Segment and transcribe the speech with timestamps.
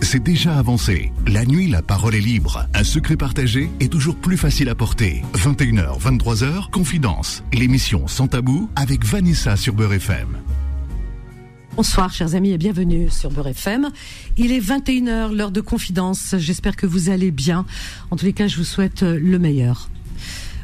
[0.00, 1.12] c'est déjà avancé.
[1.26, 2.66] La nuit, la parole est libre.
[2.74, 5.22] Un secret partagé est toujours plus facile à porter.
[5.34, 7.44] 21h, 23h, Confidence.
[7.52, 10.38] L'émission Sans Tabou avec Vanessa sur Beurre FM.
[11.76, 13.90] Bonsoir chers amis et bienvenue sur Beurre FM.
[14.36, 16.34] Il est 21h, l'heure de confidence.
[16.36, 17.64] J'espère que vous allez bien.
[18.10, 19.88] En tous les cas, je vous souhaite le meilleur.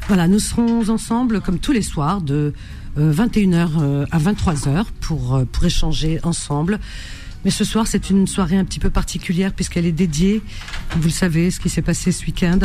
[0.07, 2.53] Voilà, nous serons ensemble comme tous les soirs de
[2.97, 6.79] 21h euh, à 23h pour, euh, pour échanger ensemble.
[7.45, 10.41] Mais ce soir, c'est une soirée un petit peu particulière puisqu'elle est dédiée,
[10.95, 12.59] vous le savez, ce qui s'est passé ce week-end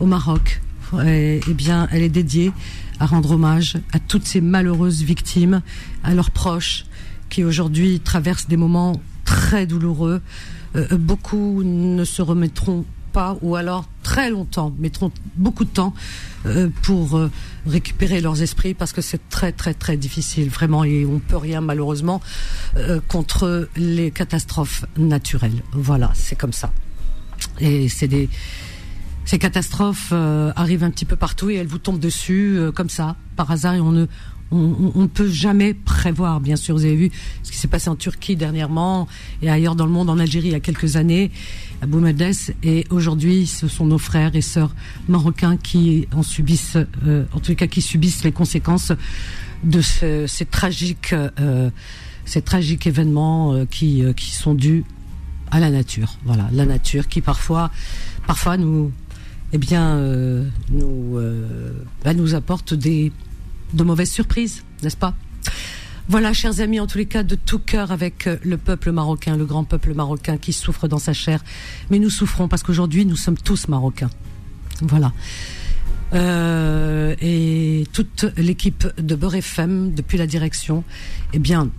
[0.00, 0.60] au Maroc.
[1.04, 2.52] Et, eh bien, elle est dédiée
[3.00, 5.62] à rendre hommage à toutes ces malheureuses victimes,
[6.04, 6.86] à leurs proches
[7.28, 10.22] qui aujourd'hui traversent des moments très douloureux.
[10.76, 12.84] Euh, beaucoup ne se remettront
[13.42, 15.94] ou alors très longtemps, mettront beaucoup de temps
[16.46, 17.30] euh, pour euh,
[17.66, 21.60] récupérer leurs esprits parce que c'est très très très difficile vraiment et on peut rien
[21.60, 22.20] malheureusement
[22.76, 25.62] euh, contre les catastrophes naturelles.
[25.72, 26.72] Voilà, c'est comme ça.
[27.60, 28.28] Et c'est des
[29.24, 33.50] ces catastrophes arrivent un petit peu partout et elles vous tombent dessus comme ça par
[33.50, 34.06] hasard et on ne
[34.52, 36.76] on ne peut jamais prévoir, bien sûr.
[36.76, 37.10] Vous avez vu
[37.42, 39.08] ce qui s'est passé en Turquie dernièrement
[39.42, 41.32] et ailleurs dans le monde, en Algérie il y a quelques années,
[41.82, 42.54] à Boumedès.
[42.62, 44.74] Et aujourd'hui, ce sont nos frères et sœurs
[45.08, 48.92] marocains qui en subissent, euh, en tout cas, qui subissent les conséquences
[49.64, 51.70] de ce, ces tragiques, euh,
[52.24, 54.84] ces tragiques événements euh, qui, qui sont dus
[55.50, 56.18] à la nature.
[56.24, 57.70] Voilà, la nature qui parfois,
[58.26, 58.92] parfois nous,
[59.52, 59.96] eh bien,
[60.70, 61.20] nous,
[62.04, 63.12] bah, nous apporte des
[63.74, 65.14] de mauvaises surprises, n'est-ce pas?
[66.08, 69.36] Voilà, chers amis, en tous les cas, de tout cœur avec euh, le peuple marocain,
[69.36, 71.42] le grand peuple marocain qui souffre dans sa chair.
[71.90, 74.10] Mais nous souffrons parce qu'aujourd'hui, nous sommes tous marocains.
[74.82, 75.12] Voilà.
[76.14, 80.84] Euh, et toute l'équipe de Beurre FM, depuis la direction,
[81.32, 81.70] eh bien,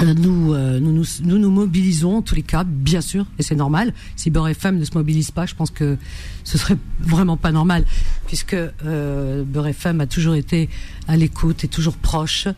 [0.00, 3.54] nous, euh, nous, nous, nous, nous mobilisons en tous les cas, bien sûr, et c'est
[3.54, 3.92] normal.
[4.16, 5.96] Si Beurre FM ne se mobilise pas, je pense que
[6.44, 7.84] ce serait vraiment pas normal,
[8.26, 10.68] puisque euh, Beurre FM a toujours été
[11.08, 12.48] à l'écoute et toujours proche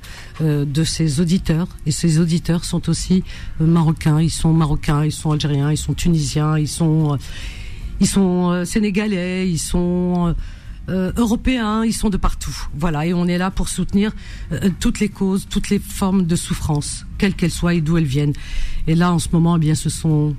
[0.40, 1.68] euh, de ses auditeurs.
[1.86, 3.24] Et ses auditeurs sont aussi
[3.60, 4.20] euh, marocains.
[4.20, 7.18] Ils sont marocains, ils sont algériens, ils sont tunisiens, ils sont,
[8.00, 10.34] ils sont sénégalais, ils sont
[10.88, 12.54] euh, européens, ils sont de partout.
[12.74, 14.12] Voilà, et on est là pour soutenir
[14.52, 18.04] euh, toutes les causes, toutes les formes de souffrance, quelles qu'elles soient et d'où elles
[18.04, 18.34] viennent.
[18.86, 20.36] Et là, en ce moment, eh bien, ce sont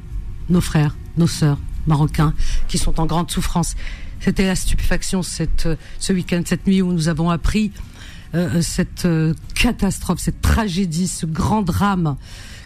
[0.49, 1.57] nos frères, nos sœurs
[1.87, 2.33] marocains
[2.67, 3.75] qui sont en grande souffrance.
[4.19, 7.71] C'était la stupéfaction cette, euh, ce week-end, cette nuit où nous avons appris
[8.35, 9.07] euh, cette
[9.55, 12.17] catastrophe, cette tragédie, ce grand drame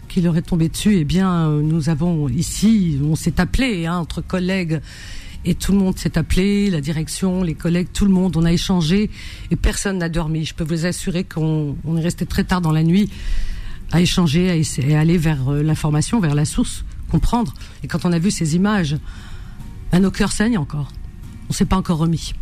[0.08, 0.96] qui leur est tombé dessus.
[0.96, 4.80] Eh bien, nous avons ici, on s'est appelé hein, entre collègues
[5.44, 8.52] et tout le monde s'est appelé, la direction, les collègues, tout le monde, on a
[8.52, 9.10] échangé
[9.50, 10.44] et personne n'a dormi.
[10.44, 13.10] Je peux vous assurer qu'on on est resté très tard dans la nuit
[13.92, 17.54] à échanger, à, essayer, à aller vers euh, l'information, vers la source, comprendre.
[17.82, 18.96] Et quand on a vu ces images,
[19.90, 20.92] ben, nos cœurs saignent encore.
[21.48, 22.34] On s'est pas encore remis.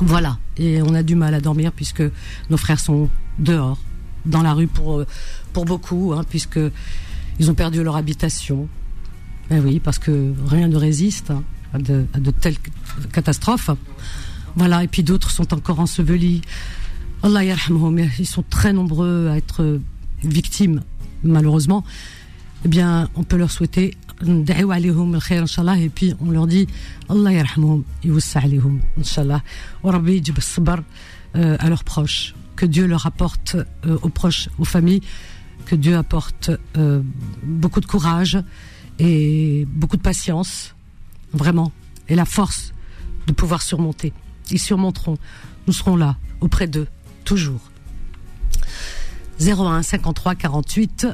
[0.00, 0.38] Voilà.
[0.58, 2.02] Et on a du mal à dormir puisque
[2.50, 3.08] nos frères sont
[3.38, 3.78] dehors,
[4.26, 5.06] dans la rue pour, euh,
[5.52, 6.60] pour beaucoup, hein, puisque
[7.40, 8.68] ils ont perdu leur habitation.
[9.50, 11.30] Ben oui, parce que rien ne résiste.
[11.30, 11.42] Hein
[11.78, 12.56] de, de telles
[13.12, 13.70] catastrophes.
[14.56, 16.42] Voilà, et puis d'autres sont encore ensevelis.
[17.22, 19.80] Allah yarhamhum, ils sont très nombreux à être
[20.22, 20.82] victimes,
[21.22, 21.84] malheureusement.
[22.64, 26.66] Eh bien, on peut leur souhaiter et puis on leur dit
[27.08, 27.84] Allah yarhamhum,
[28.34, 29.42] alayhum, inshallah.
[29.82, 30.82] Wa rabbi sabr
[31.34, 32.34] à leurs proches.
[32.56, 35.02] Que Dieu leur apporte euh, aux proches, aux familles,
[35.66, 37.02] que Dieu apporte euh,
[37.42, 38.38] beaucoup de courage
[38.98, 40.75] et beaucoup de patience
[41.36, 41.72] vraiment,
[42.08, 42.72] et la force
[43.26, 44.12] de pouvoir surmonter.
[44.50, 45.18] Ils surmonteront.
[45.66, 46.86] Nous serons là, auprès d'eux,
[47.24, 47.60] toujours.
[49.40, 51.08] 01 53 48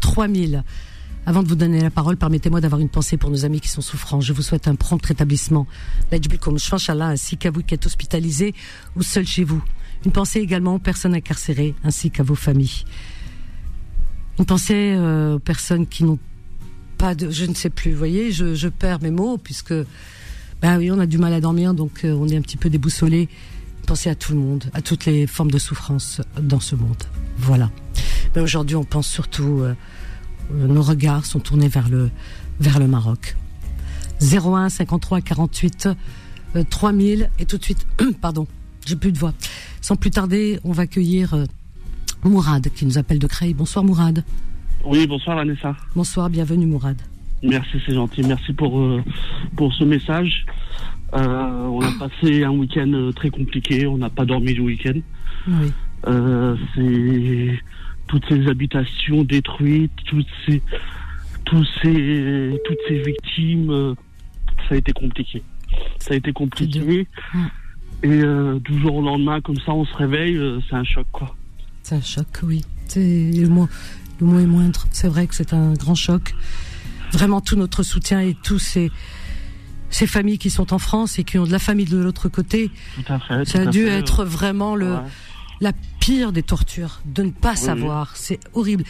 [0.00, 0.64] 3000.
[1.24, 3.80] Avant de vous donner la parole, permettez-moi d'avoir une pensée pour nos amis qui sont
[3.80, 4.20] souffrants.
[4.20, 5.68] Je vous souhaite un prompt rétablissement.
[6.10, 8.54] ainsi qu'à vous qui êtes hospitalisés
[8.96, 9.62] ou seuls chez vous.
[10.04, 12.84] Une pensée également aux personnes incarcérées ainsi qu'à vos familles.
[14.40, 16.18] Une pensée euh, aux personnes qui n'ont
[17.30, 17.92] je ne sais plus.
[17.92, 19.74] Vous voyez, je, perds mes mots puisque,
[20.60, 22.70] ben oui, on a du mal à dormir, donc euh, on est un petit peu
[22.70, 23.28] déboussolé.
[23.86, 27.02] Pensez à tout le monde, à toutes les formes de souffrance dans ce monde.
[27.36, 27.70] Voilà.
[28.34, 29.74] Mais aujourd'hui, on pense surtout, euh,
[30.52, 32.10] nos regards sont tournés vers le,
[32.60, 33.36] vers le Maroc.
[34.20, 35.88] 01 53 48
[36.70, 37.86] 3000 et tout de suite,
[38.20, 38.46] pardon,
[38.86, 39.34] j'ai plus de voix.
[39.80, 41.46] Sans plus tarder, on va accueillir euh,
[42.22, 43.54] Mourad qui nous appelle de Creil.
[43.54, 44.22] Bonsoir Mourad.
[44.84, 45.76] Oui, bonsoir Vanessa.
[45.94, 47.00] Bonsoir, bienvenue Mourad.
[47.42, 48.22] Merci, c'est gentil.
[48.22, 49.02] Merci pour, euh,
[49.56, 50.44] pour ce message.
[51.14, 53.86] Euh, on a passé un week-end euh, très compliqué.
[53.86, 54.98] On n'a pas dormi le week-end.
[55.48, 55.72] Oui.
[56.08, 57.60] Euh, c'est
[58.08, 60.62] toutes ces habitations détruites, toutes ces,
[61.44, 63.94] tous ces, toutes ces victimes,
[64.68, 65.42] ça a été compliqué.
[65.98, 67.06] Ça a été compliqué.
[68.02, 68.20] Et
[68.64, 70.38] du jour au lendemain, comme ça, on se réveille,
[70.68, 71.34] c'est un choc, quoi.
[71.82, 72.62] C'est un choc, oui.
[72.86, 73.48] C'est le
[74.22, 74.86] le mot est moindre.
[74.90, 76.34] C'est vrai que c'est un grand choc.
[77.12, 78.90] Vraiment tout notre soutien et tous ces
[79.90, 82.70] ces familles qui sont en France et qui ont de la famille de l'autre côté.
[82.94, 83.44] Tout à fait.
[83.44, 83.90] Ça tout a dû fait.
[83.90, 85.00] être vraiment le Ouais.
[85.60, 88.16] la pire des tortures de ne pas Oui, savoir.
[88.16, 88.84] C'est horrible.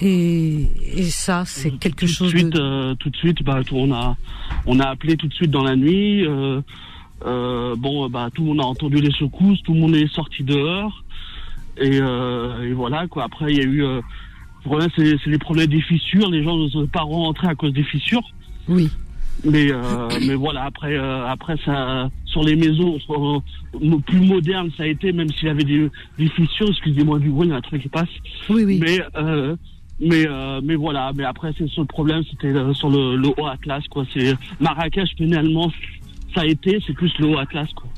[0.00, 2.60] Et, et ça, c'est quelque tout chose de suite, de.
[2.60, 4.16] euh, tout de suite, bah, tout- on a,
[4.66, 6.24] on a appelé tout de suite dans la nuit.
[6.26, 6.60] euh,
[7.26, 10.42] euh, bon, bah, tout le monde a entendu les secousses, tout le monde est sorti
[10.44, 11.04] dehors,
[11.78, 13.24] et, et voilà quoi.
[13.24, 13.84] Après, il y a eu,
[14.64, 16.30] le problème, c'est c'est les problèmes des fissures.
[16.30, 18.22] Les gens ne sont pas rentrés à cause des fissures.
[18.68, 18.88] Oui.
[19.44, 24.84] Mais euh, mais voilà après euh, après ça sur les maisons euh, plus modernes ça
[24.84, 25.88] a été même s'il y avait des,
[26.18, 28.08] des fissures excusez-moi du bruit il y a un truc qui passe
[28.50, 28.78] Oui, oui.
[28.80, 29.56] mais euh,
[29.98, 33.28] mais euh, mais voilà mais après c'est sur le problème c'était euh, sur le, le
[33.36, 35.72] haut Atlas quoi c'est Marrakech finalement
[36.34, 37.88] ça a été c'est plus le haut Atlas quoi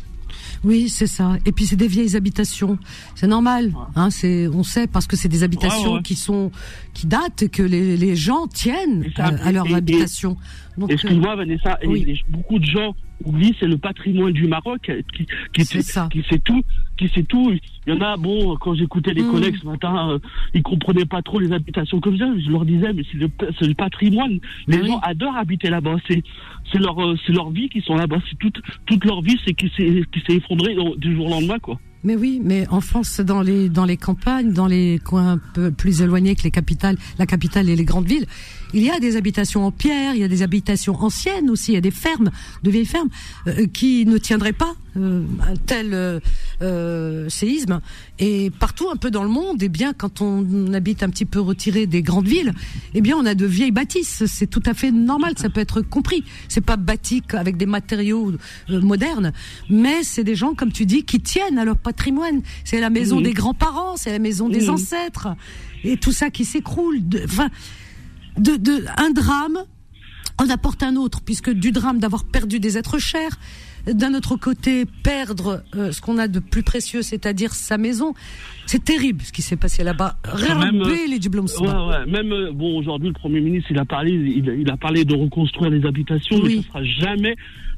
[0.65, 1.37] Oui, c'est ça.
[1.47, 2.79] Et puis c'est des vieilles habitations.
[3.15, 3.73] C'est normal.
[3.97, 6.03] Hein, c'est, on sait parce que c'est des habitations Ouais, ouais.
[6.03, 6.51] qui sont,
[6.95, 10.37] qui datent, que les, les gens tiennent Et ça, à leur et- et- habitation.
[10.79, 12.05] Donc, euh, Excuse-moi Vanessa, et oui.
[12.07, 12.95] les- beaucoup de gens
[13.25, 16.09] oublient c'est le patrimoine du Maroc euh, qui qui, C'est ça.
[16.11, 16.63] qui sait tout,
[16.99, 17.53] qui sait tout.
[17.87, 19.31] Il y en a bon quand j'écoutais les Mm.
[19.31, 20.19] collègues ce matin, euh,
[20.55, 22.27] ils comprenaient pas trop les habitations comme ça.
[22.45, 23.29] Je leur disais mais c'est le
[23.59, 24.39] c'est le patrimoine.
[24.67, 24.87] Les oui.
[24.89, 25.97] gens adorent habiter là-bas.
[26.09, 26.23] C'est
[26.73, 28.19] c'est leur euh, c'est leur vie qui sont là-bas.
[28.29, 31.31] C'est toute toute leur vie c'est qui s'est qui s'est effondrée au- du jour au
[31.31, 31.79] lendemain quoi.
[32.05, 35.71] Mais oui, mais en France, dans les dans les campagnes, dans les coins un peu
[35.71, 38.27] plus éloignés que les capitales, la capitale et les grandes villes,
[38.75, 41.75] il y a des habitations en pierre, il y a des habitations anciennes aussi, il
[41.77, 42.31] y a des fermes,
[42.63, 43.09] de vieilles fermes,
[43.47, 46.21] euh, qui ne tiendraient pas un tel euh,
[46.63, 47.81] euh, séisme.
[48.19, 51.41] Et partout, un peu dans le monde, eh bien, quand on habite un petit peu
[51.41, 52.53] retiré des grandes villes,
[52.95, 54.25] eh bien, on a de vieilles bâtisses.
[54.27, 56.25] C'est tout à fait normal, ça peut être compris.
[56.49, 58.33] C'est pas bâti avec des matériaux
[58.71, 59.33] euh, modernes,
[59.69, 62.43] mais c'est des gens, comme tu dis, qui tiennent à leur patrimoine.
[62.65, 65.29] C'est la maison des grands-parents, c'est la maison des ancêtres,
[65.83, 67.01] et tout ça qui s'écroule.
[67.25, 67.51] Enfin,
[68.39, 69.59] de, de un drame
[70.39, 73.39] en apporte un autre, puisque du drame d'avoir perdu des êtres chers,
[73.87, 78.15] d'un autre côté perdre euh, ce qu'on a de plus précieux, c'est-à-dire sa maison,
[78.67, 80.17] c'est terrible ce qui s'est passé là-bas.
[80.59, 82.07] même, euh, les Djiblom Ouais, ouais.
[82.07, 85.15] Même euh, bon, aujourd'hui, le premier ministre, il a parlé, il, il a parlé de
[85.15, 86.57] reconstruire les habitations, Oui.
[86.57, 87.37] mais ça sera jamais,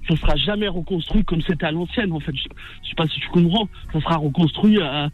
[0.08, 2.12] ça sera jamais reconstruit comme c'était à l'ancienne.
[2.12, 2.43] En fait, je,
[2.85, 3.69] je sais pas si tu comprends.
[3.93, 5.08] Ça sera reconstruit euh,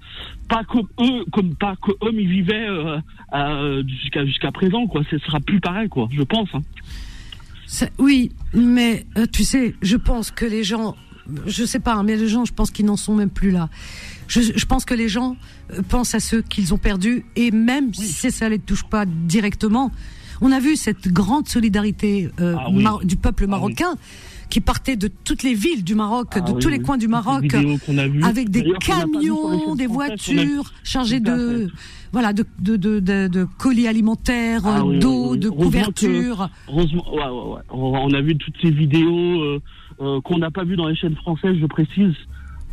[0.49, 2.69] pas comme eux, comme pas que eux ils vivaient
[3.35, 5.03] euh, jusqu'à jusqu'à présent, quoi.
[5.11, 6.09] Ce sera plus pareil, quoi.
[6.13, 6.51] Je pense.
[6.55, 6.61] Hein.
[7.99, 10.95] Oui, mais euh, tu sais, je pense que les gens,
[11.47, 13.69] je sais pas, hein, mais les gens, je pense qu'ils n'en sont même plus là.
[14.29, 15.37] Je, je pense que les gens
[15.73, 19.91] euh, pensent à ceux qu'ils ont perdus et même si ça les touche pas directement,
[20.41, 22.85] on a vu cette grande solidarité euh, Ah oui.
[23.05, 23.51] du peuple Ah oui.
[23.51, 23.95] marocain
[24.51, 26.83] qui partait de toutes les villes du Maroc, Ah de oui, tous les oui.
[26.85, 27.55] coins du Maroc,
[28.23, 31.71] avec des camions, des voitures chargées de.
[32.13, 35.39] Voilà de de, de, de, colis alimentaires, Ah oui, d'eau, oui, oui.
[35.39, 36.47] de Heureusement que-.
[36.69, 37.61] Heureusement, ouais, ouais, ouais.
[37.71, 39.61] On, a vu toutes ces vidéos euh,
[40.01, 42.15] euh, qu'on n'a pas vues dans les chaînes françaises, je précise.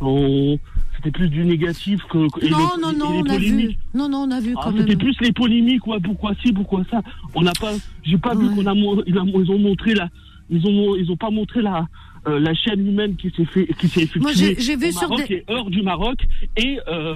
[0.02, 0.58] On-
[0.96, 2.28] C'était plus du négatif que.
[2.30, 3.76] que- Non, les- non, non, on a vu.
[3.94, 4.98] Non, non, on a vu Ah, quand C'était même.
[4.98, 7.00] plus les polémiques, ouais, pourquoi ci, pourquoi ça.
[7.34, 7.72] On n'a pas,
[8.02, 8.74] j'ai pas vu qu'on a,
[9.06, 10.08] ils, ont montré la,
[10.50, 11.86] ils ont, ils ont pas montré la,
[12.28, 15.08] euh, la chaîne humaine qui s'est fait, qui s'est effectuée Moi, j'ai vu au sur
[15.08, 16.18] Maroc des- et hors du Maroc
[16.58, 17.14] et euh,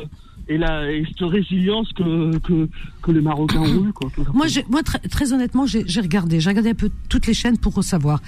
[0.48, 2.68] et la et cette résilience que que
[3.02, 4.10] que les Marocains ont eu, quoi.
[4.32, 7.82] Moi, moi très, très honnêtement, j'ai regardé, j'ai regardé un peu toutes les chaînes pour
[7.82, 8.20] savoir.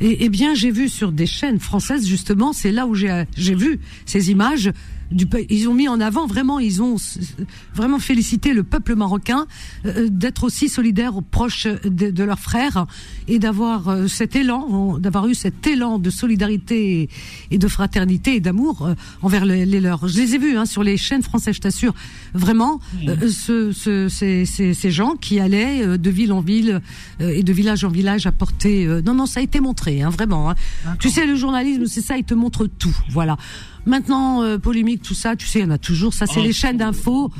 [0.00, 3.54] Et, et bien, j'ai vu sur des chaînes françaises justement, c'est là où j'ai j'ai
[3.54, 4.70] vu ces images.
[5.10, 6.96] Du, ils ont mis en avant vraiment, ils ont
[7.74, 9.46] vraiment félicité le peuple marocain
[9.86, 12.86] euh, d'être aussi solidaire aux proches de, de leurs frères
[13.26, 17.08] et d'avoir euh, cet élan, d'avoir eu cet élan de solidarité
[17.50, 20.08] et, de fraternité et d'amour euh, envers les, les leurs.
[20.08, 21.94] Je les ai vus hein, sur les chaînes françaises, je t'assure.
[22.34, 26.82] Vraiment, euh, ce, ce, ces, ces, ces gens qui allaient euh, de ville en ville
[27.20, 28.86] euh, et de village en village apporter.
[28.86, 30.50] euh, non, non, ça a été montré, hein, vraiment.
[30.50, 30.54] hein.
[31.00, 32.96] Tu sais, le journalisme, c'est ça, il te montre tout.
[33.10, 33.36] Voilà.
[33.88, 36.12] Maintenant, euh, polémique, tout ça, tu sais, il y en a toujours.
[36.14, 36.44] Ça, c'est Oh.
[36.44, 37.30] les chaînes d'infos.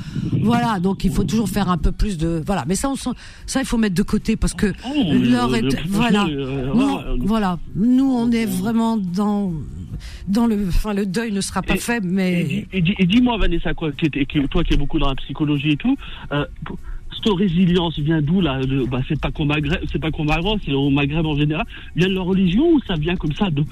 [0.41, 2.41] Voilà, donc il faut toujours faire un peu plus de.
[2.45, 5.63] Voilà, mais ça, on ça, il faut mettre de côté parce que Oh, l'heure est.
[5.87, 6.25] Voilà.
[6.25, 7.59] euh, Nous, voilà.
[7.75, 9.53] Nous, on est vraiment dans
[10.27, 10.57] dans le.
[10.69, 12.65] Enfin, le deuil ne sera pas Et- fait, mais.
[12.73, 15.15] et dis- et dis-moi, Vanessa, quoi, qui, était- qui- toi qui es beaucoup dans la
[15.15, 15.95] psychologie et tout,
[16.31, 16.45] euh,
[17.23, 20.25] cette résilience vient d'où là bah, C'est pas qu'au Maghreb, c'est pas qu'au
[20.65, 21.65] c'est au Maghreb en général.
[21.95, 23.63] Vient de leur religion ou ça vient comme ça de,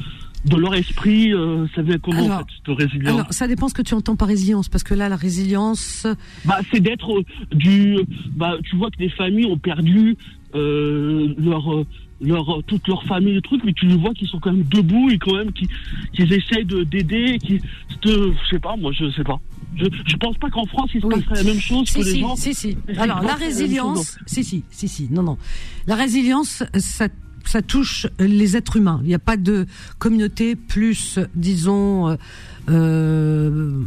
[0.46, 3.67] de leur esprit euh, Ça vient comment Alors- en fait, cette résilience Alors, ça dépend
[3.67, 6.08] ce que tu entends par résilience, parce que là, la résilience,
[6.46, 7.98] bah, c'est d'être euh, du.
[8.36, 10.15] Bah, tu vois que des familles ont perdu
[10.56, 11.86] euh, leur, euh,
[12.22, 15.17] leur, toute leur famille, les trucs, mais tu vois qu'ils sont quand même debout et
[15.17, 15.67] quand même qu'ils
[16.13, 17.60] qu'ils essayent de d'aider, qui,
[18.03, 19.39] je sais pas, moi je sais pas.
[19.75, 22.13] Je, je pense pas qu'en France il se passerait la même chose si, que si,
[22.13, 22.36] les gens.
[22.36, 22.77] Si, si.
[22.98, 25.08] Alors la résilience, si, si, si, si.
[25.12, 25.38] Non, non.
[25.86, 27.10] La résilience, ça
[27.48, 29.00] ça touche les êtres humains.
[29.04, 29.66] Il n'y a pas de
[30.00, 32.16] communauté plus, disons, euh,
[32.70, 33.84] euh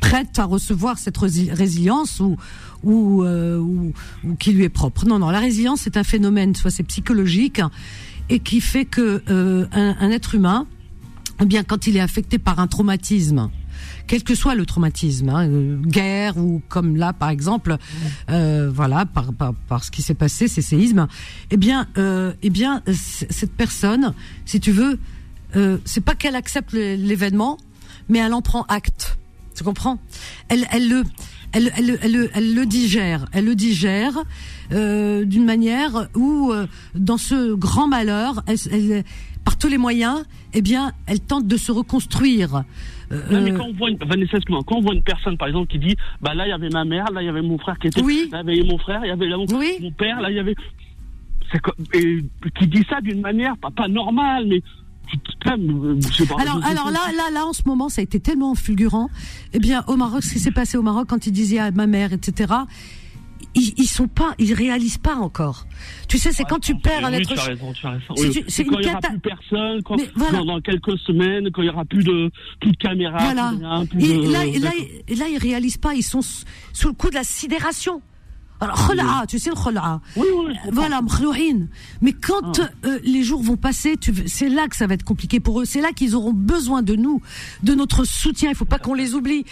[0.00, 2.36] prête à recevoir cette résilience ou
[2.82, 3.92] ou, euh, ou,
[4.24, 5.06] ou, qui lui est propre.
[5.06, 7.60] Non, non, la résilience c'est un phénomène, soit c'est psychologique
[8.28, 10.66] et qui fait que euh, un, un, être humain,
[11.40, 13.50] eh bien quand il est affecté par un traumatisme,
[14.06, 17.76] quel que soit le traumatisme, hein, euh, guerre ou comme là par exemple,
[18.30, 21.06] euh, voilà, par, ce qui s'est passé, ces séismes,
[21.50, 24.98] eh bien, euh, eh bien, cette personne, si tu veux,
[25.84, 27.58] c'est pas qu'elle accepte l'événement,
[28.08, 29.18] mais elle en prend acte.
[29.54, 29.98] Tu comprends?
[30.48, 31.04] Elle, elle le,
[31.52, 34.14] elle, elle, le digère, elle le digère
[34.70, 36.52] d'une manière où,
[36.94, 39.04] dans ce grand malheur, elle,
[39.44, 42.64] par tous les moyens, eh bien, elle tente de se reconstruire.
[43.10, 45.68] Euh, non, mais quand on voit une, Vanessa, quand on voit une personne, par exemple,
[45.68, 47.78] qui dit, bah là, il y avait ma mère, là, il y avait mon frère
[47.78, 48.28] qui était, oui.
[48.32, 49.76] là, il y avait mon frère, il y avait là, mon, oui.
[49.80, 50.54] mon père, là, il y avait,
[51.94, 52.24] et
[52.58, 54.62] qui dit ça d'une manière pas, pas normale, mais
[55.44, 59.10] alors, alors là, là, là, en ce moment, ça a été tellement fulgurant.
[59.52, 61.86] Eh bien, au Maroc, ce qui s'est passé au Maroc quand il disait à ma
[61.86, 62.54] mère, etc.
[63.54, 65.66] Ils, ils sont pas, ils réalisent pas encore.
[66.08, 67.28] Tu sais, c'est ouais, quand tu perds un être.
[67.36, 67.52] C'est
[68.18, 68.44] oui.
[68.48, 70.42] c'est quand il y aura plus personne, quand, voilà.
[70.44, 72.30] dans quelques semaines, quand il y aura plus de
[72.60, 73.84] plus de caméras, Voilà.
[73.90, 74.70] plus de Et de- là, là,
[75.16, 75.94] là, ils réalisent pas.
[75.94, 78.00] Ils sont sous le coup de la sidération.
[78.62, 80.00] Alors, khola'a, tu sais le khola'a.
[80.16, 80.54] Oui, oui.
[80.70, 81.66] Voilà, mkhlou'in.
[82.00, 82.68] Mais quand Ah.
[82.86, 85.64] euh, les jours vont passer, c'est là que ça va être compliqué pour eux.
[85.64, 87.20] C'est là qu'ils auront besoin de nous,
[87.62, 88.50] de notre soutien.
[88.50, 89.44] Il faut pas qu'on les oublie.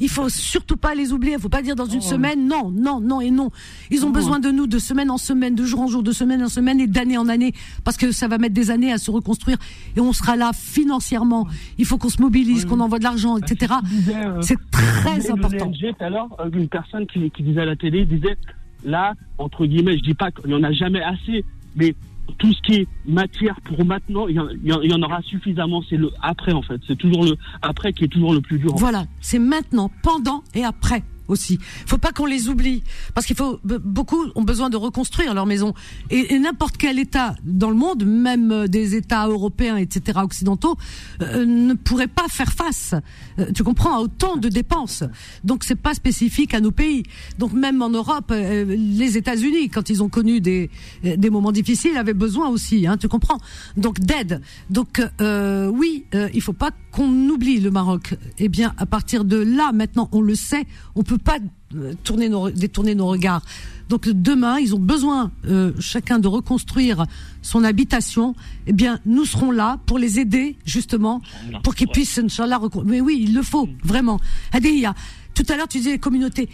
[0.00, 1.34] Il faut surtout pas les oublier.
[1.34, 2.08] Il faut pas dire dans une Oh.
[2.08, 3.50] semaine, non, non, non et non.
[3.90, 6.42] Ils ont besoin de nous de semaine en semaine, de jour en jour, de semaine
[6.42, 7.52] en semaine et d'année en année,
[7.84, 9.58] parce que ça va mettre des années à se reconstruire
[9.96, 11.46] et on sera là financièrement.
[11.78, 13.74] Il faut qu'on se mobilise, qu'on envoie de l'argent, etc.
[13.88, 15.70] Tu disais, euh, C'est très important.
[15.70, 18.36] tout à l'heure, euh, une personne qui, qui disait à la télé, disait,
[18.84, 21.44] là, entre guillemets, je dis pas qu'il y en a jamais assez,
[21.76, 21.94] mais
[22.38, 25.82] tout ce qui est matière pour maintenant, il y y en aura suffisamment.
[25.88, 26.80] C'est le après, en fait.
[26.86, 28.74] C'est toujours le après qui est toujours le plus dur.
[28.76, 31.58] Voilà, c'est maintenant, pendant et après aussi.
[31.86, 32.82] Faut pas qu'on les oublie
[33.14, 35.74] parce qu'il faut be- beaucoup ont besoin de reconstruire leur maison
[36.10, 40.18] et, n'importe quel État dans le monde, même euh, des États européens, etc.
[40.22, 40.76] occidentaux,
[41.22, 42.94] euh, ne pourrait pas faire face.
[43.38, 45.04] euh, tu comprends à autant de dépenses.
[45.44, 47.02] Donc c'est pas spécifique à nos pays.
[47.38, 50.70] Donc même en Europe, euh, les États-Unis, quand ils ont connu des
[51.04, 52.86] euh, des moments difficiles, avaient besoin aussi.
[52.86, 53.38] Hein, tu comprends
[53.76, 54.40] Donc d'aide.
[54.70, 58.14] Donc euh, oui, euh, il faut pas qu'on oublie le Maroc.
[58.38, 60.64] Eh bien, à partir de là, maintenant, on le sait,
[60.94, 61.38] on peut pas
[61.74, 63.42] euh, tourner nos, détourner nos regards.
[63.88, 67.04] Donc demain, ils ont besoin euh, chacun de reconstruire
[67.42, 68.34] son habitation.
[68.66, 71.20] Eh bien, nous serons là pour les aider justement,
[71.62, 74.18] pour qu'ils puissent, Inch'Allah, Mais oui, il le faut vraiment.
[74.52, 74.94] Hadiya,
[75.34, 76.48] Tout à l'heure, tu disais les communautés.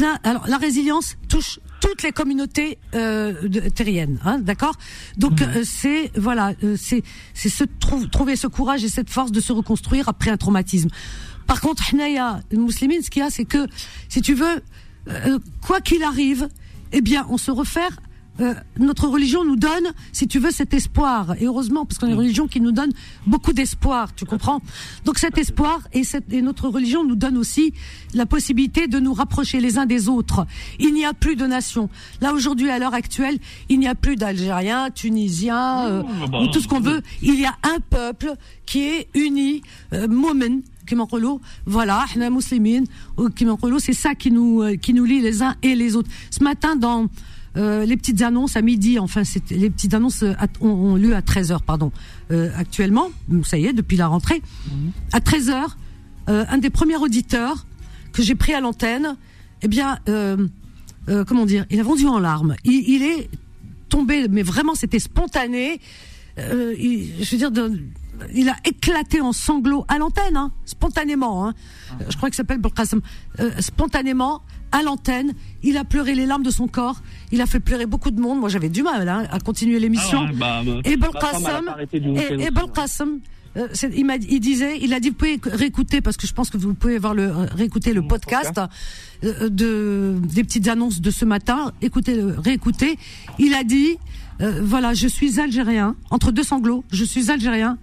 [0.00, 4.74] Là, alors, la résilience touche toutes les communautés euh, de- terriennes, hein, d'accord?
[5.18, 7.02] Donc euh, c'est voilà, euh, c'est
[7.34, 10.88] c'est se trou- trouver ce courage et cette force de se reconstruire après un traumatisme.
[11.46, 13.66] Par contre, Hnaya, le musulman, ce qu'il y a, c'est que
[14.08, 14.62] si tu veux,
[15.08, 16.48] euh, quoi qu'il arrive,
[16.92, 18.00] eh bien, on se réfère.
[18.40, 21.34] euh, notre religion nous donne, si tu veux, cet espoir.
[21.40, 22.90] Et heureusement, parce qu'on est une religion qui nous donne
[23.26, 24.60] beaucoup d'espoir, tu comprends?
[25.04, 27.72] Donc cet espoir et, cette, et notre religion nous donne aussi
[28.12, 30.46] la possibilité de nous rapprocher les uns des autres.
[30.80, 31.88] Il n'y a plus de nations.
[32.20, 36.60] Là, aujourd'hui, à l'heure actuelle, il n'y a plus d'Algériens, Tunisiens, euh, bah, ou tout
[36.60, 37.02] ce qu'on veut.
[37.22, 38.34] Il y a un peuple
[38.66, 40.62] qui est uni, euh, Momen,
[43.44, 46.10] m'enrôle, c'est ça qui nous, euh, qui lie les uns et les autres.
[46.30, 47.08] Ce matin, dans
[47.56, 51.62] euh, les petites annonces à midi, enfin, les petites annonces euh, ont, lieu à 13h,
[51.64, 51.92] pardon,
[52.30, 53.10] euh, actuellement,
[53.44, 54.42] ça y est, depuis la rentrée.
[55.12, 55.66] À 13h,
[56.28, 57.66] euh, un des premiers auditeurs
[58.12, 59.16] que j'ai pris à l'antenne,
[59.62, 60.48] eh bien, euh,
[61.08, 62.54] euh, comment dire, il a vendu en larmes.
[62.64, 63.28] Il, est
[63.88, 65.80] tombé, mais vraiment, c'était spontané.
[66.38, 67.50] Euh, je veux dire,
[68.34, 71.46] il a éclaté en sanglots à l'antenne, hein, spontanément.
[71.46, 71.54] Hein.
[72.00, 73.00] Euh, Je crois qu'il s'appelle Belkacem.
[73.40, 77.00] Euh, spontanément, à l'antenne, il a pleuré les larmes de son corps.
[77.32, 78.40] Il a fait pleurer beaucoup de monde.
[78.40, 80.20] Moi, j'avais du mal hein, à continuer l'émission.
[80.22, 82.50] Ah ouais, bah, euh, et Belkacem, et, et
[83.56, 86.50] euh, il m'a, il disait, il a dit, vous pouvez réécouter parce que je pense
[86.50, 88.60] que vous pouvez voir le réécouter le podcast
[89.22, 91.72] euh, de des petites annonces de ce matin.
[91.80, 92.98] Écoutez, le réécoutez.
[93.38, 93.96] Il a dit,
[94.40, 96.84] euh, voilà, je suis algérien entre deux sanglots.
[96.90, 97.78] Je suis algérien,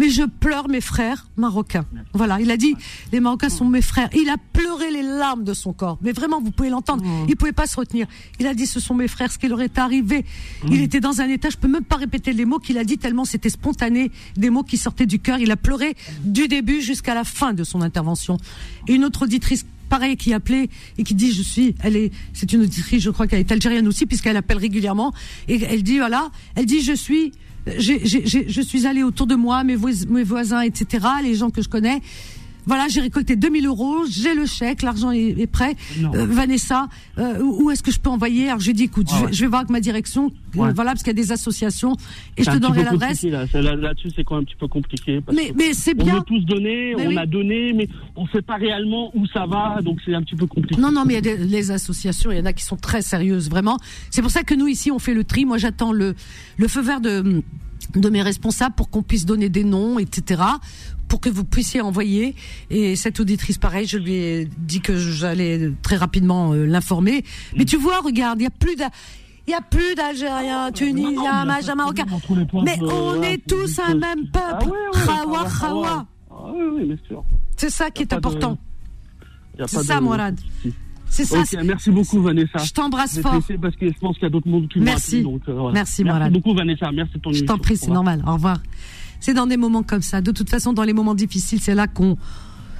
[0.00, 1.84] mais je pleure mes frères marocains.
[2.14, 2.74] Voilà, il a dit,
[3.12, 4.08] les Marocains sont mes frères.
[4.14, 5.98] Il a pleuré les larmes de son corps.
[6.00, 7.04] Mais vraiment, vous pouvez l'entendre.
[7.28, 8.06] Il pouvait pas se retenir.
[8.38, 10.24] Il a dit, ce sont mes frères, ce qui leur est arrivé.
[10.70, 12.96] Il était dans un état, je peux même pas répéter les mots qu'il a dit
[12.96, 15.38] tellement c'était spontané, des mots qui sortaient du cœur.
[15.38, 18.38] Il a pleuré du début jusqu'à la fin de son intervention.
[18.88, 22.52] Et une autre auditrice pareil qui appelait et qui dit je suis elle est c'est
[22.52, 25.12] une auditrice je crois qu'elle est algérienne aussi puisqu'elle appelle régulièrement
[25.48, 27.32] et elle dit voilà elle dit je suis
[27.66, 32.00] je suis allée autour de moi mes voisins etc les gens que je connais
[32.66, 35.74] voilà, j'ai récolté 2000 euros, j'ai le chèque, l'argent est, est prêt.
[36.02, 36.88] Euh, Vanessa,
[37.18, 39.32] euh, où est-ce que je peux envoyer Alors écoute, je, Ouais, vais, ouais.
[39.32, 40.26] je vais voir avec ma direction,
[40.56, 41.96] euh, voilà, parce qu'il y a des associations,
[42.36, 43.20] et je te donnerai l'adresse.
[43.20, 45.20] compliqué, Là, C'est- là- là-dessus, c'est quand même un petit peu compliqué.
[45.20, 46.14] parce Mais, que mais c'est on bien.
[46.16, 47.18] veut tous donner, Mais on oui.
[47.18, 50.46] a donné, mais on sait pas réellement où ça va, donc c'est un petit peu
[50.46, 50.80] compliqué.
[50.80, 52.76] Non, non, mais il y a des, les associations, il y en a qui sont
[52.76, 53.78] très sérieuses, vraiment.
[54.10, 55.44] C'est pour ça que nous, ici, on fait le tri.
[55.44, 56.14] Moi, j'attends le,
[56.56, 57.42] le feu vert de,
[57.94, 60.42] de mes responsables pour qu'on puisse donner des noms, etc.,
[61.08, 62.36] pour que vous puissiez envoyer.
[62.70, 67.24] Et cette auditrice, pareil, je lui ai dit que j'allais très rapidement euh, l'informer.
[67.56, 68.76] Mais tu vois, regarde, il y a plus
[69.46, 72.06] il y a plus d'Algériens, Tunisiens, Majama, Marocains.
[72.64, 74.72] Mais on est tous un même Ah peuple.
[74.92, 76.06] Khawa, ah Khawa.
[76.30, 76.52] Ah.
[77.56, 78.56] C'est ça qui est important.
[79.66, 79.98] C'est ça,
[80.62, 80.74] souci.
[81.10, 81.42] C'est ça.
[81.64, 82.58] Merci beaucoup, Vanessa.
[82.58, 83.34] Je t'embrasse fort.
[83.34, 85.16] laisser parce que je pense qu'il y a d'autres mondes qui m'ont Merci.
[85.16, 85.74] appelé, donc, euh, voilà.
[85.74, 86.90] Merci, Merci beaucoup, Vanessa.
[86.92, 88.22] Merci de ton Je t'en prie, c'est normal.
[88.26, 88.58] Au revoir.
[89.18, 90.20] C'est dans des moments comme ça.
[90.20, 92.16] De toute façon, dans les moments difficiles, c'est là qu'on,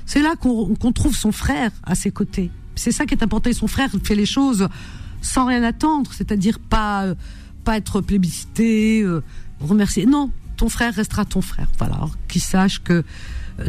[0.07, 2.51] c'est là qu'on trouve son frère à ses côtés.
[2.77, 3.51] C'est ça qui est important.
[3.51, 4.69] Et son frère fait les choses
[5.21, 7.15] sans rien attendre, c'est-à-dire pas, euh,
[7.65, 9.23] pas être plébiscité, euh,
[9.61, 10.07] remercier.
[10.07, 11.69] Non, ton frère restera ton frère.
[11.79, 11.99] Voilà.
[12.29, 13.05] Qu'il sache que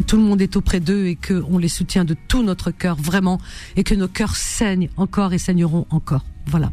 [0.06, 3.38] tout le monde est auprès d'eux et qu'on les soutient de tout notre cœur, vraiment,
[3.76, 6.24] et que nos cœurs saignent encore et saigneront encore.
[6.46, 6.72] Voilà.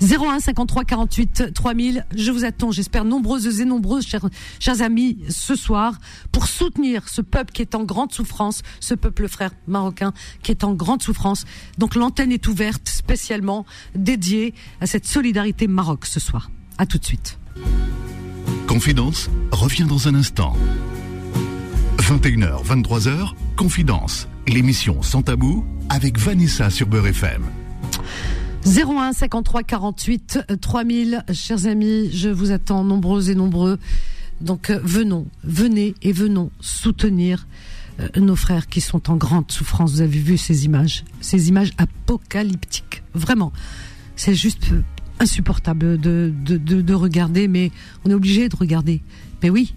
[0.00, 2.06] 01 53 48 3000.
[2.14, 5.98] Je vous attends, j'espère nombreuses et nombreuses, chers, amis, ce soir,
[6.30, 10.12] pour soutenir ce peuple qui est en grande souffrance, ce peuple frère marocain
[10.42, 11.44] qui est en grande souffrance.
[11.78, 16.50] Donc l'antenne est ouverte spécialement dédiée à cette solidarité Maroc ce soir.
[16.76, 17.38] À tout de suite.
[18.68, 20.54] Confidence revient dans un instant.
[21.98, 27.42] 21h, 23h, Confidence, l'émission sans tabou avec Vanessa sur Beurre FM.
[28.64, 33.78] 01 53 48 euh, 3000, chers amis, je vous attends nombreux et nombreux.
[34.40, 37.46] Donc euh, venons, venez et venons soutenir
[38.00, 39.92] euh, nos frères qui sont en grande souffrance.
[39.92, 43.02] Vous avez vu ces images, ces images apocalyptiques.
[43.12, 43.52] Vraiment,
[44.16, 44.82] c'est juste euh,
[45.20, 47.72] insupportable de regarder, mais
[48.04, 49.02] on est obligé de regarder.
[49.42, 49.74] Mais oui,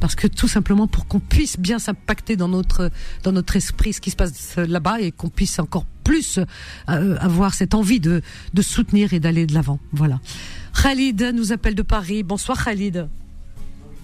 [0.00, 2.90] parce que tout simplement pour qu'on puisse bien s'impacter dans notre
[3.22, 6.38] dans notre esprit ce qui se passe là-bas et qu'on puisse encore plus
[6.88, 8.22] euh, avoir cette envie de
[8.54, 9.78] de soutenir et d'aller de l'avant.
[9.92, 10.20] Voilà.
[10.82, 12.22] Khalid nous appelle de Paris.
[12.22, 13.08] Bonsoir Khalid.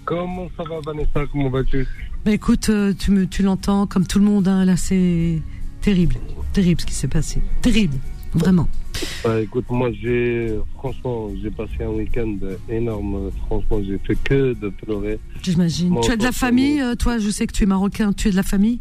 [0.05, 1.25] Comment ça va Vanessa?
[1.31, 1.85] Comment vas-tu?
[2.23, 5.41] Ben écoute, euh, tu me tu l'entends comme tout le monde hein, là c'est
[5.81, 6.15] terrible,
[6.53, 7.41] terrible ce qui s'est passé.
[7.61, 7.97] Terrible,
[8.37, 8.67] vraiment.
[9.23, 12.37] Bah, Écoute, moi j'ai franchement j'ai passé un week-end
[12.69, 13.31] énorme.
[13.45, 15.19] Franchement, j'ai fait que de pleurer.
[15.43, 15.95] J'imagine.
[16.01, 18.31] Tu as de la famille euh, toi, je sais que tu es marocain, tu es
[18.31, 18.79] de la famille?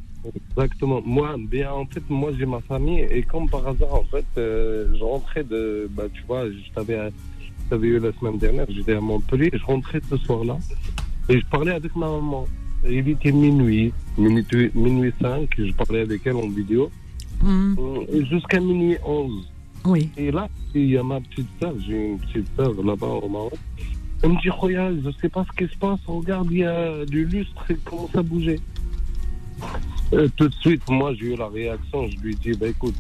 [0.51, 1.03] Exactement.
[1.05, 4.89] Moi, bien en fait, moi j'ai ma famille et comme par hasard, en fait, euh,
[4.99, 8.95] je rentrais de, bah tu vois, je t'avais, je t'avais eu la semaine dernière, j'étais
[8.95, 10.59] à Montpellier, je rentrais ce soir-là
[11.29, 12.47] et je parlais avec ma maman.
[12.89, 16.91] Il était minuit, minuit, minuit 5, je parlais avec elle en vidéo,
[17.45, 17.77] Hum,
[18.13, 19.51] et jusqu'à minuit 11.
[19.85, 20.11] Oui.
[20.17, 23.55] Et là, il y a ma petite sœur, j'ai une petite sœur là-bas au Maroc.
[24.23, 27.05] Elle me dit, regarde, je sais pas ce qui se passe, regarde, il y a
[27.05, 28.59] du lustre, il commence à bouger.
[30.13, 32.95] Euh, tout de suite, moi, j'ai eu la réaction, je lui dis, bah écoute,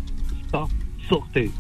[0.53, 0.65] ça,
[1.09, 1.51] sortez.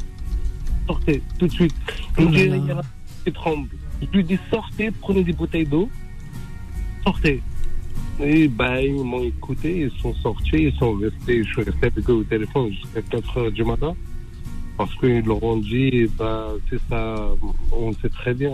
[0.86, 1.74] Sortez, tout de suite.
[2.18, 2.82] Il me Oh dit, il y a
[3.24, 3.68] qui tremblent.
[4.00, 5.88] Je lui dis, sortez, prenez des bouteilles d'eau,
[7.02, 7.42] sortez.
[8.18, 12.09] Et bah, ils m'ont écouté, ils sont sortis, ils sont restés, je suis resté avec
[12.09, 13.94] eux au téléphone jusqu'à 4 heures du matin.
[14.79, 17.31] Parce qu'ils leur ont dit, bah, c'est ça,
[17.72, 18.52] on sait très bien,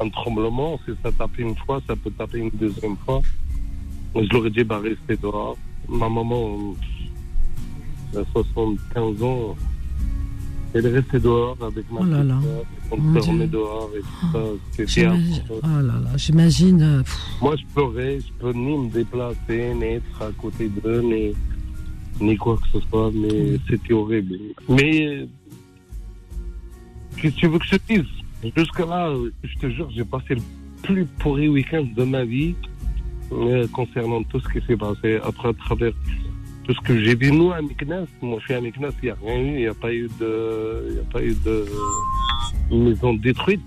[0.00, 3.20] un tremblement, si ça tape une fois, ça peut taper une deuxième fois.
[4.14, 5.56] Je leur ai dit, bah, restez dehors.
[5.88, 6.74] Ma maman,
[8.12, 9.56] elle a 75 ans,
[10.74, 12.38] elle est restée dehors avec ma Oh là
[12.90, 14.38] on dormait dehors et tout ça.
[14.72, 15.08] C'était.
[15.62, 16.82] Oh là là, j'imagine.
[16.82, 17.02] euh,
[17.42, 21.32] Moi, je pleurais, je peux ni me déplacer, ni être à côté d'eux, ni,
[22.20, 24.36] ni quoi que ce soit, mais c'était horrible.
[24.68, 25.26] Mais,
[27.16, 28.52] qu'est-ce que tu veux que je te dise?
[28.56, 30.42] Jusque là, euh, je te jure, j'ai passé le
[30.82, 32.54] plus pourri week-end de ma vie
[33.32, 35.92] euh, concernant tout ce qui s'est passé après à travers
[36.68, 37.32] tout ce que j'ai vu.
[37.32, 39.66] Nous, à Meknes, moi, je suis à Meknes, il n'y a rien eu, il n'y
[39.66, 41.64] a pas eu de, il n'y a pas eu de
[42.70, 43.62] maison détruite.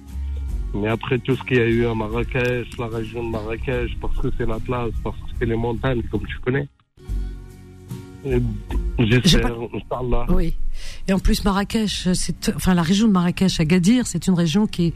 [0.76, 4.16] Mais après tout ce qu'il y a eu à Marrakech, la région de Marrakech, parce
[4.20, 6.68] que c'est la place, parce que c'est les montagnes, comme tu connais.
[9.00, 10.28] J'espère, Inch'Allah.
[10.30, 10.54] Oui.
[11.08, 14.88] Et en plus, Marrakech, c'est, enfin, la région de Marrakech, Agadir, c'est une région qui
[14.88, 14.94] est,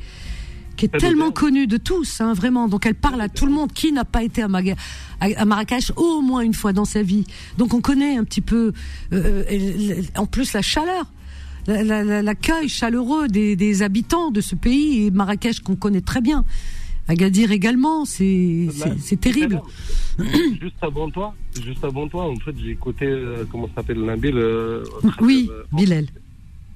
[0.75, 2.67] qui est tellement connue de tous, hein, vraiment.
[2.67, 3.71] Donc, elle parle à tout le monde.
[3.73, 4.75] Qui n'a pas été à, Maga-
[5.19, 7.25] à, Marrakech au moins une fois dans sa vie
[7.57, 8.73] Donc, on connaît un petit peu,
[9.13, 11.05] euh, l- en plus, la chaleur.
[11.67, 16.01] la- la- la- L'accueil chaleureux des, des habitants de ce pays et Marrakech qu'on connaît
[16.01, 16.45] très bien.
[17.07, 18.67] Agadir également, c'est
[18.99, 19.61] c'est terrible.
[20.61, 24.83] Juste avant toi, juste avant toi, en fait, j'ai écouté, euh, comment s'appelle, Nabil euh,
[25.21, 26.05] Oui, euh, Bilal.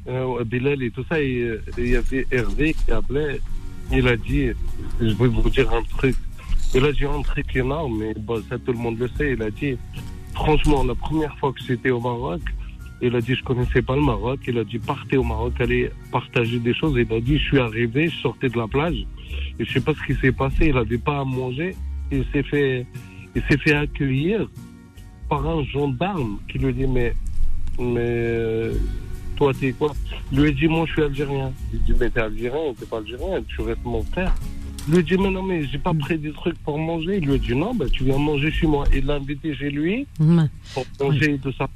[0.08, 3.40] euh, Bilal et tout ça, euh, il y avait Hervé qui appelait,
[3.92, 4.50] il a dit,
[5.00, 6.16] je vais vous dire un truc.
[6.76, 9.34] Il a dit un truc énorme, mais bon, ça tout le monde le sait.
[9.34, 9.78] Il a dit,
[10.34, 12.42] franchement, la première fois que j'étais au Maroc,
[13.02, 14.40] il a dit, je connaissais pas le Maroc.
[14.48, 16.94] Il a dit, partez au Maroc, allez partager des choses.
[16.96, 19.06] Il a dit, je suis arrivé, je sortais de la plage,
[19.58, 20.68] et je sais pas ce qui s'est passé.
[20.68, 21.76] Il avait pas à manger.
[22.12, 22.86] Il s'est fait,
[23.36, 24.48] il s'est fait accueillir
[25.30, 27.14] par un gendarme qui lui dit, mais,
[27.80, 28.72] mais,
[29.40, 29.96] toi, t'es quoi
[30.34, 31.54] Il lui a dit, moi, je suis algérien.
[31.74, 34.36] Il dit, mais t'es algérien, t'es pas algérien, tu restes mon frère.
[34.88, 37.18] Il lui a dit, mais non, mais j'ai pas pris des trucs pour manger.
[37.18, 38.84] Il lui a dit, non, bah, tu viens manger chez moi.
[38.94, 40.06] Il l'a invité chez lui
[40.74, 41.70] pour manger et tout ça.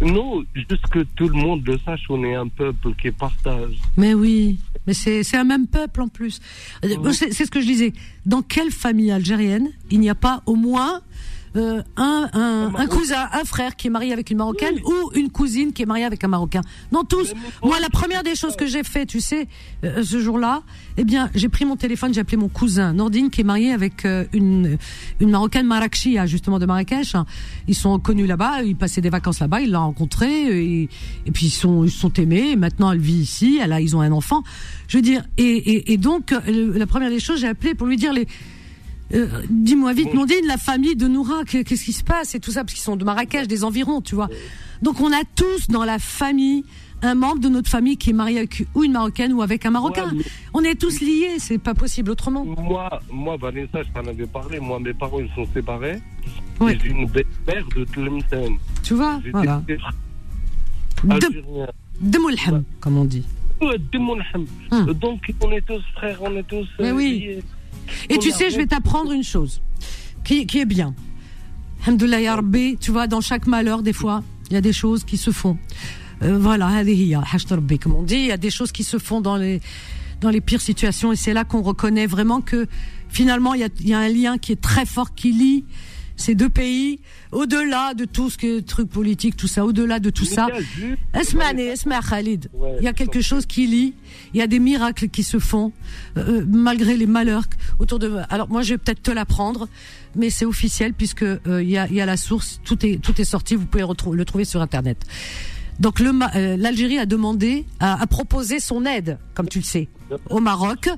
[0.00, 3.76] Nous, juste que tout le monde le sache, on est un peuple qui partage.
[3.98, 6.40] Mais oui, mais c'est un même peuple en plus.
[6.86, 7.92] Euh, c'est ce que je disais.
[8.24, 11.02] Dans quelle famille algérienne il n'y a pas au moins
[11.56, 15.30] euh, un, un, un cousin, un frère qui est marié avec une marocaine ou une
[15.30, 16.60] cousine qui est mariée avec un marocain
[16.92, 17.34] Non, tous.
[17.62, 19.48] Moi, la première des choses que j'ai fait, tu sais,
[19.84, 20.62] euh, ce jour-là,
[20.96, 24.04] eh bien, j'ai pris mon téléphone, j'ai appelé mon cousin Nordine qui est marié avec
[24.04, 24.78] euh, une
[25.18, 27.14] une marocaine Marrakechia, justement de Marrakech.
[27.68, 30.88] Ils sont connus là-bas, ils passaient des vacances là-bas, il l'a rencontrée et,
[31.26, 32.50] et puis ils sont ils sont aimés.
[32.52, 34.42] Et maintenant, elle vit ici, elle a ils ont un enfant.
[34.88, 36.38] Je veux dire, et, et, et donc euh,
[36.78, 38.26] la première des choses, j'ai appelé pour lui dire les
[39.14, 42.50] euh, Dis-moi vite, Nordine, la famille de Noura, que- qu'est-ce qui se passe et tout
[42.52, 44.28] ça, parce qu'ils sont de Marrakech, des environs, tu vois.
[44.82, 46.64] Donc on a tous dans la famille
[47.02, 49.70] un membre de notre famille qui est marié avec ou une marocaine ou avec un
[49.70, 50.10] marocain.
[50.14, 52.44] Ouais, On est tous liés, c'est pas possible autrement.
[52.44, 54.60] Moi, moi, Vanessa, je t'en avais parlé.
[54.60, 55.98] Moi, mes parents, ils sont séparés.
[56.60, 56.78] Ouais.
[56.82, 58.58] J'ai une belle-mère de Tlemcen.
[58.82, 59.62] Tu vois, voilà.
[62.02, 63.24] De, Moulham, comme on dit.
[63.62, 64.44] Ouais, de Moulham.
[64.70, 64.92] Hum.
[64.94, 66.68] Donc, on est tous frères, on est tous.
[66.78, 67.18] Mais euh, oui.
[67.18, 67.42] liés.
[68.08, 69.60] Et tu sais, je vais t'apprendre une chose
[70.24, 70.94] qui, est bien.
[71.84, 72.40] Alhamdoulilah, ya
[72.78, 75.58] tu vois, dans chaque malheur, des fois, il y a des choses qui se font.
[76.22, 76.82] Euh, voilà,
[77.80, 79.60] comme on dit, il y a des choses qui se font dans les,
[80.20, 82.66] dans les pires situations et c'est là qu'on reconnaît vraiment que
[83.08, 85.64] finalement, il y a, y a, un lien qui est très fort qui lie
[86.20, 87.00] ces deux pays,
[87.32, 90.46] au-delà de tout ce que truc politique, tout ça, au-delà de tout ça.
[90.50, 92.48] il y a juste- Esmani, Esma Khalid.
[92.78, 93.94] Il y a quelque chose qui lie.
[94.34, 95.72] Il y a des miracles qui se font
[96.16, 97.44] euh, malgré les malheurs
[97.78, 98.12] autour de.
[98.30, 99.68] Alors moi, je vais peut-être te l'apprendre,
[100.14, 102.60] mais c'est officiel puisque euh, il y, a, il y a la source.
[102.64, 103.56] Tout est tout est sorti.
[103.56, 104.98] Vous pouvez le trouver sur internet.
[105.78, 109.64] Donc le Ma- euh, l'Algérie a demandé, a, a proposé son aide, comme tu le
[109.64, 109.88] sais,
[110.28, 110.88] au Maroc,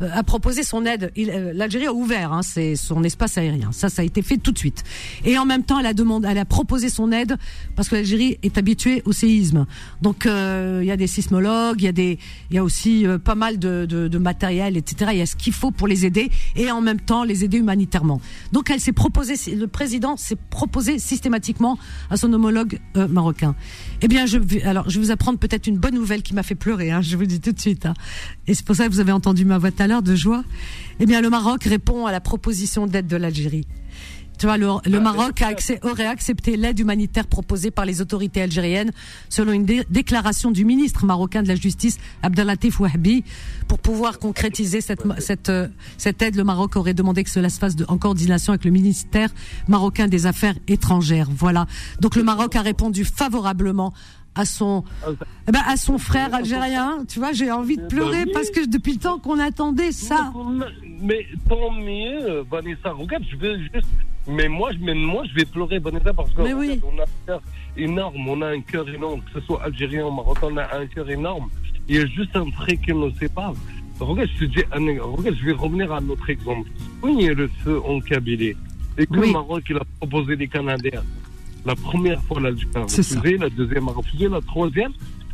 [0.00, 1.12] euh, a proposé son aide.
[1.18, 3.70] Euh, L'Algérie a ouvert, hein, c'est son espace aérien.
[3.72, 4.84] Ça, ça a été fait tout de suite.
[5.24, 7.36] Et en même temps, elle a demandé, elle a proposé son aide
[7.76, 9.66] parce que l'Algérie est habituée au séisme.
[10.00, 12.18] Donc euh, il y a des sismologues, il y a des,
[12.50, 15.10] il y a aussi euh, pas mal de, de, de matériel, etc.
[15.14, 17.58] Il y a ce qu'il faut pour les aider et en même temps les aider
[17.58, 18.20] humanitairement.
[18.52, 21.78] Donc elle s'est proposé, le président s'est proposé systématiquement
[22.10, 23.54] à son homologue euh, marocain.
[24.00, 26.54] Eh bien, je alors je vais vous apprendre peut-être une bonne nouvelle qui m'a fait
[26.54, 26.90] pleurer.
[26.90, 27.86] Hein, je vous dis tout de suite.
[27.86, 27.94] Hein.
[28.62, 30.44] C'est pour ça que vous avez entendu ma voix tout à l'heure de joie.
[31.00, 33.66] Eh bien, le Maroc répond à la proposition d'aide de l'Algérie.
[34.38, 38.40] Tu vois, le, le Maroc a accès- aurait accepté l'aide humanitaire proposée par les autorités
[38.40, 38.92] algériennes,
[39.28, 43.24] selon une dé- déclaration du ministre marocain de la Justice, Abdelatif Wahbi.
[43.66, 45.66] Pour pouvoir concrétiser cette, ma- cette, euh,
[45.98, 48.70] cette aide, le Maroc aurait demandé que cela se fasse de- en coordination avec le
[48.70, 49.28] ministère
[49.66, 51.28] marocain des Affaires étrangères.
[51.36, 51.66] Voilà.
[52.00, 53.92] Donc le Maroc a répondu favorablement
[54.34, 54.84] à son,
[55.48, 57.04] eh ben, à son frère algérien.
[57.08, 60.32] Tu vois, j'ai envie de pleurer parce que depuis le temps qu'on attendait ça.
[61.00, 62.92] Mais tant mieux, Vanessa.
[62.92, 63.86] Regarde, je vais juste.
[64.28, 66.90] Mais moi, je- mais moi, je vais pleurer, Vanessa, parce que Mais regarde, oui.
[66.94, 67.42] on a un cœur
[67.76, 70.86] énorme, on a un cœur énorme, que ce soit algérien ou marocain, on a un
[70.86, 71.48] cœur énorme.
[71.88, 73.52] Il y a juste un trait qui nous sépare.
[73.98, 76.68] Regarde, je te dis, regarde, je vais revenir à notre exemple.
[77.00, 78.54] Quand il y a le feu en Kabylie,
[78.96, 79.26] et que Oui.
[79.26, 81.02] le Maroc, il a proposé les Canadiens,
[81.64, 83.02] la première fois, l'Algérie a ça.
[83.18, 84.92] refusé, la deuxième a refusé, la troisième,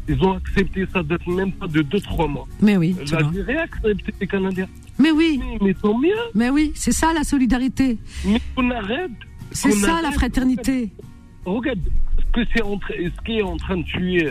[0.08, 2.46] ils ont accepté ça date même pas de 2-3 mois.
[2.62, 2.96] Mais oui.
[3.12, 4.68] L'Algérie a accepté les Canadiens.
[4.98, 7.98] Mais oui, Mais, mais tant mieux, mais oui, c'est ça la solidarité.
[8.26, 9.10] mais on arrête.
[9.52, 10.02] C'est qu'on ça arrête.
[10.04, 10.90] la fraternité.
[11.44, 11.78] Regarde,
[12.18, 14.28] ce, que c'est en tra- ce qui est en train de tuer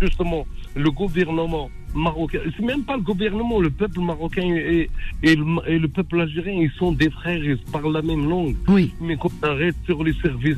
[0.00, 4.90] justement le gouvernement marocain, c'est même pas le gouvernement, le peuple marocain et,
[5.22, 8.56] et, le, et le peuple algérien, ils sont des frères, ils parlent la même langue.
[8.68, 8.92] Oui.
[9.00, 10.56] Mais qu'on arrête sur les services,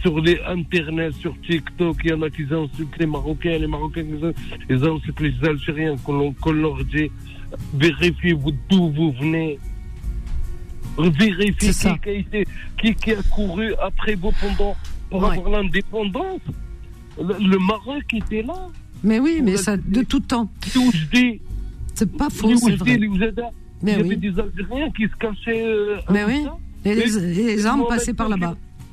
[0.00, 4.04] sur les Internet, sur TikTok, il y en a qui insultent les Marocains, les Marocains,
[4.70, 7.10] ils insultent les Algériens, qu'on leur dit,
[7.74, 8.34] vérifiez
[8.70, 9.58] d'où vous venez.
[10.96, 12.46] Vérifiez qui, qui a été-
[12.80, 14.76] qui, qui a couru après vous pendant,
[15.10, 15.38] pour Ouais.
[15.38, 16.40] avoir l'indépendance.
[17.18, 18.68] Le, le Maroc était là.
[19.02, 20.48] Mais oui, mais ça, de tout temps.
[21.94, 22.96] C'est pas faux, c'est vrai.
[23.06, 23.50] Oujada.
[23.82, 25.64] Il Mais y avait des Algériens qui se cachaient.
[25.66, 26.46] euh, Mais oui.
[26.84, 28.46] Et les, Mais- et les armes passaient par V,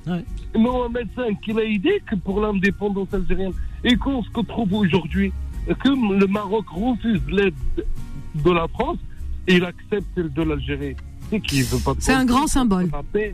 [0.06, 0.22] là-bas.
[0.56, 3.54] Mohamed V, qui l'a aidé que pour l'indépendance algérienne.
[3.84, 5.32] Et qu'on se retrouve aujourd'hui,
[5.80, 7.54] que le Maroc refuse l'aide
[8.36, 8.98] de la France
[9.48, 10.96] et il accepte celle de l'Algérie.
[11.30, 12.90] C'est qui veut pas de C'est un grand symbole.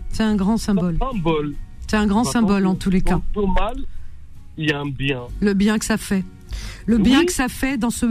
[0.10, 0.98] C'est un grand symbole.
[1.00, 1.56] symbole.
[1.88, 3.20] C'est un grand symbole en tous les cas.
[3.34, 3.78] Tout mal,
[4.58, 5.22] il y a un bien.
[5.42, 6.24] Le bien que ça fait.
[6.86, 7.26] Le bien Oui.
[7.26, 8.06] que ça fait dans ce.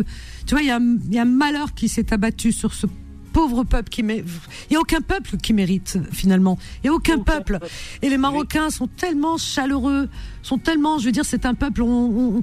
[0.46, 2.86] Tu vois, il y a, il y a un malheur qui s'est abattu sur ce
[3.36, 6.58] pauvre peuple qui mé- Il n'y a aucun peuple qui mérite finalement.
[6.82, 7.58] Il n'y a aucun peuple.
[8.00, 10.08] Et les Marocains sont tellement chaleureux,
[10.42, 11.82] sont tellement, je veux dire, c'est un peuple.
[11.82, 11.86] On,
[12.38, 12.42] on-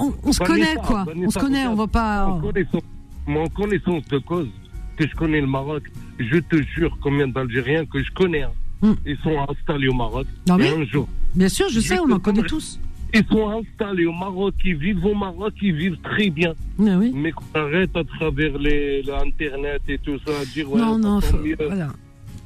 [0.00, 1.04] on, on se connaît quoi.
[1.14, 2.26] On se connaît, on va pas.
[2.26, 4.48] en connaissance de cause,
[4.96, 5.82] que je connais le Maroc,
[6.18, 8.44] je te jure combien d'Algériens que je connais.
[8.44, 8.52] hein.
[8.82, 8.94] Hmm.
[9.06, 10.26] Ils sont installés au Maroc.
[10.48, 12.78] Non, Et mais- un jour, Bien sûr, je sais, Je on te en connaît tous.
[13.14, 16.54] Ils sont installés au Maroc, ils vivent au Maroc, ils vivent très bien.
[16.78, 17.12] Mais oui.
[17.14, 21.20] Mais qu'on arrête à travers les, l'Internet et tout ça, à dire ouais, non, non,
[21.20, 21.88] faut- voilà.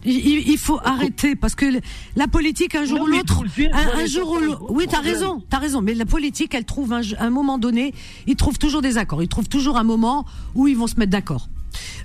[0.05, 0.15] Il,
[0.49, 1.67] il- faut arrêter parce que
[2.15, 4.65] la politique, un jour Non, ou l'autre, un, un jour ou l'autre.
[4.71, 5.83] Oui, t'as raison, t'as raison.
[5.83, 7.93] Mais la politique, elle trouve un, un moment donné,
[8.29, 9.23] ils trouvent toujours des accords.
[9.25, 11.49] Ils trouvent toujours un moment où ils vont se mettre d'accord.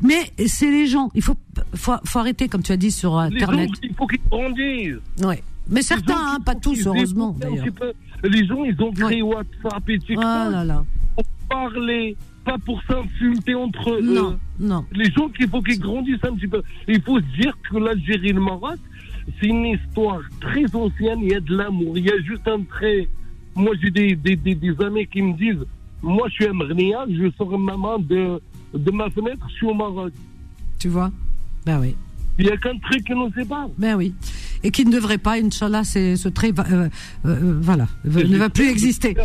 [0.02, 1.12] Mais c'est les gens.
[1.14, 1.36] Il faut,
[1.76, 3.70] faut, faut arrêter, comme tu as dit sur Les Internet.
[3.70, 4.96] gens, il faut qu'ils grandissent.
[5.24, 5.44] Ouais.
[5.70, 7.66] Mais certains, Les hein, pas tous, heureusement, d'ailleurs.
[8.24, 10.84] Les gens, ils ont créé WhatsApp et TikTok Ah là là.
[11.16, 14.02] pour parler, pas pour s'insulter entre eux.
[14.02, 14.86] Non, non.
[14.94, 16.62] les gens qu'il faut qu'ils grandissent un petit peu.
[16.88, 18.78] Il faut se dire que l'Algérie et le Maroc,
[19.40, 21.20] c'est une histoire très ancienne.
[21.22, 21.98] Il y a de l'amour.
[21.98, 23.08] Il y a juste un trait.
[23.56, 25.66] Moi, j'ai des, des, des, des amis qui me disent
[26.02, 28.42] Moi, je suis un Mrnia, je sors ma main de,
[28.74, 30.12] de ma fenêtre, je suis au Maroc.
[30.80, 31.12] Tu vois?
[31.66, 31.96] Ben oui.
[32.40, 33.68] Il n'y a qu'un trait qui nous sépare.
[33.78, 34.14] Ben oui.
[34.64, 36.90] Et qui ne devrait pas, Inch'Allah, ce trait, va- euh,
[37.26, 39.16] euh, voilà, ne va plus exister.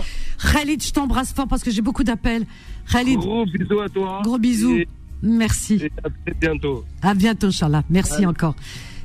[0.52, 2.44] Khalid, je t'embrasse fort parce que j'ai beaucoup d'appels.
[2.92, 4.20] Khalid, Gros bisous à toi.
[4.24, 4.76] gros bisous.
[4.76, 4.88] Et,
[5.22, 5.74] Merci.
[5.82, 6.84] et à très bientôt.
[7.02, 7.82] À bientôt, Inch'Allah.
[7.88, 8.56] Merci encore.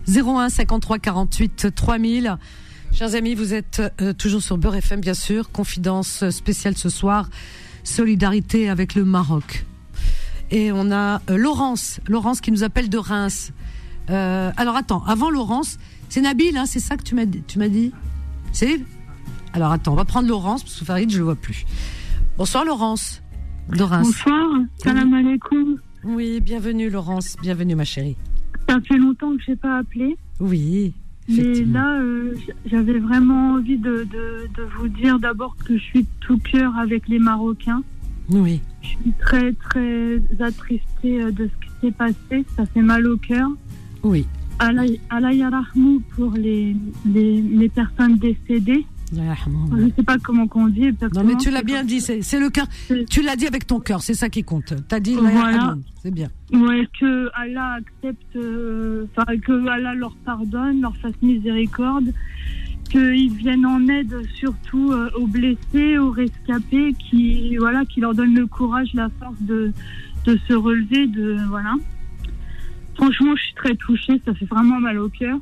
[0.08, 2.38] 01 53 48 3000.
[2.92, 5.50] Chers amis, vous êtes euh, toujours sur Beurre FM, bien sûr.
[5.52, 7.30] Confidence spéciale ce soir.
[7.84, 9.66] Solidarité avec le Maroc.
[10.52, 12.00] Et on a euh, Laurence.
[12.08, 13.52] Laurence qui nous appelle de Reims.
[14.10, 15.78] Euh, alors attends, avant Laurence,
[16.10, 17.92] c'est Nabil, hein, c'est ça que tu m'as dit, tu m'as dit?
[18.52, 18.80] C'est
[19.54, 21.66] Alors attends, on va prendre Laurence parce que Farid, je le vois plus.
[22.38, 23.22] Bonsoir Laurence
[23.70, 24.08] Reims.
[24.08, 25.78] Bonsoir, salam alaikum.
[26.04, 28.18] Oui, bienvenue Laurence, bienvenue ma chérie.
[28.68, 30.94] Ça fait longtemps que je n'ai pas appelé, Oui,
[31.30, 32.36] mais là, euh,
[32.66, 36.76] j'avais vraiment envie de, de, de vous dire d'abord que je suis de tout cœur
[36.78, 37.82] avec les Marocains.
[38.30, 42.46] Oui, Je suis très, très attristée euh, de ce qui s'est passé.
[42.58, 43.50] Ça fait mal au cœur.
[44.04, 44.26] Oui.
[44.60, 48.86] Allah Allah yarahmou pour les, les, les personnes décédées.
[49.12, 49.20] Je
[49.76, 51.24] ne sais pas comment on dit exactement.
[51.24, 52.66] Non mais tu l'as bien dit, c'est le cœur.
[53.10, 54.74] Tu l'as dit avec ton cœur, c'est ça qui compte.
[54.88, 55.76] T'as dit la Voilà.
[56.02, 56.30] c'est bien.
[56.52, 59.06] Ouais, que Allah accepte, euh,
[59.46, 62.12] que Allah leur pardonne, leur fasse miséricorde,
[62.90, 68.34] qu'ils viennent en aide surtout euh, aux blessés, aux rescapés, qui voilà, qui leur donne
[68.34, 69.72] le courage, la force de,
[70.26, 71.76] de se relever, de voilà.
[72.96, 75.38] Franchement, je suis très touchée, ça fait vraiment mal au cœur.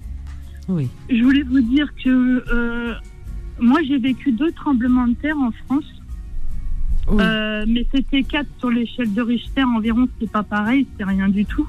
[0.67, 0.87] Oui.
[1.09, 2.93] Je voulais vous dire que euh,
[3.59, 5.85] moi j'ai vécu deux tremblements de terre en France.
[7.09, 7.17] Oui.
[7.19, 11.45] Euh, mais c'était 4 sur l'échelle de Richter environ, c'est pas pareil, c'est rien du
[11.45, 11.67] tout.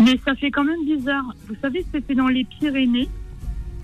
[0.00, 1.34] Mais ça fait quand même bizarre.
[1.48, 3.08] Vous savez, c'était dans les Pyrénées.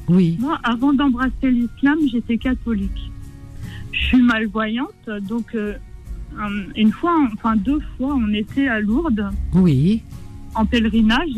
[0.08, 0.36] oui.
[0.40, 3.10] Moi, avant d'embrasser l'islam, j'étais catholique.
[3.92, 5.74] Je suis malvoyante, donc euh,
[6.38, 10.02] un- une fois, enfin deux fois, on était à Lourdes Oui.
[10.54, 11.36] En pèlerinage.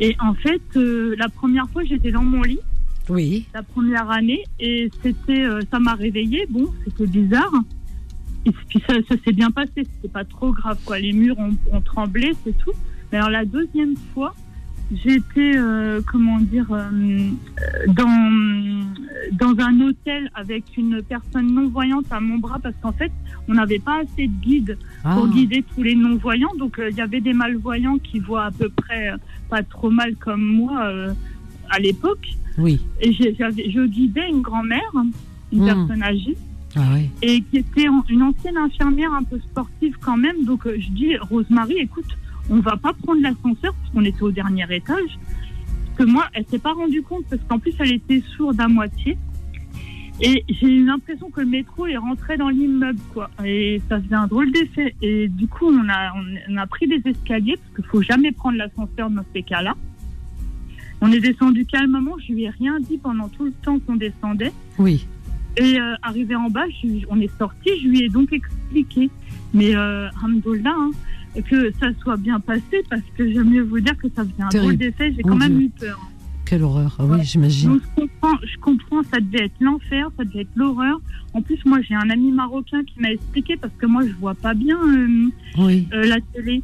[0.00, 2.58] Et en fait, euh, la première fois, j'étais dans mon lit
[3.08, 3.46] Oui.
[3.54, 6.46] la première année et c'était euh, ça m'a réveillée.
[6.50, 7.52] Bon c'était bizarre.
[8.46, 9.72] Et puis ça, ça s'est bien passé.
[9.76, 10.98] C'était pas trop grave quoi.
[10.98, 12.72] Les murs ont, ont tremblé c'est tout.
[13.12, 14.34] Mais alors la deuxième fois
[14.92, 17.30] j'étais euh, comment dire euh,
[17.88, 18.84] dans
[19.32, 23.10] dans un hôtel avec une personne non voyante à mon bras parce qu'en fait
[23.48, 25.14] on n'avait pas assez de guides Ah.
[25.14, 26.54] pour guider tous les non-voyants.
[26.58, 29.12] Donc, euh, il y avait des malvoyants qui voient à peu près
[29.50, 31.12] pas trop mal comme moi euh,
[31.68, 32.26] à l'époque.
[32.56, 32.80] Oui.
[33.02, 34.90] Et je guidais une grand-mère,
[35.52, 35.66] une Hmm.
[35.66, 36.36] personne âgée.
[36.76, 37.08] Ah oui.
[37.22, 40.44] et qui était une ancienne infirmière un peu sportive quand même.
[40.44, 42.06] Donc euh, je dis, Rosemary, écoute,
[42.50, 45.18] on va pas prendre l'ascenseur parce qu'on était au dernier étage.
[45.96, 48.68] Parce que moi, elle s'est pas rendue compte parce qu'en plus elle était sourde à
[48.68, 49.16] moitié.
[50.20, 53.30] Et j'ai eu l'impression que le métro est rentré dans l'immeuble, quoi.
[53.44, 54.94] Et ça faisait un drôle d'effet.
[55.02, 56.12] Et du coup, on a,
[56.48, 59.74] on a pris des escaliers parce qu'il faut jamais prendre l'ascenseur dans ces cas-là.
[61.00, 62.14] On est descendu calmement.
[62.26, 64.52] Je lui ai rien dit pendant tout le temps qu'on descendait.
[64.78, 65.04] Oui.
[65.56, 69.10] Et euh, arrivé en bas, je- on est sorti, je lui ai donc expliqué.
[69.52, 70.90] Mais euh, Hamdoullah, hein,
[71.42, 74.48] que ça soit bien passé, parce que j'aime mieux vous dire que ça faisait un
[74.48, 75.98] drôle d'effet, j'ai quand même eu peur.
[76.46, 76.94] Quelle horreur.
[76.98, 77.24] Ah oui, Ouais.
[77.24, 77.80] j'imagine.
[77.96, 81.00] Je comprends, je comprends, ça devait être l'enfer, ça devait être l'horreur.
[81.32, 84.34] En plus, moi j'ai un ami marocain qui m'a expliqué, parce que moi je vois
[84.34, 85.88] pas bien euh, Oui.
[85.94, 86.62] euh, la télé.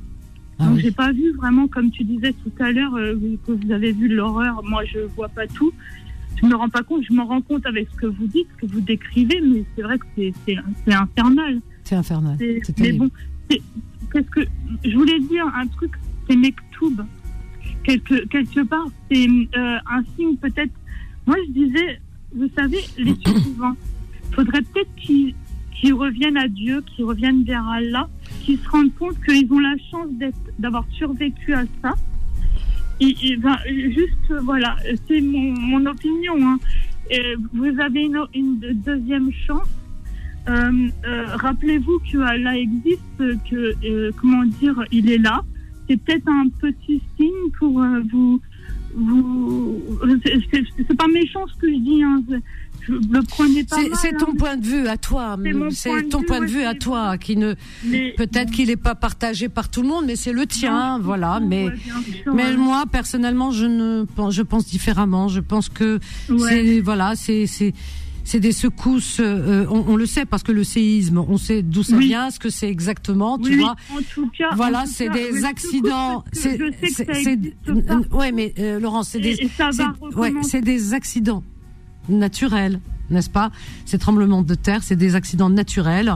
[0.58, 0.82] Ah Donc oui.
[0.82, 3.14] j'ai pas vu vraiment, comme tu disais tout à l'heure, euh,
[3.46, 4.62] que vous avez vu l'horreur.
[4.64, 5.72] Moi je vois pas tout.
[6.40, 8.66] Je me rends pas compte, je me rends compte avec ce que vous dites, ce
[8.66, 10.56] que vous décrivez, mais c'est vrai que c'est-
[10.92, 11.60] infernal.
[11.84, 12.36] C'est infernal.
[12.38, 12.98] C'est- terrible.
[12.98, 13.10] bon,
[13.50, 13.62] c'est-
[14.12, 14.40] qu'est-ce que
[14.84, 15.92] je voulais dire un truc,
[16.28, 17.02] c'est Mektoub.
[17.84, 20.72] Quelque, quelque part, c'est euh, un signe peut-être.
[21.26, 22.00] Moi, je disais,
[22.34, 23.76] vous savez, les survivants,
[24.32, 25.34] faudrait peut-être qu'ils
[25.74, 28.06] qu'ils reviennent à Dieu, qu'ils reviennent vers Allah,
[28.42, 30.08] qu'ils se rendent compte qu'ils ont la chance
[30.58, 31.94] d'avoir survécu à ça.
[33.00, 34.76] Et, et ben, juste, voilà,
[35.08, 36.34] c'est mon, mon opinion.
[36.38, 36.58] hein.
[37.10, 39.68] Et vous avez une, une deuxième chance.
[40.50, 43.00] Euh, euh, Rappelez-vous que Allah existe,
[43.50, 45.42] que euh, comment dire, il est là.
[45.88, 47.80] C'est peut-être un petit signe pour
[48.12, 48.40] vous.
[48.94, 49.80] vous
[50.24, 52.02] c'est- pas méchant ce que je dis.
[52.02, 52.22] Hein.
[52.82, 54.34] Je le prenais pas C'est ton hein.
[54.38, 55.36] point de vue à toi.
[55.70, 57.54] C'est de ton vue point de vue à toi qui ne
[58.16, 61.40] peut-être qu'il n'est pas partagé par tout le monde, mais c'est le tien, Non, voilà.
[61.40, 62.56] Mais ouais, bien sûr, mais ouais.
[62.56, 65.28] moi personnellement, je ne pense, je pense différemment.
[65.28, 66.38] Je pense que Ouais.
[66.48, 67.74] c'est voilà, c'est c'est
[68.30, 69.18] c'est des secousses.
[69.18, 72.06] euh, on, on le sait parce que le séisme, on sait d'où ça Oui.
[72.06, 73.74] vient, ce que c'est exactement, tu Oui, vois.
[73.90, 76.22] en tout cas, Voilà, c'est des oui, accidents.
[76.32, 76.56] C'est,
[78.12, 78.78] ouais, mais euh,
[79.18, 79.50] des,
[80.16, 81.42] ouais, c'est des accidents
[82.08, 83.50] naturels, n'est-ce pas?
[83.84, 86.14] Ces tremblements de terre, c'est des accidents naturels.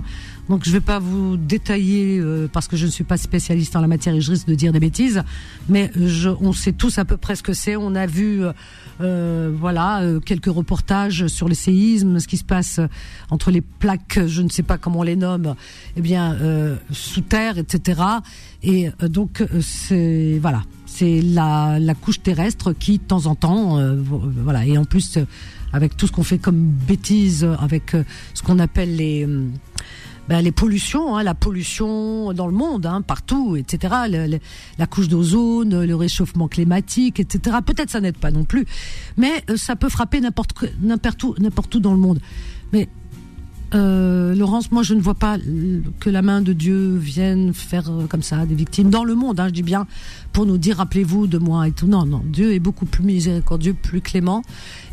[0.48, 3.80] Donc, je vais pas vous détailler euh, parce que je ne suis pas spécialiste en
[3.80, 5.22] la matière et je risque de dire des bêtises.
[5.70, 7.76] Mais je, on sait tous à peu près ce que c'est.
[7.76, 8.52] On a vu, euh,
[9.00, 12.78] euh, voilà, euh, quelques reportages sur les séismes, ce qui se passe
[13.30, 15.54] entre les plaques, je ne sais pas comment on les nomme,
[15.96, 18.02] eh bien, euh, sous terre, etc.
[18.62, 23.34] Et euh, donc, euh, c'est voilà, c'est la, la couche terrestre qui, de temps en
[23.34, 25.24] temps, euh, vo- voilà, et en plus euh,
[25.72, 28.04] avec tout ce qu'on fait comme bêtises, avec euh,
[28.34, 29.46] ce qu'on appelle les euh,
[30.28, 33.94] ben, les pollutions, hein, la pollution dans le monde, hein, partout, etc.
[34.78, 37.58] La couche d'ozone, le réchauffement climatique, etc.
[37.64, 38.64] Peut-être ça n'aide pas non plus,
[39.16, 42.20] mais euh, ça peut frapper n'importe n'importe où, n'importe où dans le monde.
[42.72, 42.88] Mais
[43.74, 45.36] euh, Laurence, moi je ne vois pas
[46.00, 49.40] que la main de Dieu vienne faire euh, comme ça des victimes dans le monde.
[49.40, 49.86] Hein, je dis bien
[50.32, 51.86] pour nous dire rappelez-vous de moi et tout.
[51.86, 54.42] Non, non, Dieu est beaucoup plus miséricordieux, plus clément,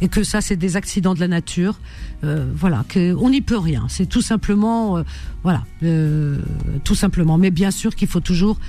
[0.02, 1.80] et que ça c'est des accidents de la nature.
[2.24, 3.88] Euh, voilà, que on n'y peut rien.
[3.90, 5.04] C'est tout simplement, euh,
[5.42, 6.38] voilà, euh,
[6.84, 7.40] tout simplement.
[7.40, 8.60] Mais bien sûr qu'il faut toujours,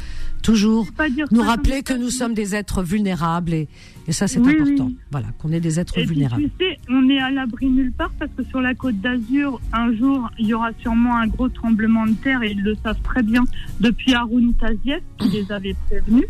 [0.43, 0.87] toujours
[1.31, 3.69] nous rappeler que nous sommes des êtres vulnérables et,
[4.09, 4.87] et ça c'est Oui, important.
[4.87, 4.97] oui.
[5.11, 6.43] Voilà, qu'on est des êtres Et puis, vulnérables.
[6.59, 9.95] tu sais, on est à l'abri nulle part parce que sur la côte d'Azur, un
[9.95, 13.23] jour, il y aura sûrement un gros tremblement de terre et ils le savent très
[13.23, 13.45] bien
[13.81, 16.27] depuis Haroun Tazieff qui les avait prévenus.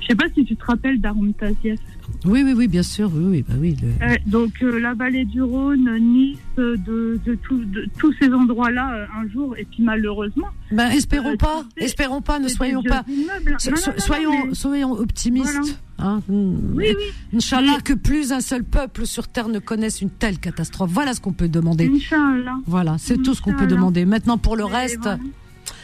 [0.00, 1.80] Je sais pas si tu te rappelles d'Haroun Tazieff.
[2.24, 3.76] Oui, oui, oui, bien sûr, oui, oui, bah oui.
[3.82, 8.12] le- Euh, donc euh, la vallée du Rhône, Nice, euh, de, de, tout- de tous
[8.20, 9.54] ces endroits-là euh, un jour.
[9.58, 13.56] Et puis malheureusement, Ben, espérons Euh, pas, espérons pas, ne soyons pas, vieux immeubles.
[13.58, 15.80] so- Non, so- non, non, soyons, mais- soyons optimistes.
[15.98, 16.20] Hein.
[16.28, 16.94] Oui, oui.
[17.36, 20.90] Inch'Allah, que plus un seul peuple sur terre ne connaisse une telle catastrophe.
[20.92, 21.88] Voilà ce qu'on peut demander.
[21.94, 22.56] Inch'Allah.
[22.66, 24.04] Voilà, c'est tout ce qu'on peut demander.
[24.04, 25.18] Maintenant, pour le Et reste, voilà.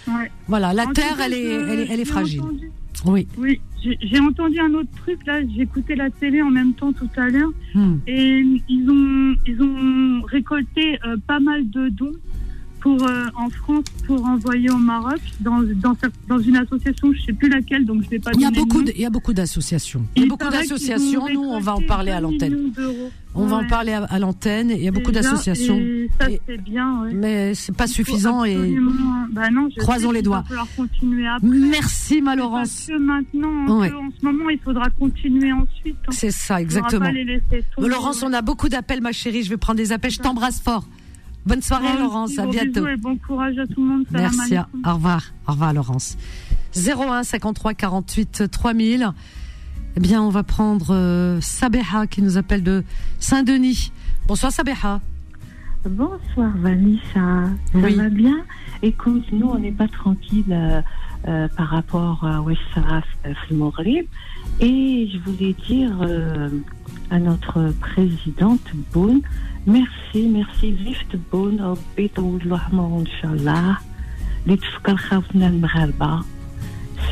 [0.09, 0.31] Ouais.
[0.49, 2.41] voilà, la En terre, cas, elle est, elle est, elle est j'ai fragile.
[2.41, 2.71] entendu-
[3.07, 3.27] Oui.
[3.39, 5.41] Oui, j'ai entendu un autre truc là.
[5.57, 7.99] J'écoutais la télé en même temps tout à l'heure Hmm.
[8.09, 12.13] et ils ont ils ont récolté euh, pas mal de dons
[12.81, 17.23] pour euh, en France pour envoyer au Maroc dans dans, cer- dans une association, je
[17.23, 18.31] sais plus laquelle, donc je vais pas.
[18.35, 20.05] Il y a beaucoup, de- il y a beaucoup d'associations.
[20.17, 21.27] Il y a beaucoup d'associations.
[21.33, 22.73] Nous, on va en parler à 2 l'antenne.
[23.35, 24.71] On va en parler à, à l'antenne.
[24.71, 27.03] Il y a beaucoup d'associations, et Ça Et- c'est bien.
[27.03, 27.13] Ouais.
[27.15, 28.45] mais c'est pas suffisant.
[28.45, 28.77] Et
[29.33, 30.43] Bah non, Croisons les doigts.
[31.43, 32.87] Merci, ma Parce Laurence.
[32.89, 33.93] que maintenant, Ouais.
[33.93, 35.97] en ce moment, il faudra continuer ensuite.
[36.07, 36.11] hein.
[36.13, 37.11] C'est ça, exactement.
[37.79, 39.43] Laurence, on a beaucoup d'appels, ma chérie.
[39.43, 40.11] Je vais prendre des appels.
[40.11, 40.85] Je t'embrasse fort.
[41.47, 42.39] Bonne soirée, Moi aussi, Laurence.
[42.39, 42.87] À bientôt.
[42.87, 44.05] Et bon courage à tout le monde.
[44.11, 44.57] Merci.
[44.87, 45.23] Au revoir.
[45.49, 46.17] Au revoir, Laurence.
[46.77, 49.11] 01 53 48 3000.
[49.97, 52.85] Eh bien, on va prendre euh, Sabeha qui nous appelle de
[53.19, 53.91] Saint-Denis.
[54.29, 55.01] Bonsoir, Sabeha.
[55.85, 57.95] Bonsoir Vanessa, ça Oui.
[57.95, 58.37] va bien?
[58.83, 60.83] Écoute, nous on n'est pas tranquille euh,
[61.27, 63.01] euh, par rapport à Wessara
[63.51, 64.05] Maghreb
[64.61, 66.51] et je voulais dire euh,
[67.11, 68.61] à notre présidente
[69.66, 73.78] Boun, merci, merci, Lift Boun, ربي يطول له عمره إن شاء الله
[74.46, 76.22] اللي تفكر خوفنا المغاربة.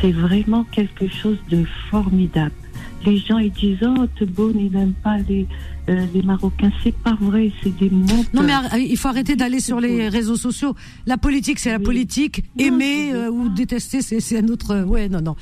[0.00, 2.52] C'est vraiment quelque chose de formidable.
[3.06, 5.46] Les gens ils disent oh Tebboune il n'aime pas les
[5.90, 6.72] euh, les Marocains.
[6.82, 8.24] C'est pas vrai, c'est des mots.
[8.32, 10.74] Non mais ar- il faut arrêter d'aller sur les réseaux sociaux.
[11.06, 11.84] La politique, c'est la Oui.
[11.90, 12.36] politique.
[12.58, 14.70] Non, Aimer c'est euh, ou détester, c'est c'est un autre.
[14.70, 15.36] euh, Ouais, non, non.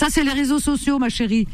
[0.00, 1.46] Ça, c'est les réseaux sociaux, ma chérie.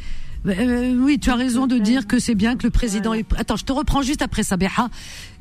[0.47, 3.13] Euh, oui, tu as raison de dire que c'est bien que le président.
[3.13, 3.25] Est...
[3.37, 4.89] Attends, je te reprends juste après Sabeha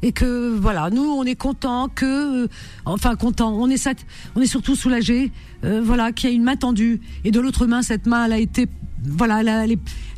[0.03, 2.49] et que voilà, nous, on est content que, euh,
[2.87, 3.53] enfin, content.
[3.55, 5.31] On est sat- on est surtout soulagé,
[5.65, 8.33] euh, voilà, qu'il y a une main tendue et de l'autre main, cette main, elle
[8.33, 8.67] a été,
[9.03, 9.65] voilà, elle a,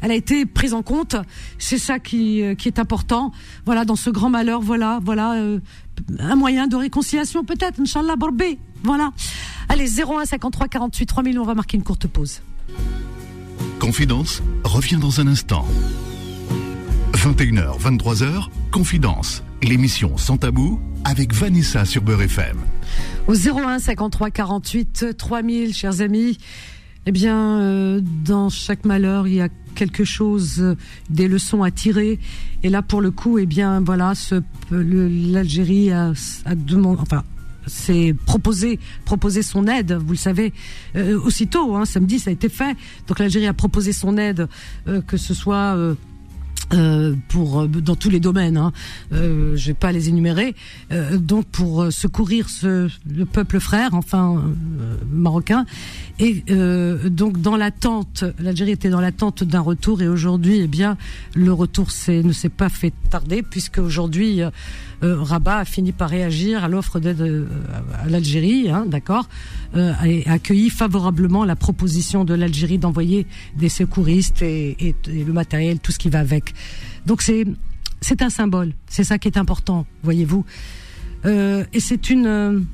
[0.03, 1.17] elle été prise en compte.
[1.59, 3.33] C'est ça qui, euh, qui est important.
[3.65, 5.59] Voilà, dans ce grand malheur, voilà, voilà, euh,
[6.21, 8.59] un moyen de réconciliation peut-être, Inch'Allah, Borbé.
[8.85, 9.11] Voilà.
[9.69, 12.41] Allez, 01 53 48 3000, on va marquer une courte pause.
[13.79, 15.67] Confidence revient dans un instant.
[17.13, 22.57] 21h, 23h, Confidence, l'émission sans tabou avec Vanessa sur Beurre FM.
[23.29, 26.39] Au 01 53 48 3000, chers amis,
[27.05, 30.75] eh bien, euh, dans chaque malheur, il y a quelque chose, euh,
[31.11, 32.19] des leçons à tirer.
[32.63, 34.15] Et là, pour le coup, eh bien, voilà,
[34.71, 36.15] l'Algérie a,
[36.57, 37.03] demandé,
[37.67, 40.53] c'est proposé, proposé son aide, vous le savez,
[40.97, 42.77] euh, aussitôt, hein, samedi, ça a été fait.
[43.07, 44.49] Donc l'Algérie a proposé son aide,
[44.89, 45.77] euh, que ce soit
[46.75, 48.57] euh, pour dans tous les domaines.
[48.57, 48.73] Hein.
[49.13, 50.55] Euh, je vais pas les énumérer.
[51.13, 54.43] Donc pour secourir ce, le peuple frère, enfin
[55.11, 55.65] marocain.
[56.19, 56.43] Et
[57.05, 60.97] donc dans l'attente, l'Algérie était dans l'attente d'un retour et aujourd'hui, eh bien,
[61.35, 64.41] le retour ne s'est pas fait tarder puisque aujourd'hui
[65.03, 67.47] euh, Rabat a fini par réagir à l'offre d'aide euh,
[68.03, 69.29] à l'Algérie, hein, d'accord,
[69.77, 73.27] euh, et a accueilli favorablement la proposition de l'Algérie d'envoyer
[73.57, 76.55] des secouristes et, le matériel, tout ce qui va avec.
[77.05, 77.47] Donc c'est
[78.01, 80.45] c'est un symbole, c'est ça qui est important, voyez-vous.
[81.25, 82.67] Euh, et c'est une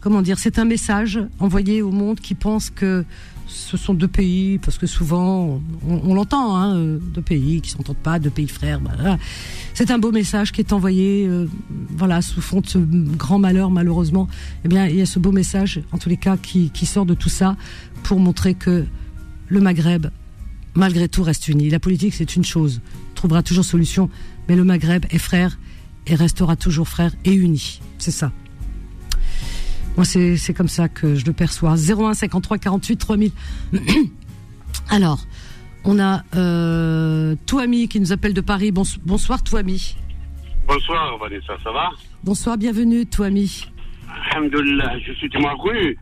[0.00, 3.04] comment dire, c'est un message envoyé au monde qui pense que
[3.46, 7.96] ce sont deux pays, parce que souvent on, l'entend, hein, euh, deux pays qui s'entendent
[7.96, 8.80] pas, deux pays frères.
[8.80, 9.18] Voilà.
[9.74, 11.46] C'est un beau message qui est envoyé, euh,
[11.90, 14.28] voilà, sous fond de ce grand malheur malheureusement.
[14.64, 17.14] Eh bien, il y a ce beau message, en tous les cas, qui sort de
[17.14, 17.56] tout ça
[18.02, 18.84] pour montrer que
[19.48, 20.08] le Maghreb,
[20.74, 21.70] malgré tout, reste uni.
[21.70, 22.80] La politique, c'est une chose,
[23.14, 24.10] trouvera toujours solution,
[24.48, 25.58] mais le Maghreb est frère
[26.06, 27.80] et restera toujours frère et uni.
[27.98, 28.32] C'est ça.
[29.96, 31.74] Moi, c'est comme ça que je le perçois.
[31.76, 33.30] 01 53 48 3000.
[34.90, 35.18] Alors,
[35.84, 38.72] on a euh, Touami qui nous appelle de Paris.
[38.72, 39.96] Bons- bonsoir, Touami.
[40.68, 41.90] Bonsoir Vanessa, ça va?
[42.24, 43.66] Bonsoir, bienvenue, Touami.
[44.32, 45.96] Alhamdulillah, je suis tu reconnu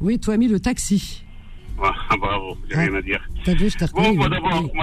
[0.00, 1.22] Oui, Touami, le taxi.
[1.82, 2.80] Ah, Bravo, j'ai Ah.
[2.80, 3.20] rien à dire.
[3.44, 4.28] T'as vu, je t'ai Bon, moi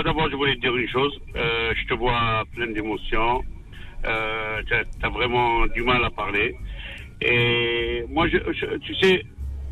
[0.03, 1.11] d'abord, je voulais te dire une chose.
[1.35, 3.41] Euh, je te vois plein d'émotions.
[4.05, 6.55] Euh, t'as as vraiment du mal à parler.
[7.25, 9.23] Et moi, je, je- tu sais,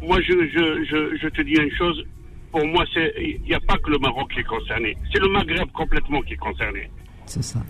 [0.02, 2.04] moi, je, je, je, je te dis une chose.
[2.52, 4.98] Pour moi, il n'y a pas que le Maroc qui est concerné.
[5.14, 6.90] C'est le Maghreb complètement qui est concerné.
[7.26, 7.62] C'est ça.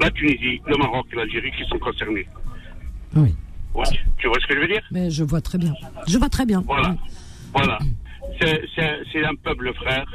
[0.00, 2.26] La Tunisie, le Maroc et l'Algérie qui sont concernés.
[3.14, 3.34] Oui.
[3.74, 3.84] Ouais.
[4.18, 4.82] Tu vois ce que je veux dire?
[4.90, 5.74] Mais je vois très bien.
[6.08, 6.62] Je vois très bien.
[6.66, 6.90] Voilà.
[6.90, 7.10] Oui.
[7.54, 7.78] Voilà.
[8.40, 10.06] C'est- un peuple frère.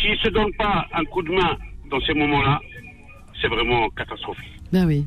[0.00, 1.56] S'il ne se donne pas un coup de main
[1.90, 2.60] dans ces moments-là,
[3.40, 4.60] c'est vraiment catastrophique.
[4.72, 5.06] Ben oui.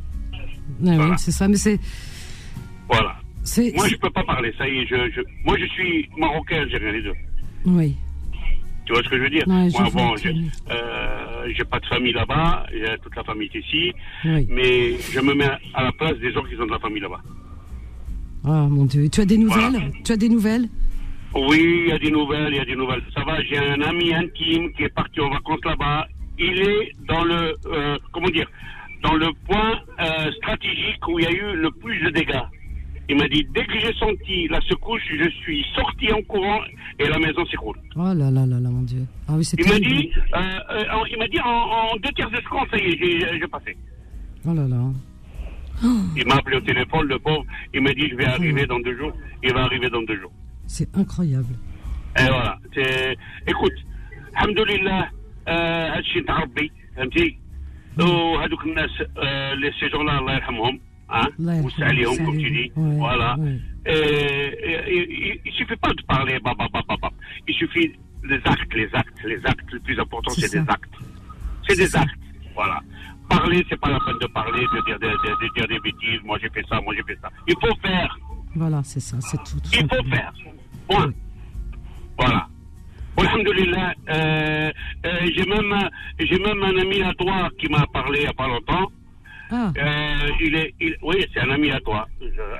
[0.79, 1.11] Ben Voilà.
[1.11, 1.47] oui, c'est ça.
[1.47, 1.79] Mais c'est.
[2.89, 3.15] Voilà.
[3.75, 4.53] Moi, je peux pas parler.
[4.57, 7.13] Ça y est, je, je- moi, je suis marocain, algérien, les deux.
[7.65, 7.95] Oui.
[8.85, 9.43] Tu vois ce que je veux dire?
[9.47, 10.15] Ouais, Moi, bon,
[10.71, 12.65] euh, j'ai pas de famille là-bas,
[13.03, 13.93] toute la famille est ici,
[14.25, 14.47] Oui.
[14.49, 17.21] mais je me mets à la place des gens qui ont de la famille là-bas.
[18.45, 19.07] Oh mon Dieu.
[19.09, 19.71] Tu as des nouvelles?
[19.71, 19.85] Voilà.
[20.03, 20.67] Tu as des nouvelles?
[21.35, 23.03] Oui, il y a des nouvelles, il y a des nouvelles.
[23.13, 26.07] Ça va, j'ai un ami intime qui est parti en vacances là-bas.
[26.39, 28.49] Il est dans le, euh, comment dire,
[29.03, 32.41] dans le point euh, stratégique où il y a eu le plus de dégâts.
[33.10, 36.62] Il m'a dit, dès que j'ai senti la secousse, je suis sorti en courant
[36.98, 37.76] et la maison s'écroule.
[37.96, 39.04] Oh là là là là, mon Dieu.
[39.28, 39.90] Ah oui, c'est Il m'a terrible.
[39.94, 42.84] dit, euh, euh, en- il m'a dit en, en deux tiers de seconde, ça y
[42.90, 43.76] est, j'ai- j'ai passé.
[44.48, 44.80] Oh là là.
[46.16, 47.44] Il m'a appelé au téléphone, le pauvre.
[47.74, 49.12] Il m'a dit, je vais arriver dans deux jours.
[49.42, 50.32] Il va arriver dans deux jours.
[50.66, 51.54] C'est incroyable.
[52.18, 52.58] Et voilà.
[52.74, 53.16] C'est-
[53.52, 53.78] Écoute,
[54.36, 55.08] alhamdoulilah,
[55.48, 57.38] euh, هادشي نتاع ربي فهمتي
[57.98, 60.80] وهذوك الناس آه، اللي سي جون الله يرحمهم
[61.11, 62.71] hein, ou Salion, comme tu dis.
[62.75, 63.35] Ouais, voilà.
[63.37, 63.57] Ouais.
[63.85, 67.09] Et, il ne suffit pas de parler, bah, bah, bah,
[67.47, 67.91] il suffit
[68.27, 69.71] des actes, les actes, les actes.
[69.71, 70.95] Le plus important, c'est des actes.
[71.67, 72.01] C'est des ça.
[72.01, 72.15] actes,
[72.53, 72.79] voilà.
[73.29, 76.19] Parler, c'est pas la peine de parler, de dire, de, de, de dire des bêtises.
[76.23, 77.29] Moi, j'ai fait ça, moi, j'ai fait ça.
[77.47, 78.17] Il faut faire.
[78.55, 79.69] Voilà, c'est ça, c'est tout, tout.
[79.73, 80.33] Il faut faire.
[80.87, 81.07] Point.
[81.07, 81.13] Oui.
[82.17, 82.47] Voilà.
[83.17, 84.71] Alhamdulillah, euh,
[85.05, 85.89] euh, j'ai même,
[86.19, 88.91] j'ai même un ami à toi qui m'a parlé il n'y a pas longtemps.
[89.51, 92.07] Ah, Euh, il est, il- oui, c'est un ami à toi.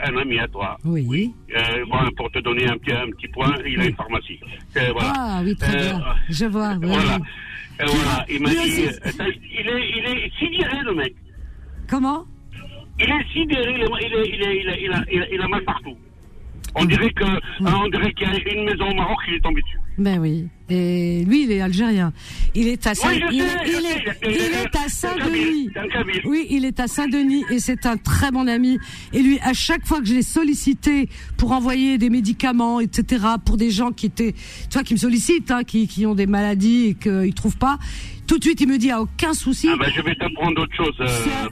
[0.04, 0.78] Un ami à toi.
[0.86, 1.32] oui.
[1.56, 4.40] Euh, bon, pour te donner un petit, un petit point, il a une pharmacie.
[4.78, 5.14] Euh, voilà.
[5.16, 6.02] Ah, oui, très bien.
[6.30, 7.18] Je vois, oui, Voilà.
[7.18, 7.86] oui.
[7.86, 8.26] Voilà.
[8.30, 8.82] Il m'a dit, aussi.
[8.84, 11.14] il est, il est sidéré, le mec.
[11.88, 12.26] Comment?
[13.00, 15.48] Il est sidéré, il, est, il, est, il, est- il a, il, a, il a
[15.48, 15.96] mal partout.
[16.76, 17.40] On dirait que, hein,
[17.84, 19.78] on dirait qu'il y a une maison au Maroc qui est tombée dessus.
[19.98, 20.48] Ben oui.
[20.70, 22.14] Et lui, il est algérien.
[22.56, 24.36] Il est à Saint- Oui, je il, sais, est, je il sais, est- il est-
[24.36, 25.70] il est à Saint-Denis.
[25.76, 26.22] Un Kabyle.
[26.26, 28.78] Oui, il est à Saint-Denis et c'est un très bon ami.
[29.12, 33.58] Et lui, à chaque fois que je l'ai sollicité pour envoyer des médicaments, etc., pour
[33.58, 36.90] des gens qui étaient, tu vois, qui me sollicitent, hein, qui, qui ont des maladies
[36.90, 37.78] et qu'ils trouvent pas,
[38.30, 39.68] tout de suite, il me dit, ah, aucun souci.
[39.72, 41.08] Ah ben, je vais t'apprendre autre chose, euh,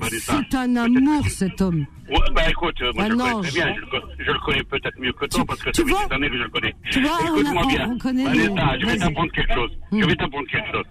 [0.09, 1.85] C'est- un amour, cet homme.
[2.09, 4.63] Ouais, bah écoute, moi je le connais très bien, je, le co- je le connais
[4.63, 6.73] peut-être mieux que toi Tu- parce que ça fait des années que je le connais.
[6.89, 9.71] Tu vois, on a- Écoute-moi bien, on connaît Vanessa, les- je vais t'apprendre quelque chose.
[9.91, 10.01] Hmm.
[10.01, 10.85] Je vais t'apprendre quelque chose.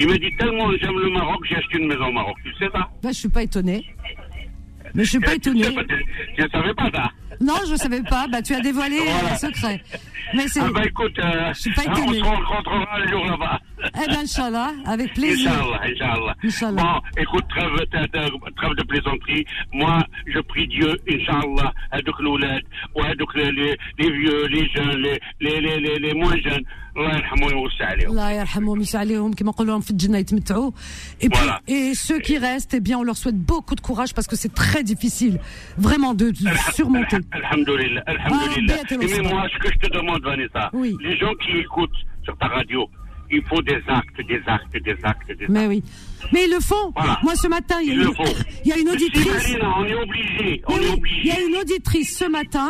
[0.00, 2.36] Il m'a dit tellement j'aime le Maroc, j'ai acheté une maison au Maroc.
[2.44, 2.88] Tu sais ça?
[3.02, 3.84] Ben, je suis pas étonnée.
[4.94, 5.64] Mais je suis pas étonnée.
[6.36, 7.10] Je ne savais pas ça.
[7.40, 8.26] Non, je ne savais pas.
[8.28, 9.32] Bah, tu as dévoilé voilà.
[9.32, 9.82] un secret.
[10.34, 10.60] Mais c'est.
[10.60, 12.20] Ah bah écoute, euh, je suis pas étonnée.
[12.22, 13.60] on se rencontrera un jour là-bas.
[14.02, 15.50] Eh ben, Inch'Allah, avec plaisir.
[15.52, 16.34] Inch'Allah, Inch'Allah.
[16.42, 16.82] Inch'Allah.
[16.82, 19.46] Bon, écoute, trêve, de plaisanterie.
[19.72, 22.62] Moi, je prie Dieu, Inch'Allah, avec l'oulad,
[22.94, 26.64] ou avec les, les, les vieux, les jeunes, les, les, les, les, les moins jeunes.
[26.97, 28.09] الله يرحمه ويوسع عليهم.
[28.11, 30.71] الله يرحمهم ويسع عليهم كما نقولوا لهم في الجنة يتمتعوا.
[31.21, 31.61] Et puis, Voilà.
[31.67, 34.53] et ceux qui restent, eh bien, on leur souhaite beaucoup de courage parce que c'est
[34.53, 35.39] très difficile,
[35.77, 37.17] vraiment, de, de surmonter.
[37.31, 38.75] Alhamdulillah, Alhamdulillah.
[38.77, 39.33] Ah, bête, Et mais Osman.
[39.33, 40.97] moi, ce que je te demande, Vanessa, Oui.
[41.01, 42.89] les gens qui écoutent sur ta radio,
[43.31, 45.49] il faut des actes, des actes, des actes, des actes.
[45.49, 45.81] Mais oui.
[46.33, 46.91] Mais ils le font.
[46.97, 47.17] Voilà.
[47.23, 48.33] Moi, ce matin, il y a Ils le une, font.
[48.65, 49.27] il y a une Si, auditrice.
[49.27, 51.31] Marina, on est obligé, on Oui, est oui, il y obligé.
[51.31, 52.69] a une auditrice ce matin.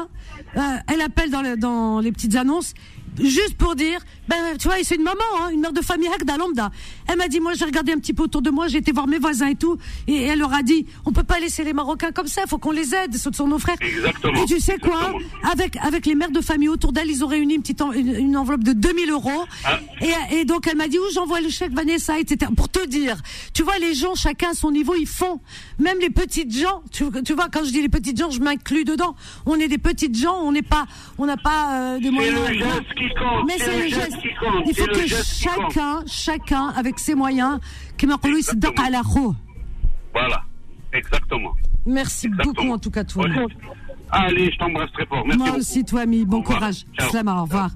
[0.58, 2.74] euh, elle appelle dans, le- dans les petites annonces.
[3.20, 6.09] Juste pour dire, ben, tu vois, c'est une maman, hein, une mère de famille
[6.39, 6.71] Lambda.
[7.09, 9.07] Elle m'a dit, moi, j'ai regardé un petit peu autour de moi, j'ai été voir
[9.07, 12.13] mes voisins et tout, et elle leur a dit, on peut pas laisser les Marocains
[12.13, 13.77] comme ça, il faut qu'on les aide, ce sont nos frères.
[13.81, 14.43] Exactement.
[14.43, 15.51] Et tu sais quoi Exactement.
[15.53, 18.15] Avec avec les mères de famille autour d'elle, ils ont réuni une petite en- une,
[18.15, 19.45] une enveloppe de 2000 euros.
[19.65, 19.79] Ah.
[20.01, 22.51] Et, et donc elle m'a dit où j'envoie le chèque Vanessa, etc.
[22.57, 23.17] Pour te dire,
[23.55, 25.41] tu vois les gens, chacun à son niveau, ils font.
[25.79, 28.85] Même les petites gens, tu, tu vois quand je dis les petites gens, je m'inclus
[28.85, 29.15] dedans.
[29.47, 30.87] On est des petites gens, on n'est pas,
[31.19, 32.39] on n'a pas euh, C'est moyens.
[33.47, 34.16] Mais c'est le geste.
[34.21, 37.59] Qui compte, Il faut que chacun, chacun avec ses moyens.
[40.13, 40.43] Voilà,
[40.93, 41.53] exactement.
[41.85, 42.53] Merci Exactement.
[42.55, 43.27] beaucoup en tout cas toi.
[44.11, 45.25] Allez, je t'embrasse très fort.
[45.25, 45.61] Merci Moi beaucoup.
[45.61, 46.25] aussi, toi, ami.
[46.25, 46.85] Bon Au courage.
[47.11, 47.71] Slama, au revoir.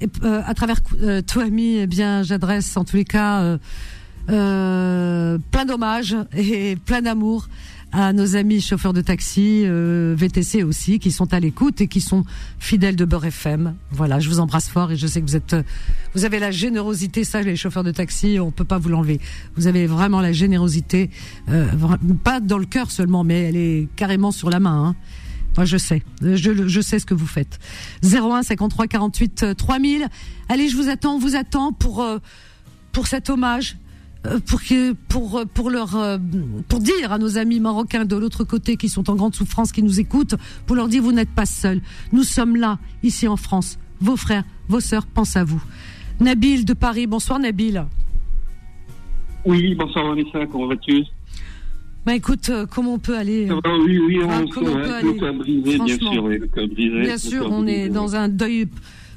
[0.00, 3.58] Et, euh, à travers euh, toi, ami, eh bien, j'adresse en tous les cas
[4.30, 7.48] euh, plein d'hommages et plein d'amour
[7.92, 12.00] à nos amis chauffeurs de taxi, euh, VTC aussi, qui sont à l'écoute et qui
[12.00, 12.24] sont
[12.58, 13.74] fidèles de Beurre FM.
[13.90, 15.62] Voilà, je vous embrasse fort et je sais que vous êtes, euh,
[16.14, 19.20] vous avez la générosité, ça, les chauffeurs de taxi, on peut pas vous l'enlever.
[19.56, 21.10] Vous avez vraiment la générosité,
[21.48, 21.66] euh,
[22.22, 24.88] pas dans le cœur seulement, mais elle est carrément sur la main.
[24.88, 24.96] Hein.
[25.56, 26.02] Moi, je sais.
[26.20, 27.58] Je, je sais ce que vous faites.
[28.04, 30.06] 01 53 48 euh, 3000.
[30.50, 32.06] Allez, je vous attends, on vous attend pour,
[32.92, 33.76] pour cet hommage.
[34.26, 36.18] Euh, Pour, que, pour, euh, pour, leur, euh,
[36.68, 39.82] pour dire à nos amis marocains de l'autre côté qui sont en grande souffrance, qui
[39.82, 40.34] nous écoutent,
[40.66, 41.80] pour leur dire vous n'êtes pas seuls.
[42.12, 43.78] Nous sommes là, ici en France.
[44.00, 45.62] Vos frères, vos sœurs pensent à vous.
[46.20, 47.06] Nabil de Paris.
[47.06, 47.84] Bonsoir Nabil.
[49.44, 51.04] Oui, bonsoir Vanessa, comment vas-tu?
[52.04, 54.94] Bah écoute, euh, comment on peut aller euh, Oui, oui, on comment on peut le
[54.94, 57.00] aller cœur brisé, bien sûr, oui, le brisé.
[57.00, 58.66] Bien le sûr, on est dans un deuil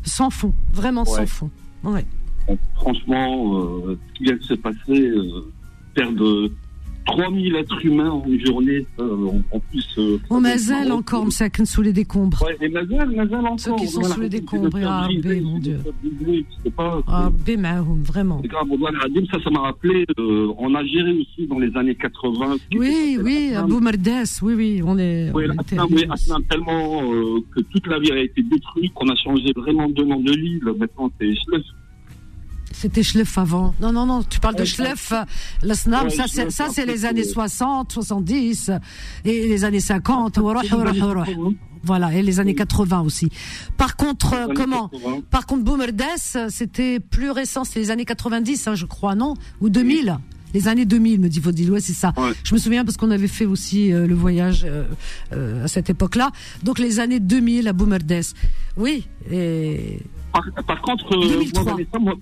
[0.03, 1.49] sans fond, vraiment sans fond.
[1.83, 2.05] Ouais.
[2.75, 5.51] Franchement, euh, ce qui vient de se passer, euh,
[5.93, 6.49] perdre
[7.05, 9.87] 3000 êtres humains en une journée, euh, en plus...
[9.97, 12.41] Euh, Au Mazel encore, Msaken sous les décombres.
[12.43, 13.59] Ouais, et Mazel, Mazel encore.
[13.59, 15.79] Ceux qui sont sous les décombres, cœur ah, bé, mon Dieu.
[16.75, 17.01] pas...
[17.07, 18.41] Ah, bémahoum, vraiment.
[19.31, 22.57] Ça, ça m'a rappelé euh, en Algérie aussi, dans les années 80.
[22.57, 25.31] ce qui Oui, oui, à Boumerdès, oui, oui, on est.
[25.33, 25.45] Oui.
[26.09, 30.03] Asnan, tellement euh, que toute la ville a été détruite, qu'on a changé vraiment de
[30.03, 30.63] nom de l'île.
[30.77, 31.31] Maintenant, c'est.
[32.73, 33.73] C'était Schleff avant.
[33.81, 35.23] Non, non, non, tu parles de Ouais, Schleff, euh,
[35.63, 38.71] le Snam, Ouais, ça, c'est, les années c'est- 60, 70,
[39.25, 41.25] et les années 50, ouah, ouah, ouah, ouah.
[41.83, 43.29] voilà, et les années 80 aussi.
[43.77, 45.21] Par contre, euh, comment 80.
[45.29, 46.05] Par contre, Boumerdès,
[46.35, 49.35] euh, c'était plus récent, c'était les années 90, hein, je crois, non?
[49.61, 50.17] Ou 2000
[50.53, 52.13] les années 2000, me dit Vaudil, ouais, c'est ça.
[52.17, 52.31] Ouais.
[52.43, 54.85] Je me souviens parce qu'on avait fait aussi euh, le voyage euh,
[55.33, 56.31] euh, à cette époque-là.
[56.63, 58.21] Donc les années 2000 à Boumerdès.
[58.77, 59.99] Oui, et
[60.33, 61.63] Par, par contre, 2003.
[61.99, 62.13] moi,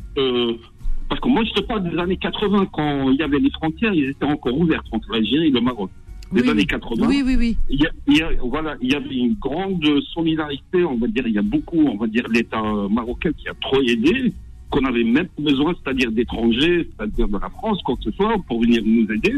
[1.08, 3.94] parce que moi, je te parle des années 80, quand il y avait les frontières,
[3.94, 5.90] ils étaient encore ouvertes entre l'Algérie et le Maroc.
[6.32, 6.68] Les Oui, années oui.
[6.68, 7.08] 80.
[7.08, 7.58] Oui, oui, oui.
[7.72, 11.08] Il y, a, il y a- voilà, il y avait une grande solidarité, on va
[11.08, 12.62] dire, il y a beaucoup, on va dire, l'État
[12.92, 14.32] marocain qui a trop aidé,
[14.70, 18.62] qu'on avait même besoin, c'est-à-dire d'étrangers, c'est-à-dire de la France, quoi que ce soit, pour
[18.62, 19.36] venir nous aider.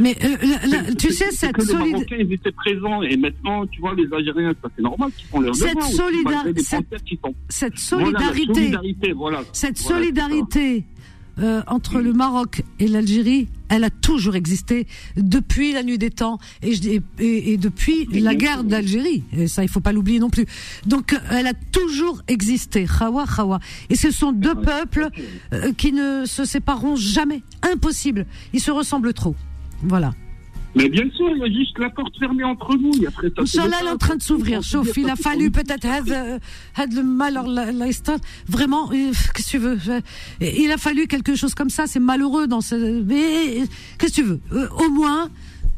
[0.00, 2.16] Mais euh, tu sais, cette solidarité.
[2.18, 5.54] Ils étaient présents, et maintenant, tu vois, les Algériens, ça c'est normal qu'ils font leur
[5.54, 7.32] Cette devoir solidar- cette- qui sont.
[7.48, 9.42] Cette Voilà, solidarité, solidarité, voilà.
[9.52, 10.84] cette Voilà, solidarité
[11.38, 16.38] euh, entre le Maroc et l'Algérie, elle a toujours existé depuis la nuit des temps
[16.62, 16.74] et,
[17.18, 19.24] et, et depuis la guerre d'Algérie.
[19.36, 20.46] Et ça, il faut pas l'oublier non plus.
[20.86, 22.86] Donc, euh, elle a toujours existé.
[22.86, 23.58] Khawa, Khawa.
[23.90, 25.08] Et ce sont deux peuples
[25.52, 27.42] euh, qui ne se sépareront jamais.
[27.62, 28.26] Impossible.
[28.52, 29.34] Ils se ressemblent trop.
[29.82, 30.12] Voilà.
[30.75, 32.91] Mais bien sûr, il y a juste la porte fermée entre nous.
[33.01, 34.05] Et après, ça, c'est Inch'Allah, le elle est en cas.
[34.05, 34.63] train de s'ouvrir.
[34.63, 36.39] Ça, Sauf, il a c'est- fallu peut-être had, euh,
[36.75, 38.19] had le mal, alors, la- la histoire.
[38.47, 40.01] Vraiment, euh, qu'est-ce que tu veux euh,
[40.41, 41.87] Il a fallu quelque chose comme ça.
[41.87, 42.75] C'est malheureux dans ce.
[43.11, 43.65] Mais euh,
[43.97, 45.29] qu'est-ce que tu veux Euh, Au moins,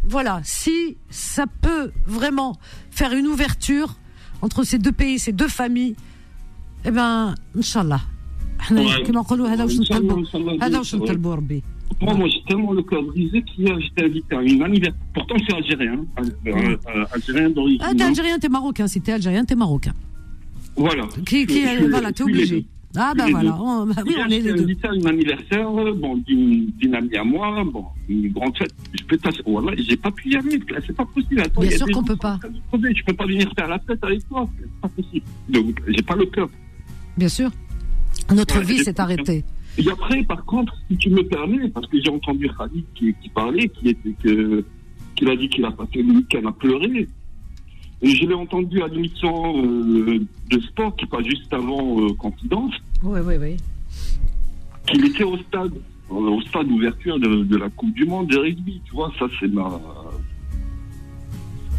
[0.09, 0.41] voilà.
[0.43, 2.57] Si ça peut vraiment
[2.91, 3.95] faire une ouverture
[4.41, 5.95] entre ces deux pays, ces deux familles,
[6.85, 8.01] eh ben, Inch'Allah.
[8.69, 9.03] Ouais.
[9.07, 10.97] كما نقولوا هذا واش Inch'Allah, نطلبوا Inch'Allah, هذا واش ouais.
[10.97, 11.63] نطلبوا ربي
[12.00, 15.00] Moi, moi j'ai tellement le cœur brisé qu'hier, j'étais invité à une anniversaire.
[15.14, 16.04] Pourtant, c'est algérien.
[16.18, 16.22] hein.
[16.46, 17.80] Euh, euh, algérien d'origine.
[17.82, 18.08] ah, t'es hein.
[18.08, 18.86] algérien, t'es marocain.
[18.86, 19.92] Si t'es algérien, t'es marocain.
[20.76, 21.04] Voilà.
[21.26, 22.66] Qui, qui, Je- je- voilà, je t'es suis obligé.
[22.98, 24.62] Ah Je bah suis les voilà, on, bah oui, Hier, on est les j'étais deux.
[24.62, 28.74] invité à un anniversaire euh, bon, d'une d'une amie à moi, bon, une grande fête.
[28.98, 31.40] Je peux voilà, j'ai pas pu y aller, là, c'est pas possible.
[31.40, 32.38] Attends, Bien il y a sûr des qu'on peut pas.
[32.72, 35.26] Je peux pas venir faire la fête avec toi, c'est pas possible.
[35.48, 36.48] Donc, j'ai pas le cœur.
[37.18, 37.50] Bien sûr.
[38.34, 39.44] Notre Ouais, vie s'est arrêtée.
[39.78, 43.28] Et après, par contre, si tu me permets, parce que j'ai entendu Khalid qui, qui
[43.28, 44.64] parlait, qui était que,
[45.14, 47.08] qu'il a dit qu'il a passé le week-end à pleurer.
[48.02, 50.18] Et je l'ai entendu à l'émission euh,
[50.50, 52.72] de sport qui passe juste avant euh, Confidence,
[53.02, 53.56] Oui, oui, oui.
[54.86, 55.72] qu'il était au stade,
[56.10, 58.80] euh, au stade d'ouverture de, de la Coupe du Monde de rugby.
[58.84, 59.80] Tu vois, ça c'est ma.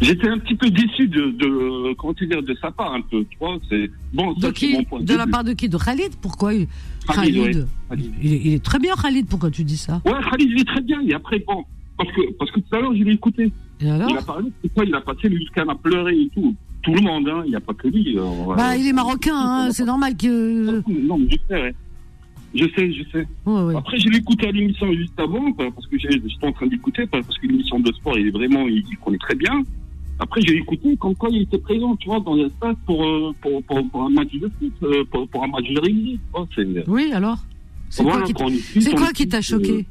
[0.00, 3.24] J'étais un petit peu déçu de, de comment te dire, de sa part un peu.
[3.28, 4.32] Tu vois, c'est bon.
[4.34, 6.50] De ça, c'est qui mon point de, De la part de qui De Khalid Pourquoi
[6.52, 6.68] Khalid,
[7.08, 7.64] Khalid, ouais.
[7.90, 8.12] Khalid.
[8.22, 10.00] Il, est, il est très bien Khalid, pourquoi tu dis ça?
[10.04, 11.00] Ouais, Khalid, il est très bien.
[11.00, 11.64] Et après, bon,
[11.96, 13.50] parce que, parce que tout à l'heure, je l'ai écouté.
[13.80, 14.08] Et alors?
[14.10, 16.54] Il a parlé pourquoi il a passé le week-end à pleurer et tout.
[16.82, 17.42] Tout le monde, hein.
[17.44, 18.16] Il n'y a pas que lui.
[18.16, 18.22] euh,
[18.56, 20.80] Bah, euh, il est marocain, hein, c'est normal que.
[20.88, 21.74] Non, mais je sais, ouais.
[22.54, 23.26] Je sais, je sais.
[23.44, 23.76] Ouais, ouais.
[23.76, 27.04] Après, je l'ai écouté à l'émission juste avant, parce que j'ai- j'étais en train d'écouter,
[27.06, 29.60] parce que l'émission de sport, il est vraiment, il, il connaît très bien.
[30.20, 33.62] Après, j'ai écouté comme quoi il était présent, tu vois, dans l'espace pour, euh, pour,
[33.62, 36.18] pour, pour un match de foot, euh, pour, pour un match de rugby.
[36.54, 37.38] c'est- Oui, alors?
[37.90, 39.86] C'est Voilà, quoi qui quand t'a- t'a choqué?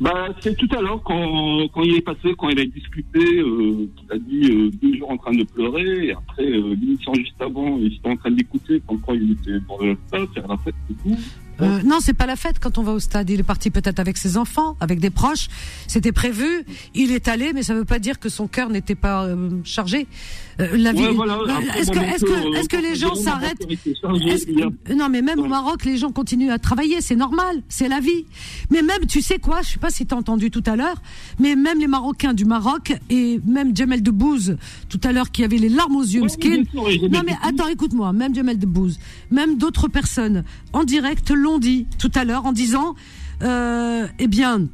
[0.00, 3.86] Bah, c'est tout à l'heure quand, quand il est passé, quand il a discuté, euh,
[4.08, 7.34] il a dit euh, deux jours en train de pleurer, et après euh, l'émission juste
[7.40, 10.56] avant, il était en train d'écouter comme quoi il était dans le stade, faire la
[10.56, 11.16] fête et tout.
[11.62, 13.28] Euh, non, c'est pas la fête quand on va au stade.
[13.30, 15.48] Il est parti peut-être avec ses enfants, avec des proches.
[15.86, 16.64] C'était prévu.
[16.94, 20.06] Il est allé, mais ça veut pas dire que son cœur n'était pas euh, chargé.
[20.60, 21.06] Euh, la vie.
[21.14, 21.38] Voilà.
[21.38, 23.66] Euh, Est-ce que, donc, que, est-ce que les gens s'arrêtent
[24.94, 25.46] Non, mais même au.
[25.50, 28.24] Maroc, les gens continuent à travailler, c'est normal, c'est la vie.
[28.70, 31.02] Mais même, tu sais quoi, je sais pas si tu as entendu tout à l'heure,
[31.40, 34.56] mais même les Marocains du Maroc et même Jamel Debbouze
[34.88, 38.12] tout à l'heure qui avait les larmes aux yeux, Ouais, sûr, Non mais attends, écoute-moi,
[38.12, 39.00] même Jamel Debbouze,
[39.30, 42.94] même d'autres personnes en direct l'ont dit tout à l'heure en disant,
[43.42, 44.68] euh, eh bien,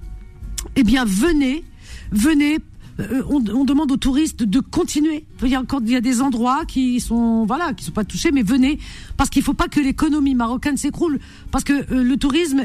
[0.76, 1.64] eh bien, venez,
[2.10, 2.58] venez.
[2.98, 5.24] euh, on, demande aux touristes de continuer.
[5.42, 8.78] Il y a encore, des endroits qui sont, voilà, qui sont pas touchés, mais venez,
[9.16, 11.20] parce qu'il faut pas que l'économie marocaine s'écroule,
[11.50, 12.62] parce que euh, le tourisme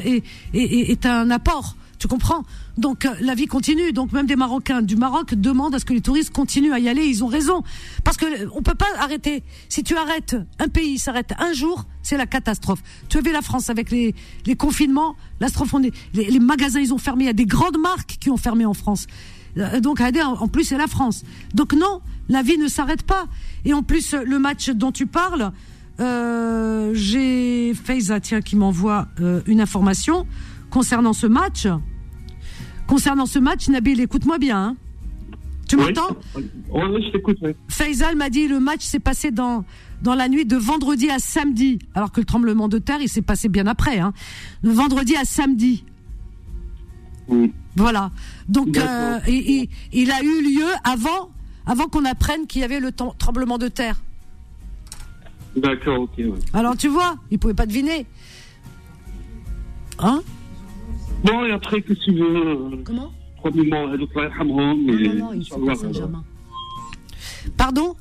[0.54, 1.76] est un apport.
[2.02, 2.44] Tu comprends?
[2.80, 3.94] Donc euh, la vie continue.
[3.94, 6.90] Donc même des Marocains du Maroc demandent à ce que les touristes continuent à y
[6.90, 7.06] aller.
[7.06, 7.62] Ils ont raison
[8.04, 9.44] parce que euh, on peut pas arrêter.
[9.70, 12.82] Si tu arrêtes un pays, s'arrête un jour, c'est la catastrophe.
[13.08, 14.16] Tu vu la France avec les,
[14.48, 17.26] les confinements, l'astrophe, on est- les, les magasins ils ont fermé.
[17.26, 19.06] Il y a des grandes marques qui ont fermé en France.
[19.58, 21.22] Euh, Donc en plus c'est la France.
[21.54, 23.26] Donc non, la vie ne s'arrête pas.
[23.64, 25.52] Et en plus le match dont tu parles,
[26.00, 29.08] euh, j'ai Faiza tiens qui m'envoie
[29.46, 30.26] une information
[30.72, 31.68] concernant ce match.
[32.92, 34.58] Concernant ce match, Nabil, écoute-moi bien.
[34.62, 34.76] hein.
[35.66, 37.38] Tu m'entends ouais, je t'écoute.
[37.70, 39.64] Faisal m'a dit le match s'est passé dans
[40.02, 43.22] dans la nuit de vendredi à samedi, alors que le tremblement de terre il s'est
[43.22, 44.00] passé bien après.
[44.00, 44.12] Hein.
[44.64, 45.86] De vendredi à samedi.
[47.30, 47.46] Mm.
[47.78, 48.12] Voilà.
[48.50, 51.32] Donc euh, il a eu lieu avant
[51.66, 54.02] avant qu'on apprenne qu'il y avait le tremblement de terre.
[55.56, 56.40] D'accord, ok, ouais.
[56.52, 58.06] Alors tu vois, il pouvait pas deviner.
[60.00, 60.22] Hein?
[61.24, 63.12] Bon, et après, que tu veux, euh, Comment?
[63.44, 66.24] yarhamhum, Non, non, non, il faut pas Saint-Germain.
[67.58, 67.96] Pardon?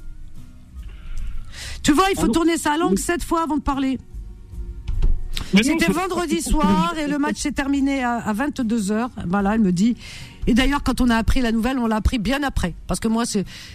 [1.83, 2.33] Tu vois, il faut Pardon?
[2.33, 3.99] tourner sa langue sept fois avant de parler.
[5.63, 9.09] C'était vendredi soir et le match s'est terminé à, à 22h.
[9.27, 9.97] Voilà, elle me dit.
[10.47, 12.75] Et d'ailleurs, quand on a appris la nouvelle, on l'a appris bien après.
[12.87, 13.25] Parce que moi,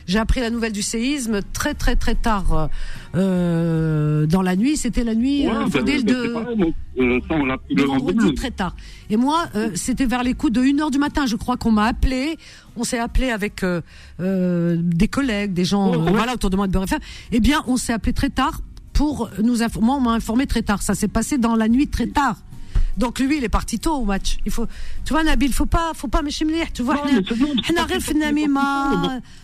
[0.08, 2.70] j'ai appris la nouvelle du séisme très, très, très tard
[3.16, 4.76] euh, dans la nuit.
[4.76, 5.66] C'était la nuit Ouais, euh,
[6.02, 8.76] de pareil, donc, euh, ça, on l'a pris de le vendredi très tard.
[9.10, 11.86] Et moi, euh, c'était vers les coups de 1h du matin, je crois qu'on m'a
[11.86, 12.38] appelé.
[12.76, 13.82] On s'est appelé avec euh,
[14.20, 16.12] euh, des collègues, des gens Ouais, ouais.
[16.12, 16.86] voilà autour de moi de Beurre.
[17.32, 18.60] Eh bien, on s'est appelé très tard
[18.96, 19.86] pour nous informer.
[19.86, 20.82] Moi, on m'a informé très tard.
[20.82, 22.38] Ça s'est passé dans la nuit très tard.
[22.98, 24.38] Donc lui, il est parti tôt au match.
[24.46, 24.66] Il faut,
[25.04, 27.02] tu vois, Nabil, faut pas, faut pas mécher Tu vois, non,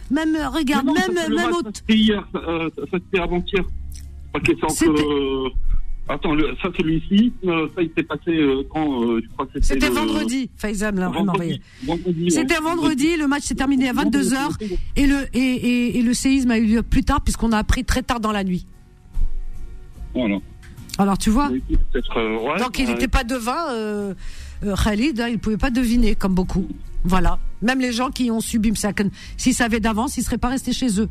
[0.09, 1.71] même, euh, regarde, non, même, même, même autre.
[1.73, 3.63] C'était hier, euh, c'était avant-hier.
[4.35, 5.49] Euh,
[6.07, 9.65] Attends, le, ça celui-ci, ça il s'est passé quand je crois que c'était.
[9.65, 11.61] C'était vendredi, Faizam l'a envoyé.
[12.29, 14.57] C'était vendredi, le match s'est terminé à 22h
[14.95, 17.83] et le, et, et, et le séisme a eu lieu plus tard puisqu'on a appris
[17.85, 18.65] très tard dans la nuit.
[20.13, 20.37] Voilà.
[20.97, 22.93] Alors tu vois, peut-être, euh, ouais, donc il ouais.
[22.93, 24.13] n'était pas devin, euh,
[24.63, 26.67] euh, Khalid, hein, il ne pouvait pas deviner comme beaucoup.
[27.03, 27.39] Voilà.
[27.61, 30.73] Même les gens qui ont subi Msaken, s'ils savaient d'avance, ils ne seraient pas restés
[30.73, 31.09] chez eux.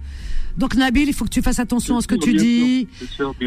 [0.58, 2.88] Donc Nabil, il faut que tu fasses attention à ce que tu dis.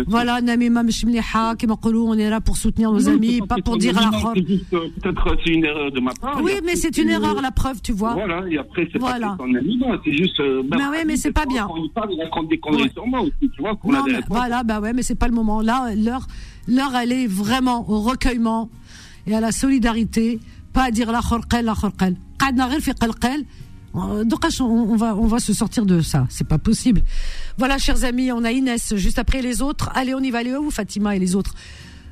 [0.07, 3.93] Voilà, Namima Mshimliha, Kema Qolou, on est là pour soutenir nos amis, pas pour dire
[3.93, 6.41] la juste, euh, Peut-être c'est une erreur de ma part.
[6.41, 8.13] Oui, mais c'est une erreur, la preuve, tu vois.
[8.13, 10.39] Voilà, et après, c'est pas son ami, non, c'est juste.
[10.39, 11.67] euh, Mais même ouais, mais c'est pas bien.
[11.75, 13.77] Il parle, raconte des conneries sur moi aussi, tu vois,
[14.29, 15.61] voilà, bah ouais, mais c'est pas le moment.
[15.61, 16.27] Là, l'heure,
[16.67, 18.69] l'heure, elle est vraiment au recueillement
[19.27, 20.39] et à la solidarité,
[20.73, 22.15] pas à dire la khorqel, la khorqel.
[22.39, 22.91] Qadna ghir fi.
[23.95, 26.25] Euh, Donc on va, on va se sortir de ça.
[26.29, 27.03] C'est pas possible.
[27.57, 29.91] Voilà, chers amis, on a Inès juste après les autres.
[29.93, 31.53] Allez, on y va, allez, vous, Fatima et les autres.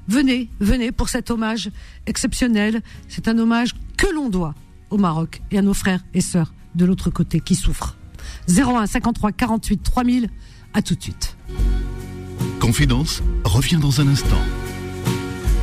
[0.08, 1.70] Venez, venez pour cet hommage
[2.06, 2.82] exceptionnel.
[3.08, 4.54] C'est un hommage que l'on doit
[4.90, 7.98] au Maroc et à nos frères et sœurs de l'autre côté qui souffrent.
[8.48, 10.30] 01 53 48 3000.
[10.74, 11.36] À tout de suite.
[12.60, 14.40] Confidence revient dans un instant.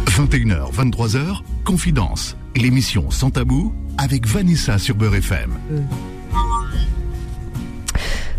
[0.06, 5.52] 21h, 23h, Confidence l'émission sans tabou avec Vanessa sur Beurre FM.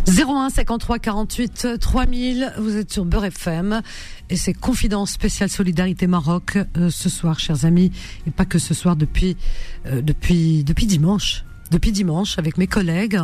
[0.07, 3.81] 01 53 48 3000, vous êtes sur Beurre FM
[4.29, 7.91] et c'est Confidence spéciale Solidarité Maroc euh, ce soir, chers amis,
[8.25, 9.37] et pas que ce soir depuis
[9.85, 11.45] euh, depuis depuis dimanche.
[11.71, 13.19] Depuis dimanche, avec mes collègues,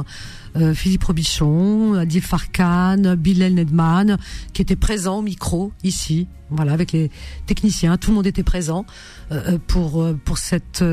[0.56, 4.18] euh, Philippe Robichon, Adil Farkan, Bilal Nedman,
[4.54, 7.10] qui étaient présents au micro ici, voilà, avec les
[7.48, 8.86] techniciens, tout le monde était présent
[9.32, 10.84] euh, euh, pour pour cette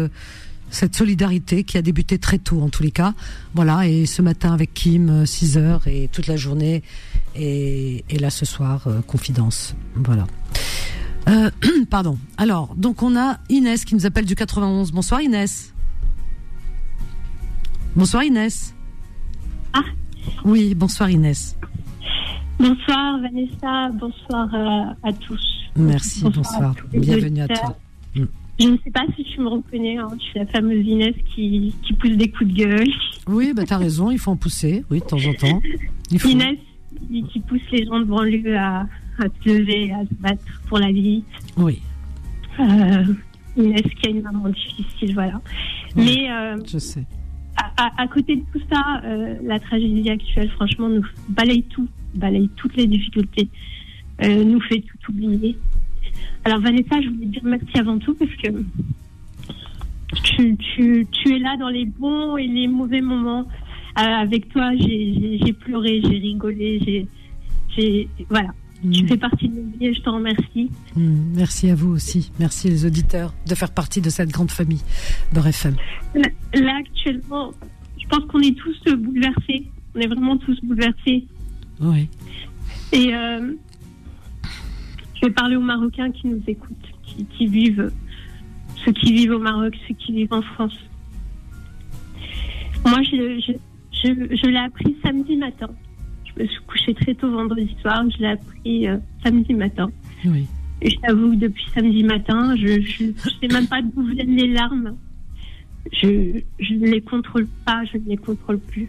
[0.71, 3.13] cette solidarité qui a débuté très tôt en tous les cas.
[3.55, 6.83] Voilà, et ce matin avec Kim, 6 heures et toute la journée.
[7.37, 9.75] Et, là ce soir, confidence.
[9.97, 10.27] Voilà.
[11.91, 12.17] Pardon.
[12.39, 14.93] Alors, donc on a Inès qui nous appelle du 91.
[14.93, 15.75] Bonsoir Inès.
[17.95, 18.75] Bonsoir Inès.
[19.73, 19.83] Ah.
[20.45, 21.57] Oui, bonsoir Inès.
[22.59, 25.43] Bonsoir Vanessa, bonsoir euh, à tous.
[25.77, 26.75] Merci, bonsoir.
[26.95, 27.77] À Bienvenue à toi.
[28.15, 28.25] Mm.
[28.61, 31.75] Je ne sais pas si tu me reconnais, hein, je suis la fameuse Inès qui,
[31.83, 32.89] qui pousse des coups de gueule.
[33.27, 35.61] Oui, bah t'as raison, il faut en pousser, oui, de temps en temps.
[36.11, 36.29] Il faut.
[36.29, 36.59] Inès
[37.09, 38.81] qui, qui pousse les gens de banlieue à,
[39.19, 41.25] à se lever, à se battre pour la vie.
[41.57, 41.83] Oui,
[42.61, 43.05] Euh,
[43.57, 45.41] Inès qui a une maman difficile, voilà.
[45.97, 46.05] Ouais.
[46.05, 47.05] Mais euh, je sais.
[47.77, 52.77] À, côté de tout ça, euh, la tragédie actuelle, franchement, nous balaye tout, balaye toutes
[52.77, 53.49] les difficultés,
[54.23, 55.57] euh, nous fait tout oublier.
[56.45, 58.49] Alors Vanessa, je voulais te dire merci avant tout parce que
[60.25, 63.47] tu, tu, tu es là dans les bons et les mauvais moments.
[63.99, 67.07] Euh, avec toi, j'ai pleuré, j'ai rigolé, j'ai,
[67.77, 68.09] j'ai,
[68.91, 69.09] Tu Mm.
[69.09, 70.71] fais partie de vie et je t'en remercie.
[70.97, 72.33] Mm, Merci à vous aussi.
[72.41, 74.83] Merci les auditeurs de faire partie de cette grande famille
[75.33, 75.77] Beurre FM.
[76.15, 77.53] Là, là, actuellement,
[78.01, 79.69] je pense qu'on est tous euh, bouleversés.
[79.95, 81.25] On est vraiment tous bouleversés.
[81.81, 82.09] Oui.
[82.93, 83.53] Et euh,
[85.15, 87.93] je vais parler aux Marocains qui nous écoutent, qui, qui vivent,
[88.85, 90.77] ceux qui vivent au Maroc, ceux qui vivent en France.
[92.85, 93.53] Moi, je, je,
[94.03, 95.69] je, je l'ai appris samedi matin.
[96.37, 98.03] Je me suis couchée très tôt vendredi soir.
[98.11, 99.91] Je l'ai appris euh, samedi matin.
[100.25, 100.47] Oui.
[100.81, 104.49] Et je t'avoue que depuis samedi matin, je ne sais même pas d'où viennent les
[104.53, 104.97] larmes.
[105.93, 108.89] Je, je ne les contrôle pas, je ne les contrôle plus.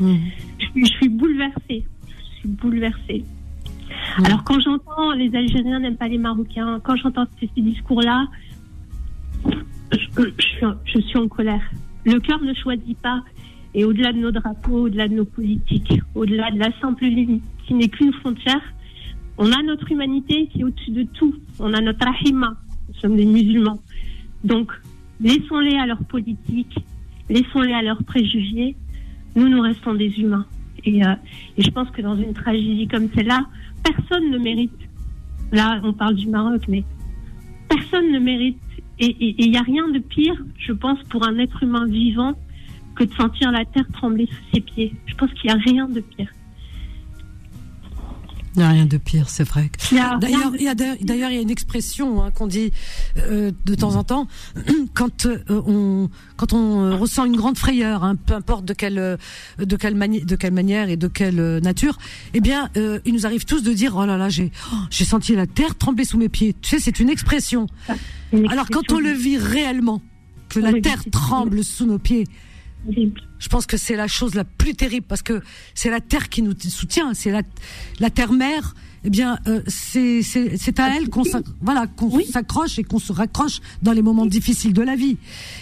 [0.00, 1.84] Je, suis- je suis bouleversée.
[2.08, 3.24] Je suis bouleversée.
[4.24, 8.26] Alors quand j'entends les Algériens n'aiment pas les Marocains, quand j'entends ces, ces discours-là,
[9.92, 9.98] je,
[10.38, 11.62] je suis, en- je suis en colère.
[12.04, 13.22] Le cœur ne choisit pas.
[13.74, 17.74] Et au-delà de nos drapeaux, au-delà de nos politiques, au-delà de la simple ligne qui
[17.74, 18.62] n'est qu'une frontière,
[19.36, 21.34] on a notre humanité qui est au-dessus de tout.
[21.58, 22.56] On a notre rahima.
[22.88, 23.80] Nous sommes des musulmans.
[24.44, 24.70] Donc,
[25.20, 26.76] laissons-les à leur politique,
[27.28, 28.76] laissons-les à leurs préjugés.
[29.34, 30.46] Nous, nous restons des humains.
[30.86, 31.14] Euh,
[31.56, 33.46] et je pense que dans une tragédie comme celle-là,
[33.82, 34.70] personne ne mérite.
[35.50, 36.84] Là, on parle du Maroc, mais
[37.68, 38.58] personne ne mérite.
[39.00, 42.34] Et il n'y a rien de pire, je pense, pour un être humain vivant
[42.96, 44.94] que de sentir la terre trembler sous ses pieds.
[45.06, 46.28] Je pense qu'il n'y a rien de pire.
[48.56, 49.68] Il n'y a rien de pire, c'est vrai.
[50.20, 52.70] D'ailleurs, il y a d'ailleurs- d'ailleurs, il y a une expression hein, qu'on dit
[53.16, 54.28] euh, de temps en temps
[54.94, 59.18] quand euh, on quand on euh, ressent une grande frayeur, hein, peu importe de quelle
[59.58, 61.98] de quelle mani- de quelle manière et de quelle nature,
[62.32, 65.34] eh bien, il nous arrive tous de dire oh là là, j'ai oh, j'ai senti
[65.34, 66.54] la terre trembler sous mes pieds.
[66.62, 67.66] Tu sais, c'est une expression.
[68.50, 70.00] Alors quand on le vit réellement,
[70.48, 72.28] que la terre tremble sous nos pieds,
[72.88, 75.40] je pense que c'est la chose la plus terrible parce que
[75.74, 77.42] c'est la terre qui nous soutient, c'est la
[78.00, 78.74] la terre mère.
[79.06, 82.24] Eh bien, euh, c'est à elle qu'on s'ac- voilà qu'on Oui.
[82.24, 85.18] s'accroche et qu'on se raccroche dans les moments difficiles de la vie.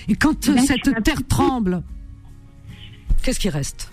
[0.09, 1.83] Et quand euh, Ben, tu cette terre tremble,
[3.23, 3.93] qu'est-ce qui reste?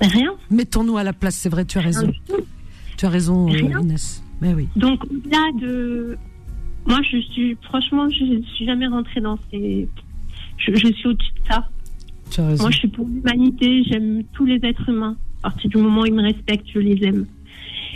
[0.00, 0.32] Rien.
[0.50, 1.36] Mettons-nous à la place.
[1.36, 2.02] C'est vrai, tu as raison.
[2.28, 2.36] rien.
[2.98, 3.80] Tu as raison, euh, Rien.
[3.80, 4.22] Inès.
[4.40, 4.68] Mais oui.
[4.76, 6.18] Donc, au-delà de.
[6.86, 7.56] Moi, je suis.
[7.62, 9.88] Franchement, je ne suis jamais rentrée dans ces.
[10.58, 11.68] Je, je suis au-dessus de ça.
[12.30, 12.64] Tu as raison.
[12.64, 13.82] Moi, je suis pour l'humanité.
[13.84, 15.16] J'aime tous les êtres humains.
[15.42, 17.26] À partir du moment où ils me respectent, je les aime.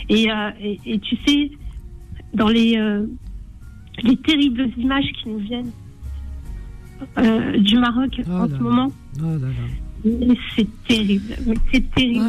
[0.08, 1.50] Et, euh, et, et tu sais,
[2.34, 3.06] dans les, euh,
[4.02, 5.70] les terribles images qui nous viennent
[7.18, 8.58] euh, du Maroc Oh en là ce là.
[8.60, 9.48] moment, Oh là
[10.56, 11.34] c'est terrible.
[11.46, 12.20] Mais c'est Oh terrible.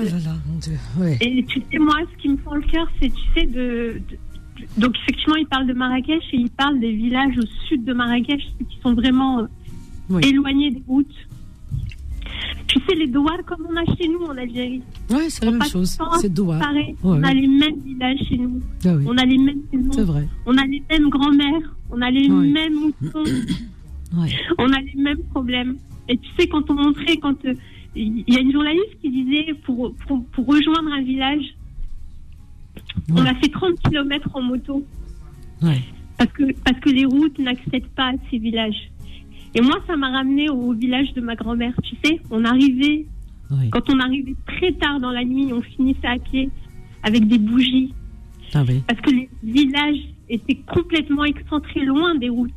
[0.48, 0.78] mon Dieu.
[1.00, 1.18] Ouais.
[1.22, 4.02] Et tu sais, moi, ce qui me fend le cœur, c'est, tu sais, de,
[4.78, 8.42] Donc, effectivement, il parle de Marrakech et il parle des villages au sud de Marrakech
[8.60, 9.48] qui sont vraiment
[10.10, 10.22] Oui.
[10.28, 11.16] éloignés des routes.
[12.68, 14.82] Tu sais, les douars comme on a chez nous en Algérie.
[15.10, 15.98] Ouais, c'est la même chose.
[16.20, 16.34] C'est
[17.04, 18.60] Ouais, on a les mêmes villages chez nous.
[18.86, 19.06] Ah oui.
[19.08, 20.04] On a les mêmes C'est maisons.
[20.06, 20.28] vrai.
[20.46, 21.76] On a les mêmes grands-mères.
[21.92, 23.24] On a les mêmes moutons.
[24.16, 24.30] Ouais.
[24.60, 25.76] on a les mêmes problèmes.
[26.08, 27.54] Et tu sais, quand on montrait, quand euh,
[27.96, 31.44] il y a une journaliste qui disait pour, pour, pour rejoindre un village,
[33.10, 34.86] on a fait 30 km en moto
[35.64, 35.80] Ouais.
[36.20, 38.92] parce que, parce que les routes n'accèdent pas à ces villages.
[39.56, 41.74] Et moi, ça m'a ramené au village de ma grand-mère.
[41.84, 43.06] Tu sais, on arrivait,
[43.72, 46.50] quand on arrivait très tard dans la nuit, on finissait à pied
[47.04, 47.94] avec des bougies
[48.54, 48.82] Ah oui.
[48.88, 50.00] parce que les villages
[50.30, 52.52] étaient complètement excentrés loin des routes.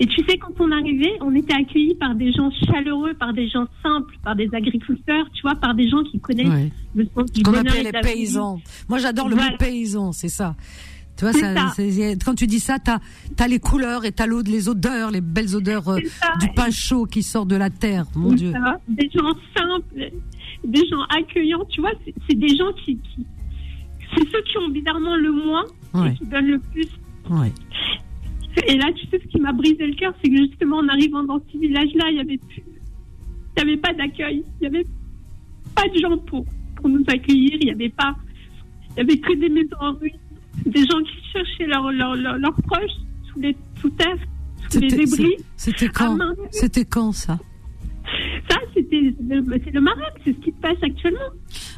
[0.00, 3.48] Et tu sais, quand on arrivait, on était accueillis par des gens chaleureux, par des
[3.48, 7.44] gens simples, par des agriculteurs, tu vois, par des gens qui connaissent le sens du
[7.44, 8.00] qu'on appelait les vie.
[8.02, 8.60] paysans.
[8.88, 9.52] Moi, j'adore le Voilà.
[9.52, 10.56] mot paysan, c'est ça.
[11.20, 11.82] Tu vois, ça, ça.
[12.24, 12.98] quand tu dis ça, t'as
[13.38, 15.98] as les couleurs et t'as les odeurs, les belles odeurs euh,
[16.40, 18.06] du pain chaud qui sort de la terre.
[18.16, 18.54] Mon Dieu.
[18.88, 20.10] Des gens simples,
[20.64, 21.90] des gens accueillants, tu vois,
[22.26, 23.26] c'est- des gens qui, qui-
[24.16, 26.12] c'est ceux qui ont bizarrement le moins Ouais.
[26.12, 26.88] et qui donnent le plus.
[27.28, 27.52] Ouais.
[28.66, 31.22] Et là, tu sais, ce qui m'a brisé le cœur, c'est que justement, en arrivant
[31.24, 32.62] dans ce village-là, il y avait plus,
[33.56, 34.86] il y avait pas d'accueil, il y avait
[35.76, 36.46] pas de gens pour,
[36.76, 38.16] pour nous accueillir, il y avait pas,
[38.92, 40.14] il y avait que des maisons en ruine,
[40.66, 42.96] des gens qui cherchaient leurs leurs leurs- leurs proches
[43.32, 44.16] sous les sous terre,
[44.70, 45.36] sous les débris.
[45.56, 46.18] c'était quand?
[46.50, 47.38] C'était quand ça?
[48.48, 51.18] Ça, c'était, le- c'est le Maroc, c'est ce qui se passe actuellement.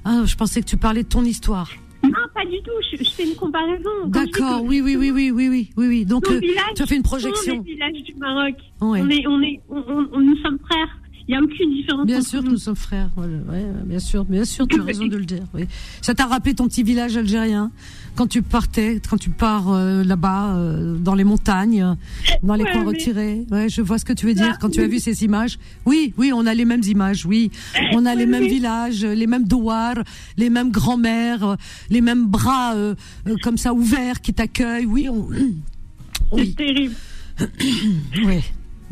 [0.04, 1.70] Ah, je pensais que tu parlais de ton histoire.
[2.02, 2.70] Non, pas du tout.
[2.90, 3.90] Je, je fais une comparaison.
[4.06, 4.62] D'accord.
[4.64, 6.04] Oui, oui, oui, oui, oui, oui, oui, oui.
[6.04, 6.40] Donc, euh,
[6.74, 7.62] tu as fait une sont projection.
[7.64, 8.54] les villages du Maroc.
[8.80, 9.00] Ouais.
[9.02, 10.98] On est, on est, on- nous sommes frères.
[11.28, 12.06] Il n'y a aucune différence.
[12.06, 12.50] Bien entre sûr nous.
[12.52, 13.08] nous sommes frères.
[13.16, 15.44] Voilà, ouais, ouais, bien sûr, bien sûr, tu as raison de le dire.
[15.54, 15.66] Oui.
[16.00, 17.70] Ça t'a rappelé ton petit village algérien?
[18.16, 21.94] Quand tu partais, quand tu pars euh, là-bas euh, dans les montagnes, euh,
[22.42, 23.46] dans les Ouais, coins mais- retirés?
[23.50, 25.58] Ouais, je vois ce que tu veux dire quand tu as vu ces images.
[25.86, 27.24] Oui, oui, on a les mêmes images.
[27.24, 27.50] Oui,
[27.92, 28.48] on a les Oui, mêmes oui.
[28.50, 30.02] villages, les mêmes douars,
[30.36, 31.56] les mêmes grands-mères, euh,
[31.88, 32.94] les mêmes bras euh,
[33.42, 34.86] comme ça ouverts qui t'accueillent.
[34.86, 35.28] Oui, on...
[35.30, 36.94] C'est oui, terrible.
[38.24, 38.40] oui,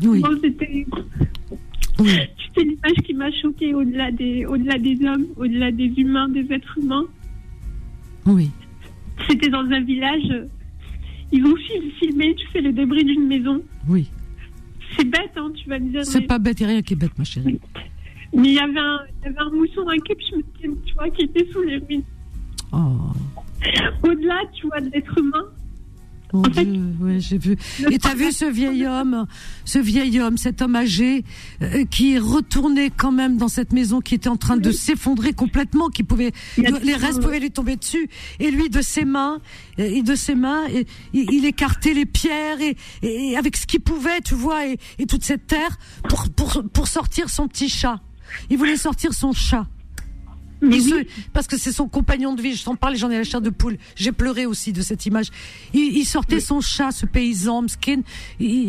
[0.03, 0.29] oui, Bon,
[2.55, 6.77] c'est l'image qui m'a choquée au-delà des, au-delà des hommes, au-delà des humains, des êtres
[6.77, 7.05] humains.
[8.25, 8.49] oui.
[9.29, 10.47] C'était dans un village.
[11.31, 13.61] Ils ont fil- filmé, tu sais, les débris d'une maison.
[13.87, 14.07] oui.
[14.97, 16.03] C'est bête, hein, tu vas me dire.
[16.05, 17.59] C'est mais- pas bête, il rien qui est bête, ma chérie.
[18.35, 21.21] Mais il y avait un, il y avait un mousson, un capuchin, tu vois, qui
[21.23, 22.03] était sous les ruines.
[22.73, 22.77] Oh.
[24.03, 25.45] Au-delà, tu vois, de l'être humain.
[26.33, 27.57] Mon En fait, Dieu, ouais, j'ai vu.
[27.89, 29.25] Et t'as vu ce vieil homme,
[29.65, 31.23] ce vieil homme, cet homme âgé,
[31.61, 35.33] euh, qui est retourné quand même dans cette maison, qui était en train de s'effondrer
[35.33, 38.09] complètement, qui pouvait, les restes pouvaient lui tomber dessus.
[38.39, 39.39] Et lui, de ses mains,
[39.79, 43.65] euh, et de ses mains, et, il, il écartait les pierres et, et avec ce
[43.65, 45.77] qu'il pouvait, tu vois, et, et toute cette terre
[46.07, 47.99] pour, pour, pour sortir son petit chat.
[48.49, 49.67] Il voulait sortir son chat.
[50.61, 51.07] Mais oui.
[51.33, 52.53] parce que c'est son compagnon de vie.
[52.55, 53.77] Je t'en parle, j'en ai la chair de poule.
[53.95, 55.27] J'ai pleuré aussi de cette image.
[55.73, 58.01] Il, il sortait son chat, ce paysan, skin.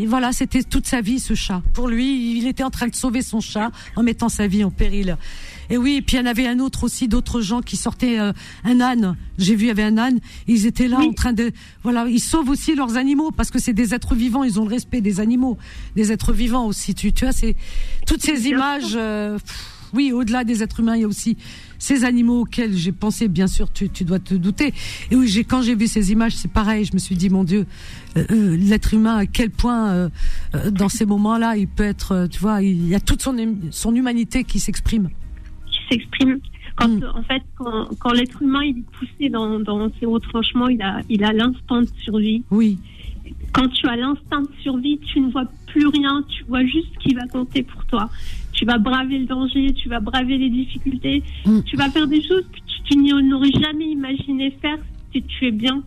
[0.06, 1.62] Voilà, c'était toute sa vie, ce chat.
[1.74, 4.70] Pour lui, il était en train de sauver son chat en mettant sa vie en
[4.70, 5.16] péril.
[5.70, 8.18] Et oui, et puis il y en avait un autre aussi, d'autres gens qui sortaient
[8.18, 8.32] euh,
[8.64, 9.16] un âne.
[9.38, 10.18] J'ai vu, il y avait un âne.
[10.46, 13.72] Ils étaient là en train de, voilà, ils sauvent aussi leurs animaux parce que c'est
[13.72, 14.44] des êtres vivants.
[14.44, 15.56] Ils ont le respect des animaux,
[15.96, 16.94] des êtres vivants aussi.
[16.94, 17.54] Tu, tu vois, c'est
[18.06, 18.92] toutes ces images.
[18.96, 21.36] euh, pff, oui, au-delà des êtres humains, il y a aussi
[21.82, 23.26] ces animaux auxquels j'ai pensé.
[23.26, 24.72] Bien sûr, tu, tu dois te douter.
[25.10, 26.84] Et oui, j'ai quand j'ai vu ces images, c'est pareil.
[26.84, 27.66] Je me suis dit, mon Dieu,
[28.16, 30.08] euh, euh, l'être humain, à quel point euh,
[30.70, 33.94] dans ces moments-là, il peut être, tu vois, il y a toute son hum- son
[33.96, 35.08] humanité qui s'exprime.
[35.66, 36.38] qui s'exprime.
[36.76, 40.80] Quand, En fait, quand, quand l'être humain il est poussé dans, dans ses retranchements, il
[40.82, 42.44] a, il a l'instinct de survie.
[42.50, 42.78] Oui.
[43.52, 46.98] Quand tu as l'instinct de survie, tu ne vois plus rien, tu vois juste ce
[47.00, 48.08] qui va compter pour toi.
[48.62, 51.24] Tu vas braver le danger, tu vas braver les difficultés,
[51.66, 54.78] tu vas faire des choses que tu, tu n'aurais jamais imaginé faire
[55.12, 55.82] si tu es bien.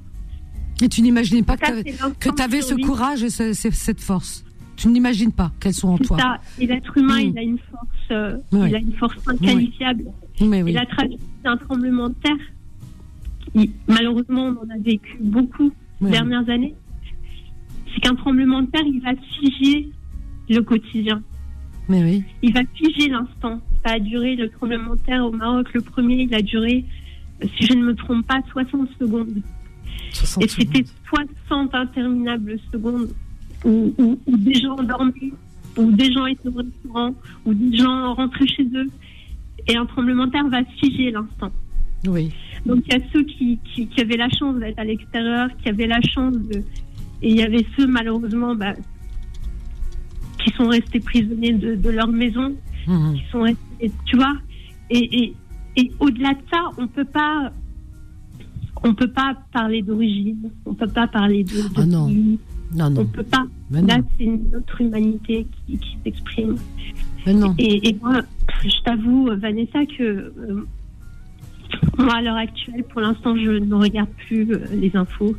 [0.82, 4.44] Et tu n'imaginais pas que Ça, tu avais ce courage et ce- ce- cette force.
[4.76, 6.18] Tu n'imagines pas qu'elles sont en toi.
[6.18, 6.38] ça.
[6.60, 7.30] Et l'être humain, Mm.
[7.30, 10.04] il a une force, euh, il a une force inqualifiable.
[10.42, 10.72] Mais oui.
[10.72, 15.72] Et la tragédie d'un tremblement de terre, malheureusement, on en a vécu beaucoup
[16.02, 16.76] ces dernières années.
[17.94, 19.88] C'est qu'un tremblement de terre, il va figer
[20.50, 21.22] le quotidien.
[21.90, 22.24] Mais oui.
[22.42, 23.62] Il va figer l'instant.
[23.86, 26.84] Ça a duré, le tremblement de terre au Maroc, le premier, il a duré,
[27.44, 29.42] euh, si je ne me trompe pas, 60 secondes.
[30.12, 30.86] 60 Et c'était
[31.48, 33.10] 60 interminables secondes
[33.64, 35.32] où, où- où des gens dormaient,
[35.78, 37.14] où des gens étaient au restaurant,
[37.46, 38.88] où des gens rentraient chez eux.
[39.68, 41.52] Et un tremblement de terre va figer l'instant.
[42.08, 42.32] Oui.
[42.66, 45.70] Donc il y a ceux qui, qui, qui avaient la chance d'être à l'extérieur, qui
[45.70, 46.60] avaient la chance de...
[47.22, 48.74] Et il y avait ceux, malheureusement, bah,
[50.46, 52.56] qui sont restés prisonniers de, de leur maison,
[52.88, 53.16] Mhm.
[53.16, 54.36] qui sont restés, tu vois.
[54.92, 55.34] Et, et,
[55.78, 57.52] et au-delà de ça, on peut pas...
[58.84, 62.06] On peut pas parler d'origine, on peut pas parler de, de Ah non.
[62.08, 62.38] pays,
[62.76, 63.06] Non, on non.
[63.06, 63.44] peut pas.
[63.72, 64.04] Mais Là, non.
[64.16, 66.56] c'est une autre humanité qui, qui s'exprime.
[67.26, 67.56] Non.
[67.58, 68.22] Et, et moi,
[68.64, 70.68] je t'avoue, Vanessa, que euh,
[71.98, 75.36] moi, à l'heure actuelle, pour l'instant, je ne regarde plus euh, les infos.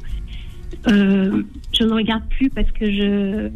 [0.88, 1.42] Euh,
[1.78, 3.48] je ne regarde plus parce que je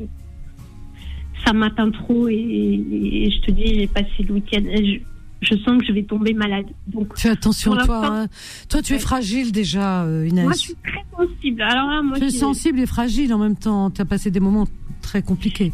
[1.45, 4.63] ça m'atteint trop et, et je te dis, j'ai passé le week-end.
[4.71, 5.01] et
[5.43, 6.67] Je, je sens que je vais tomber malade.
[6.87, 8.07] Donc, Fais attention toi.
[8.23, 8.27] hein.
[8.69, 10.45] Toi, tu es fragile déjà, euh, Inès.
[10.45, 11.63] moi, je suis très sensible.
[11.63, 13.91] Alors là, moi, tu es sensible et fragile en même temps.
[13.91, 14.67] Tu as passé des moments
[15.03, 15.73] très compliqués.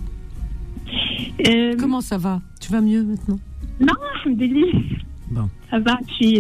[1.49, 2.41] euh, Comment ça va?
[2.61, 3.39] Tu vas mieux maintenant?
[3.81, 3.93] Non,
[4.25, 4.75] je me délire.
[5.31, 5.49] Bon.
[5.71, 6.35] Ça va, je suis,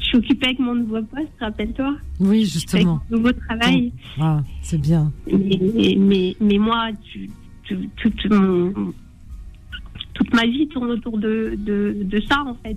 [0.00, 1.96] je suis occupée avec mon nouveau poste, rappelle-toi.
[2.18, 3.00] Oui, Avec justement.
[3.10, 3.92] mon nouveau travail.
[4.18, 5.12] Ah, c'est bien.
[5.30, 7.30] Mais, mais, mais moi, tu,
[7.96, 8.92] toute, mon-
[10.14, 12.76] toute ma vie tourne autour de, de, de ça, en fait.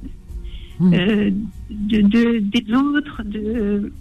[0.79, 0.93] Mm.
[0.93, 1.31] Euh,
[1.69, 3.91] de, de- des autres, de,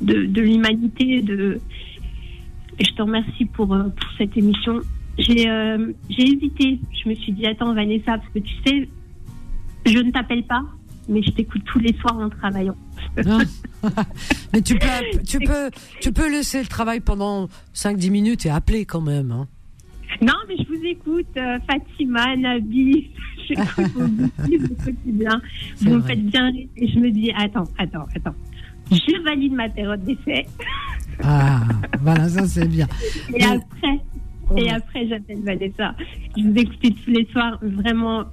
[0.00, 1.20] de, de l'humanité.
[1.22, 1.60] De...
[2.78, 4.80] Et je te remercie pour, euh, pour cette émission.
[5.18, 6.80] J'ai euh, j'ai hésité.
[7.02, 8.88] Je me suis dit, attends, Vanessa, parce que tu sais,
[9.84, 10.62] je ne t'appelle pas,
[11.08, 12.76] mais je t'écoute tous les soirs en travaillant.
[13.26, 13.40] Hein
[14.54, 14.86] Mais tu peux,
[15.26, 19.30] tu peux, tu peux laisser le travail pendant 5-10 minutes et appeler quand même.
[19.32, 19.48] hein.
[20.20, 23.10] Non, mais je vous écoute, euh, Fatima, Nabi,
[23.48, 25.40] bêtises au quotidien.
[25.80, 28.34] Vous me faites bien rire et je me dis, attends, attends, attends.
[28.90, 30.46] Je valide ma période d'essai
[31.22, 31.62] Ah,
[32.00, 32.86] voilà, ça c'est bien.
[33.30, 34.00] et Mais- après,
[34.56, 34.70] et Ouais.
[34.70, 35.94] après j'appelle Vanessa.
[36.36, 38.24] Je vous écoute tous les soirs, vraiment.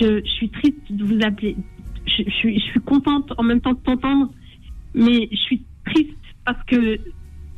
[0.00, 1.56] Je, je suis triste de vous appeler.
[2.06, 4.30] Je, je suis, je suis contente en même temps de t'entendre,
[4.94, 6.98] mais je suis triste parce que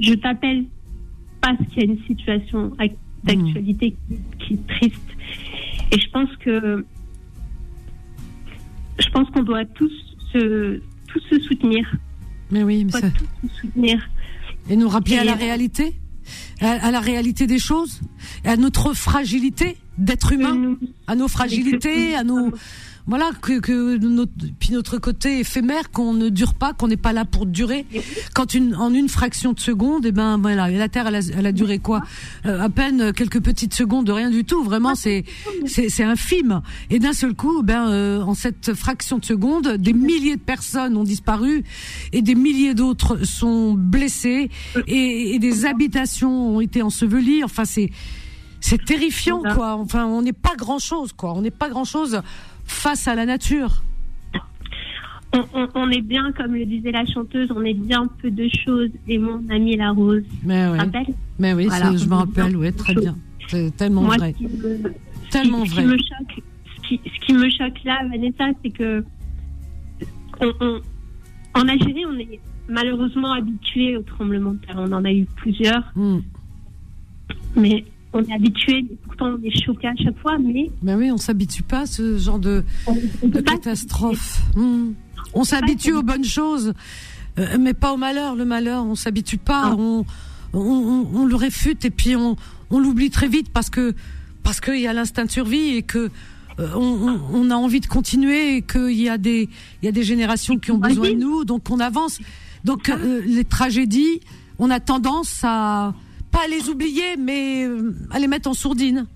[0.01, 0.65] je t'appelle
[1.41, 2.73] parce qu'il y a une situation
[3.25, 5.01] d'actualité qui, qui est triste.
[5.93, 6.85] Et je pense que
[8.99, 9.93] je pense qu'on doit tous
[10.33, 11.87] se, tous se soutenir.
[12.51, 13.11] Mais oui, mais ça...
[13.11, 14.09] tous se soutenir.
[14.71, 15.95] Et nous rappeler à la réalité
[16.61, 18.01] à, à la réalité des choses
[18.45, 22.53] à notre fragilité d'être humain Nous- à nos fragilités à nos
[23.09, 27.15] voilà que, que notre, puis notre côté éphémère qu'on ne dure pas qu'on n'est pas
[27.15, 27.87] là pour durer.
[28.35, 31.47] Quand une en une fraction de seconde et ben voilà la terre elle a, elle
[31.47, 32.03] a duré quoi?
[32.45, 34.63] Euh, à peine quelques petites secondes de rien du tout.
[34.63, 35.25] Vraiment c'est
[35.67, 36.61] c'est c'est infime.
[36.91, 40.97] Et d'un seul coup ben euh, en cette fraction de seconde des milliers de personnes
[40.97, 41.65] ont disparu
[42.13, 44.51] et des milliers d'autres sont blessés
[44.87, 47.43] et, et des habitations ont été ensevelies.
[47.43, 47.91] Enfin c'est
[48.61, 49.77] c'est terrifiant quoi.
[49.77, 51.33] Enfin on n'est pas grand chose quoi.
[51.35, 52.21] On n'est pas grand chose
[52.69, 53.83] face à la nature.
[55.35, 58.49] On, on- on est bien, comme le disait la chanteuse, on est bien peu de
[58.65, 58.91] choses.
[59.09, 60.79] Et mon ami la rose, mais oui.
[61.39, 63.17] Mais oui Voilà, je me rappelle de très bien.
[63.49, 64.33] C'est tellement Moi, vrai.
[64.33, 64.95] ce qui me-
[65.31, 65.85] tellement ce qui vrai.
[65.87, 66.43] me choque,
[66.77, 69.05] ce qui, ce qui me choque là, Vanessa, c'est que
[70.41, 70.81] on-
[71.55, 74.77] en Algérie, on est malheureusement habitué au tremblement de terre.
[74.79, 76.19] On en a eu plusieurs, Hmm.
[77.57, 78.87] mais on est habitué.
[79.05, 82.19] Pourtant, on est choqué à chaque fois, mais Ben oui, on s'habitue pas à ce
[82.19, 82.65] genre de,
[83.45, 84.41] catastrophe.
[84.57, 84.93] Hmm.
[85.35, 86.73] On s'habitue aux bonnes choses,
[87.39, 88.35] euh, mais pas au malheur.
[88.35, 89.63] Le malheur, on s'habitue pas.
[89.67, 89.77] Ah.
[89.77, 90.05] On,
[90.55, 92.37] on, on- on le réfute et puis on,
[92.71, 93.95] on l'oublie très vite parce que
[94.43, 96.11] parce qu'il y a l'instinct de survie et que
[96.59, 99.49] euh, on, a envie de continuer et qu'il y a des
[99.83, 102.19] il y a des générations qui ont besoin de nous, donc on avance.
[102.65, 104.21] Donc euh, les tragédies,
[104.59, 105.95] on a tendance à
[106.39, 109.07] pas à les oublier, mais euh, à les mettre en sourdine.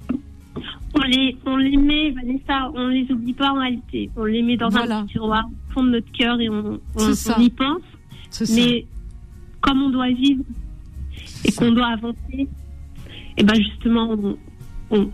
[0.94, 4.10] On les, on les met, Vanessa, on les oublie pas en réalité.
[4.16, 4.98] On les met dans Voilà.
[4.98, 7.82] un tiroir au fond de notre cœur et on, on, y pense.
[8.50, 8.86] Mais
[9.60, 10.42] comme on doit vivre
[11.44, 12.48] et qu'on doit avancer,
[13.38, 14.16] et ben justement,
[14.90, 15.08] on,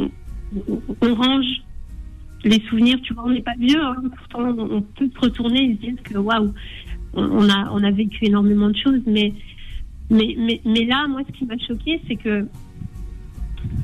[1.15, 1.63] range
[2.45, 2.99] les souvenirs.
[3.03, 6.03] Tu vois, on n'est pas vieux, hein, pourtant on, peut se retourner et se dire
[6.03, 6.53] que waouh,
[7.13, 9.03] on a, on a vécu énormément de choses.
[9.07, 9.33] Mais,
[10.11, 12.47] mais, mais, mais là, moi, ce qui m'a choqué, c'est que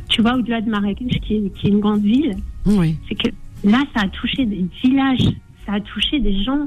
[0.09, 2.97] tu vois, au-delà de Marrakech, qui est, qui est une grande ville, Oui.
[3.09, 3.29] c'est que
[3.65, 5.29] là, ça a touché des villages,
[5.67, 6.67] ça a touché des gens,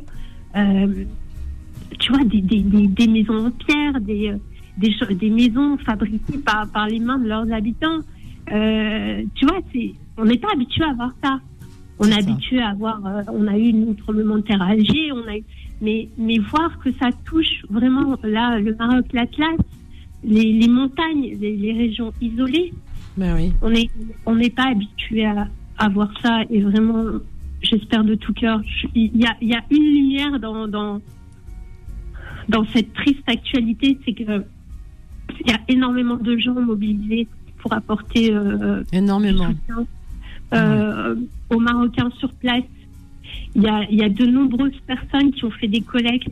[0.56, 1.06] euh,
[2.00, 6.70] tu vois, des, des, des, des maisons en pierre, des, euh, des, maisons fabriquées par,
[6.72, 8.00] par les mains de leurs habitants.
[8.52, 11.40] Euh, tu vois, c'est, on n'est pas habitué à voir ça.
[12.00, 15.12] On est habitué à voir, euh, on a eu une tremblement de terre à Alger,
[15.14, 15.44] on a eu,
[15.82, 19.58] mais, mais voir que ça touche vraiment là, le Maroc, l'Atlas,
[20.24, 22.74] les, les montagnes, les, les régions isolées,
[23.18, 23.54] Ben oui.
[23.62, 23.90] on est
[24.26, 25.48] on n'est pas habitué à,
[25.78, 27.04] à voir ça et vraiment
[27.62, 28.62] j'espère de tout cœur
[28.96, 31.02] il y a, y a une lumière dans, dans
[32.50, 34.44] dans cette triste actualité c'est que
[35.42, 37.28] il y a énormément de gens mobilisés
[37.60, 39.50] pour apporter euh, Énormément.
[40.54, 41.16] euh,
[41.50, 42.64] aux Marocains sur place
[43.58, 46.30] il y a, il y a de nombreuses personnes qui ont fait des collectes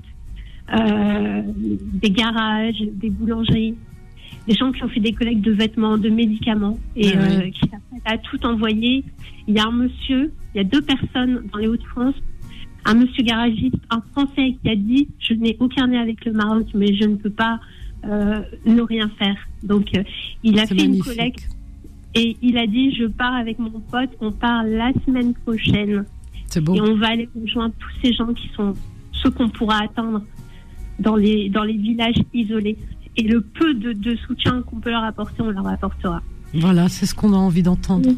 [0.74, 3.76] euh, des garages des boulangeries
[4.48, 7.36] des gens qui ont fait des collectes de vêtements, de médicaments et Ah oui.
[7.36, 9.04] euh, qui s'apprêtent à tout envoyer.
[9.48, 12.14] Il y a un monsieur, il y a deux personnes dans les Hauts-de-France,
[12.86, 16.68] un monsieur garagiste, un Français qui a dit je n'ai aucun lien avec le Maroc,
[16.76, 17.60] mais je ne peux pas
[18.06, 19.36] euh, ne rien faire.
[19.64, 20.04] Donc euh,
[20.44, 21.48] il a fait une collecte
[22.14, 26.06] et il a dit je pars avec mon pote, on part la semaine prochaine
[26.62, 26.76] beau.
[26.76, 28.74] et on va aller rejoindre tous ces gens qui sont
[29.14, 30.22] ceux qu'on pourra atteindre
[31.00, 32.78] dans les dans les villages isolés.
[33.18, 36.22] Et le peu de, de soutien qu'on peut leur apporter, on leur apportera.
[36.54, 38.10] Voilà, c'est ce qu'on a envie d'entendre.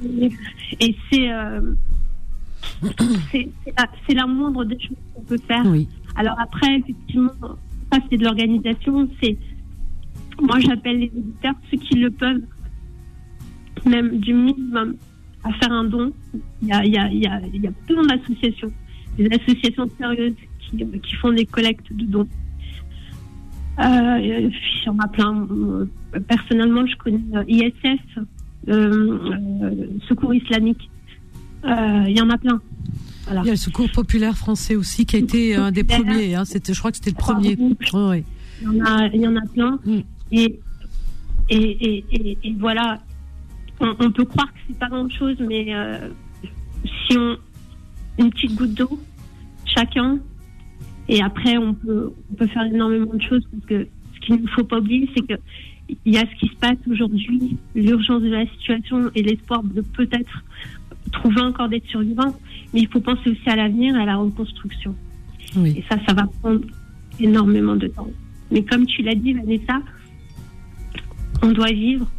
[0.80, 1.61] Et c'est euh,
[2.84, 5.63] la- c'est la moindre des choses qu'on peut faire.
[5.65, 5.88] Oui.
[6.15, 7.32] Alors après, effectivement,
[7.91, 9.07] ça c'est de l'organisation.
[9.21, 9.38] C'est
[10.41, 12.41] moi j'appelle les éditeurs, ceux qui le peuvent,
[13.86, 14.95] même du minimum,
[15.47, 16.11] à faire un don.
[16.61, 18.71] Il y a, il y a, il y a, il y a plein d'associations,
[19.17, 22.27] des associations sérieuses qui, qui font des collectes de dons.
[23.79, 24.51] Euh, il
[24.85, 25.47] y en a plein.
[26.27, 28.19] Personnellement, je connais euh, ISF,
[28.69, 30.89] euh, Secours islamique.
[31.63, 32.59] Euh, Il y en a plein.
[33.25, 33.41] Voilà.
[33.41, 36.33] Il y a le secours populaire français aussi qui a été un des premiers.
[36.35, 36.45] Hein.
[36.45, 37.57] C'était, je crois que c'était le premier.
[37.93, 38.23] Ouais.
[38.61, 39.79] Il y en a, il y en a plein.
[39.85, 39.99] Mm.
[40.31, 40.59] Et,
[41.49, 42.99] et, et, et voilà,
[43.80, 46.09] on, on peut croire que c'est pas grand chose, mais euh,
[47.07, 47.38] si on.
[48.19, 48.99] Une petite goutte d'eau,
[49.63, 50.17] chacun,
[51.07, 54.47] et après on peut, on peut faire énormément de choses parce que ce qu'il ne
[54.47, 55.39] faut pas oublier, c'est que
[56.05, 59.82] il y a ce qui se passe aujourd'hui, l'urgence de la situation et l'espoir de
[59.82, 60.43] peut-être
[61.11, 62.36] trouver encore d'être survivants,
[62.73, 64.95] mais il faut penser aussi à l'avenir et à la reconstruction.
[65.55, 65.75] Oui.
[65.78, 66.65] Et ça, ça va prendre
[67.19, 68.09] énormément de temps.
[68.51, 69.80] Mais comme tu l'as dit, Vanessa,
[71.41, 72.09] on doit vivre.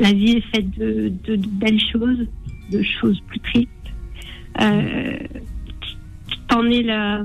[0.00, 2.26] La vie est faite de, de- de belles choses,
[2.70, 3.68] de choses plus tristes.
[4.60, 5.18] Euh,
[6.48, 7.24] T'en es la,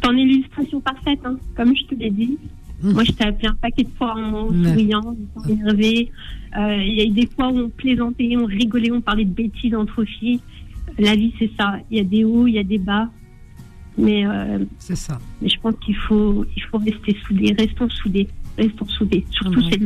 [0.00, 2.38] t'en es l'illustration parfaite, hein, comme je te l'ai dit.
[2.82, 2.92] Mhm.
[2.92, 4.68] Moi, je t'ai appelé un paquet de fois en Ouais.
[4.68, 6.10] souriant, en énervé.
[6.58, 9.32] Euh, Il y a eu des fois où on plaisantait, on rigolait, on parlait de
[9.32, 10.40] bêtises entre filles.
[10.98, 11.78] La vie, c'est ça.
[11.90, 13.08] Il y a des hauts, il y a des bas.
[13.98, 15.18] Mais, euh, C'est ça.
[15.40, 17.54] mais je pense qu'il faut, il faut rester soudés.
[17.58, 18.28] Restons soudés.
[18.58, 19.24] Restons soudés.
[19.30, 19.78] Surtout, ouais.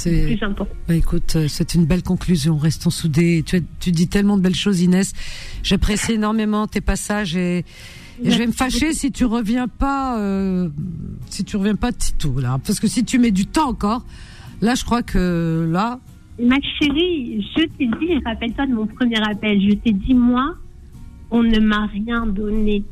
[0.00, 0.74] C'est le plus important.
[0.88, 2.56] Bah, écoute, euh, c'est une belle conclusion.
[2.56, 3.42] Restons soudés.
[3.46, 5.12] Tu, as- tu dis tellement de belles choses, Inès.
[5.62, 10.68] J'apprécie énormément tes passages et, et je vais me fâcher si tu reviens pas, euh,
[11.28, 14.04] si tu reviens pas sitôt là, parce que si tu mets du temps encore,
[14.60, 16.00] là, je crois que là,
[16.42, 20.54] Ma chérie, je t'ai dit, rappelle-toi de mon premier appel, je t'ai dit, moi,
[21.30, 22.82] on ne m'a rien donné.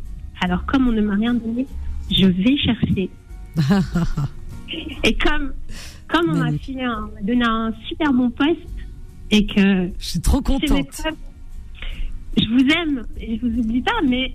[0.43, 1.67] Alors, comme on ne m'a rien donné,
[2.11, 3.09] je vais chercher.
[5.05, 5.53] Et comme,
[6.09, 6.65] comme on m'a Magnifique.
[6.67, 8.61] filé un- on m'a donné un super bon poste
[9.31, 11.03] et que je suis trop contente.
[12.37, 14.33] je vous aime et je vous oublie pas, mais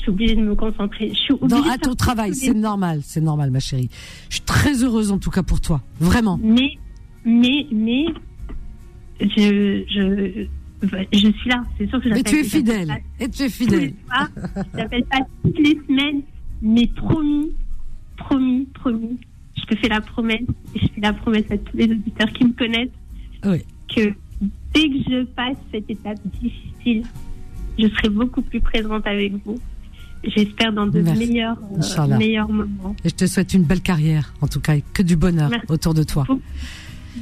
[0.00, 1.10] suis obligée de me concentrer.
[1.10, 3.90] Je suis obligée Non, à ton travail, c'est normal, c'est normal, ma chérie.
[4.30, 6.38] Je suis très heureuse en tout cas pour toi, vraiment.
[6.42, 6.72] Mais,
[7.24, 8.06] mais, mais,
[9.20, 10.46] je, je,
[11.12, 11.62] je suis là.
[11.76, 13.92] C'est sûr que Mais tu es fidèle, pas et tu es fidèle.
[14.06, 14.28] soirs,
[14.74, 16.22] J'appelle pas toutes les semaines,
[16.62, 17.50] mais promis,
[18.16, 19.18] promis, promis.
[19.60, 20.40] Je te fais la promesse,
[20.74, 22.88] et je fais la promesse à tous les auditeurs qui me connaissent,
[23.44, 23.58] Oui.
[23.94, 24.12] que
[24.74, 27.02] dès que je passe cette étape difficile,
[27.78, 29.58] je serai beaucoup plus présente avec vous.
[30.22, 31.26] J'espère dans de Merci.
[31.26, 31.56] meilleurs,
[31.98, 32.94] euh, meilleurs moments.
[33.04, 35.66] Et je te souhaite une belle carrière, en tout cas, et que du bonheur Merci
[35.70, 36.26] autour de toi.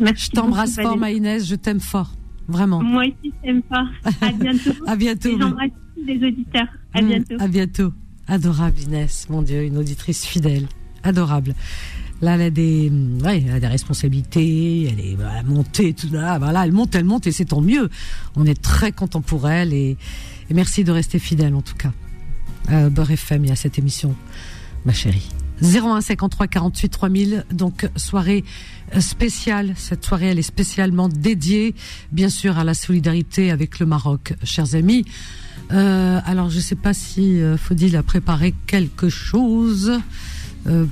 [0.01, 0.97] Merci Je t'embrasse fort.
[0.97, 2.12] Maïnès, je t'aime fort,
[2.48, 2.82] vraiment.
[2.82, 3.86] Moi aussi, je t'aime fort.
[4.20, 4.70] À bientôt.
[4.86, 5.28] À bientôt.
[5.28, 6.66] Et j'embrasse tous les auditeurs.
[6.93, 7.35] À Mm, bientôt.
[7.39, 7.93] À bientôt.
[8.27, 10.66] Adorable Inès, mon Dieu, une auditrice fidèle.
[11.05, 11.55] Adorable.
[12.20, 16.09] Là, elle a des, mm, ouais, elle a des responsabilités, elle est voilà, montée, tout
[16.12, 17.89] là, voilà, elle monte, elle monte et c'est tant mieux.
[18.36, 19.97] On est très content pour elle et,
[20.51, 21.93] et merci de rester fidèle en tout cas.
[22.70, 24.15] Euh, Beurre FM, y a cette émission,
[24.85, 25.28] ma chérie.
[25.62, 28.45] 01 53 48 3000, donc soirée
[28.95, 29.73] euh, spéciale.
[29.77, 31.74] Cette soirée, elle est spécialement dédiée,
[32.12, 35.05] bien sûr, à la solidarité avec le Maroc, chers amis.
[35.73, 39.93] Euh, alors, je ne sais pas si euh, Faudil a préparé quelque chose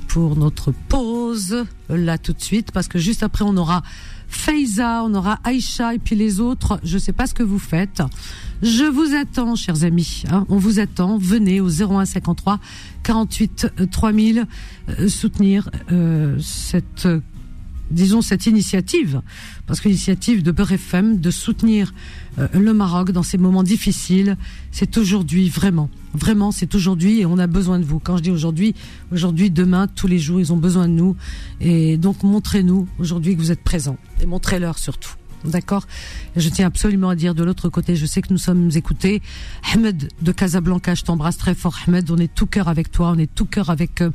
[0.07, 3.83] pour notre pause, euh, là tout de suite, parce que juste après, on aura
[4.29, 6.79] Faiza, on aura Aïcha et puis les autres.
[6.83, 8.01] Je ne sais pas ce que vous faites.
[8.61, 10.23] Je vous attends, chers amis.
[10.29, 11.17] hein, on vous attend.
[11.17, 12.59] Venez au 01 53
[13.03, 14.45] 48 euh, 3000
[14.89, 17.21] euh, soutenir euh, cette euh,
[17.91, 19.21] disons cette initiative,
[19.65, 21.93] parce que l'initiative de Beurre FM de soutenir
[22.39, 24.37] euh, le Maroc dans ces moments difficiles,
[24.71, 27.99] c'est aujourd'hui vraiment, vraiment c'est aujourd'hui et on a besoin de vous.
[27.99, 28.75] Quand je dis aujourd'hui,
[29.11, 31.15] aujourd'hui, demain, tous les jours, ils ont besoin de nous
[31.61, 35.15] et donc montrez-nous aujourd'hui que vous êtes présents et montrez-leur surtout.
[35.45, 35.85] D'accord?
[36.35, 39.21] Je tiens absolument à dire de l'autre côté, je sais que nous sommes écoutés.
[39.73, 41.77] Ahmed de Casablanca, je t'embrasse très fort.
[41.87, 44.09] Ahmed, on est tout cœur avec toi, on est tout cœur avec, euh,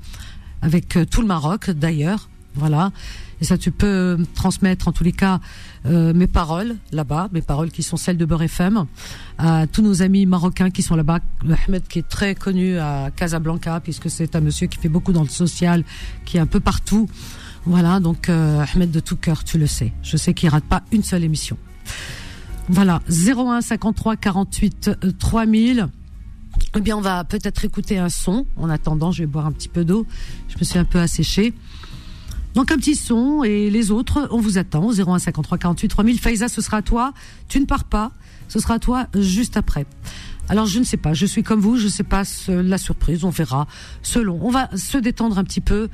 [0.61, 2.29] avec euh, tout le Maroc d'ailleurs.
[2.55, 2.93] Voilà.
[3.41, 5.41] Et ça, tu peux transmettre en tous les cas
[5.87, 8.87] euh, mes paroles là-bas, mes paroles qui sont celles de Beurre FM,
[9.39, 11.19] à tous nos amis marocains qui sont là-bas.
[11.67, 15.23] Ahmed qui est très connu à Casablanca, puisque c'est un monsieur qui fait beaucoup dans
[15.23, 15.83] le social,
[16.25, 17.09] qui est un peu partout.
[17.65, 19.93] Voilà, donc euh, Ahmed de tout cœur, tu le sais.
[20.03, 21.57] Je sais qu'il rate pas une seule émission.
[22.69, 25.89] Voilà, 01 53 48 euh, 3000.
[26.77, 28.47] Eh bien, on va peut-être écouter un son.
[28.57, 30.07] En attendant, je vais boire un petit peu d'eau.
[30.49, 31.55] Je me suis un peu asséchée.
[32.55, 36.19] Donc un petit son et les autres, on vous attend au 01 53 48 3000.
[36.21, 37.15] Faiza, ce sera à toi.
[37.49, 38.13] Tu ne pars pas.
[38.49, 39.87] Ce sera à toi juste après.
[40.49, 43.25] Alors je ne sais pas, je suis comme vous, je ne sais pas la surprise,
[43.25, 43.67] on verra.
[44.03, 45.89] Selon, on va se détendre un petit peu,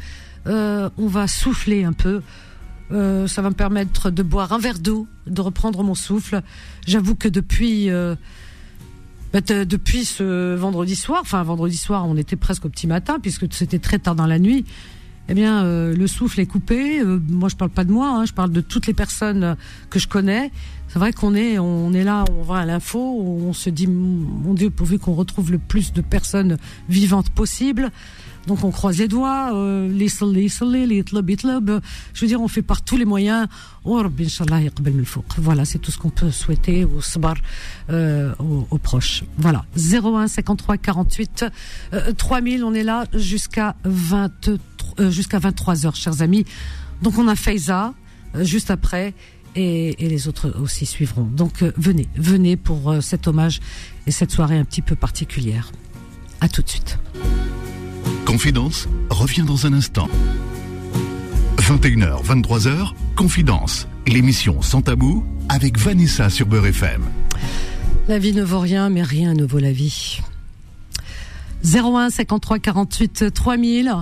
[0.49, 2.23] euh, on va souffler un peu.
[2.91, 6.43] Euh, ça va me permettre de boire un verre d'eau, de reprendre mon souffle.
[6.87, 8.17] J'avoue que depuis euh,
[9.33, 13.19] bah, de- depuis ce vendredi soir, enfin vendredi soir, on était presque au petit matin
[13.21, 14.65] puisque c'était très tard dans la nuit.
[15.31, 17.01] Eh bien, euh, le souffle est coupé.
[17.01, 19.57] Euh, moi, je parle pas de moi, hein, je parle de toutes les personnes
[19.91, 20.51] que je connais.
[20.89, 24.55] C'est vrai qu'on est, on est là, on va à l'info, on se dit, mon
[24.55, 26.57] Dieu, pourvu qu'on retrouve le plus de personnes
[26.89, 27.91] vivantes possible.
[28.49, 30.49] Donc, on croise les doigts, euh, les les
[30.87, 31.05] les.
[32.15, 33.47] Je veux dire, on fait par tous les moyens.
[33.85, 34.03] Oh.
[35.39, 37.37] Voilà, c'est tout ce qu'on peut souhaiter au sabar,
[37.91, 38.35] euh,
[38.71, 39.23] aux, proches.
[39.37, 39.65] Voilà.
[39.77, 41.45] 01 53 48
[41.93, 44.59] euh, 3000, on est là jusqu'à 23
[45.01, 46.45] euh, jusqu'à 23 heures, chers amis.
[47.03, 47.95] Donc on a Faiza
[48.35, 49.15] euh, juste après
[49.55, 51.25] et, les autres aussi suivront.
[51.25, 53.61] Donc euh, venez, venez pour cet hommage
[54.07, 55.71] et cette soirée un petit peu particulière.
[56.41, 56.99] À tout de suite.
[58.29, 60.07] Confidence revient dans un instant.
[61.57, 67.05] 21h, 23h, Confidence, l'émission sans tabou avec Vanessa sur Beurre FM.
[68.07, 70.21] La vie ne vaut rien, mais rien ne vaut la vie.
[71.65, 73.95] 01 53 48 3000.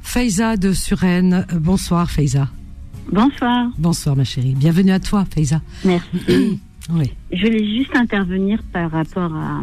[0.00, 1.46] Faiza de Suresnes.
[1.52, 2.48] Bonsoir Faiza.
[3.12, 3.66] Bonsoir.
[3.76, 4.54] Bonsoir ma chérie.
[4.54, 5.60] Bienvenue à toi Faiza.
[5.84, 6.58] Merci.
[6.90, 7.10] Oui.
[7.32, 9.62] Je voulais juste intervenir par rapport à,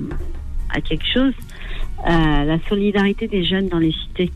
[0.71, 1.33] à quelque chose,
[2.07, 4.31] euh, la solidarité des jeunes dans les cités.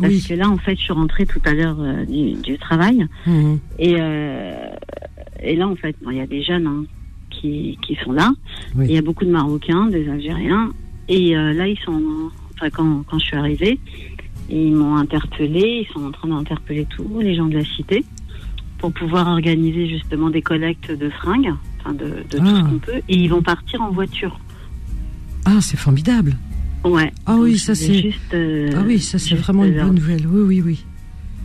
[0.00, 0.24] Parce Oui.
[0.28, 3.06] que là, en fait, je suis rentrée tout à l'heure euh, du, du travail.
[3.26, 3.58] Mhm.
[3.78, 4.70] Et, euh,
[5.42, 6.84] et là, en fait, bon, il y a des jeunes hein,
[7.30, 8.30] qui, qui sont là.
[8.76, 8.86] Oui.
[8.88, 10.70] Il y a beaucoup de Marocains, des Algériens.
[11.08, 12.00] Et euh, là, ils sont.
[12.54, 13.78] Enfin, quand, quand je suis arrivée,
[14.48, 15.86] ils m'ont interpellée.
[15.88, 18.04] Ils sont en train d'interpeller tous les gens de la cité
[18.78, 22.54] pour pouvoir organiser justement des collectes de fringues, enfin de, de tout Ah.
[22.64, 23.02] ce qu'on peut.
[23.08, 24.38] Et ils vont partir en voiture.
[25.44, 26.36] Ah, c'est formidable.
[26.84, 27.12] Ouais.
[27.26, 27.94] Ah Donc, oui, je ça c'est.
[27.94, 30.26] juste, euh, ah oui, ça c'est juste vraiment une bonne nouvelle.
[30.26, 30.84] Oui, oui, oui.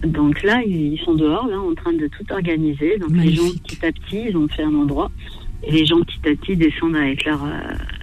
[0.10, 2.98] Donc là, ils sont dehors, là, en train de tout organiser.
[3.00, 5.12] Donc les gens, petit à petit, ils ont fait un endroit.
[5.64, 7.50] Et les gens, petit à petit, descendent avec leur, euh,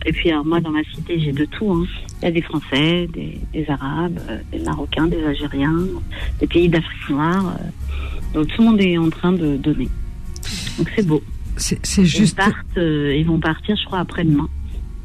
[0.04, 1.70] Et puis alors, moi, dans ma cité, j'ai de tout.
[1.72, 1.86] hein.
[2.20, 5.76] Il y a des Français, des, des Arabes, euh, des Marocains, des Algériens,
[6.40, 7.56] des pays d'Afrique noire.
[7.60, 8.34] euh.
[8.34, 9.88] donc tout le monde est en train de donner.
[10.78, 11.22] Donc c'est beau.
[11.56, 14.48] C'est c'est Ils juste, partent, euh, ils vont partir, je crois, après-demain.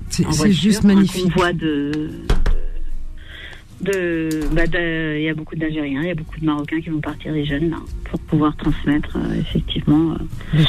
[0.10, 1.24] C'est juste magnifique.
[1.24, 2.10] convoi de.
[3.82, 6.90] de, bah, de- il y a beaucoup d'Algériens, il y a beaucoup de Marocains qui
[6.90, 10.64] vont partir, les jeunes, là, pour pouvoir transmettre euh, effectivement euh,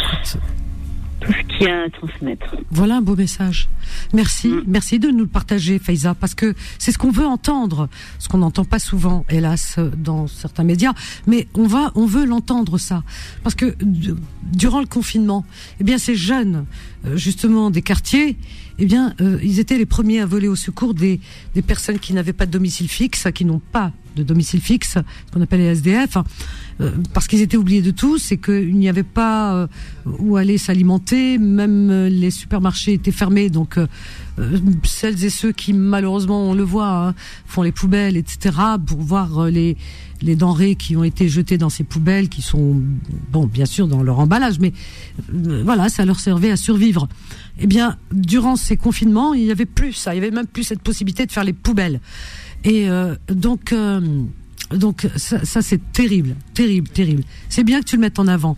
[1.21, 2.57] tout ce qu'il y a à transmettre.
[2.71, 3.69] Voilà un beau message.
[4.13, 4.63] Merci, Mm.
[4.67, 7.89] merci de nous le partager, Faiza, parce que c'est ce qu'on veut entendre,
[8.19, 10.93] ce qu'on n'entend pas souvent, hélas, dans certains médias,
[11.27, 13.03] mais on va, on veut l'entendre ça,
[13.43, 13.75] parce que
[14.45, 15.45] durant le confinement,
[15.81, 16.67] eh bien, ces jeunes,
[17.05, 18.37] euh, justement, des quartiers,
[18.79, 21.21] eh bien, euh, ils étaient les premiers à voler au secours des,
[21.55, 25.33] des personnes qui n'avaient pas de domicile fixe, qui n'ont pas de domicile fixe, ce
[25.33, 26.17] qu'on appelle les SDF,
[26.81, 29.67] euh, parce qu'ils étaient oubliés de tous et qu'il n'y avait pas euh,
[30.19, 33.79] où aller s'alimenter, même euh, les supermarchés étaient fermés, donc
[34.85, 37.15] celles et ceux qui malheureusement on le voit hein,
[37.47, 38.57] font les poubelles, etc.
[38.87, 39.77] pour voir les
[40.21, 42.81] les denrées qui ont été jetées dans ces poubelles, qui sont
[43.31, 44.73] bon bien sûr dans leur emballage, mais
[45.33, 47.09] voilà ça leur servait à survivre.
[47.59, 50.63] Eh bien durant ces confinements il y avait plus ça, il y avait même plus
[50.63, 52.01] cette possibilité de faire les poubelles.
[52.65, 52.89] Et
[53.29, 53.73] donc,
[54.71, 57.23] donc ça, c'est terrible, terrible, terrible.
[57.49, 58.57] C'est bien que tu le mettes en avant.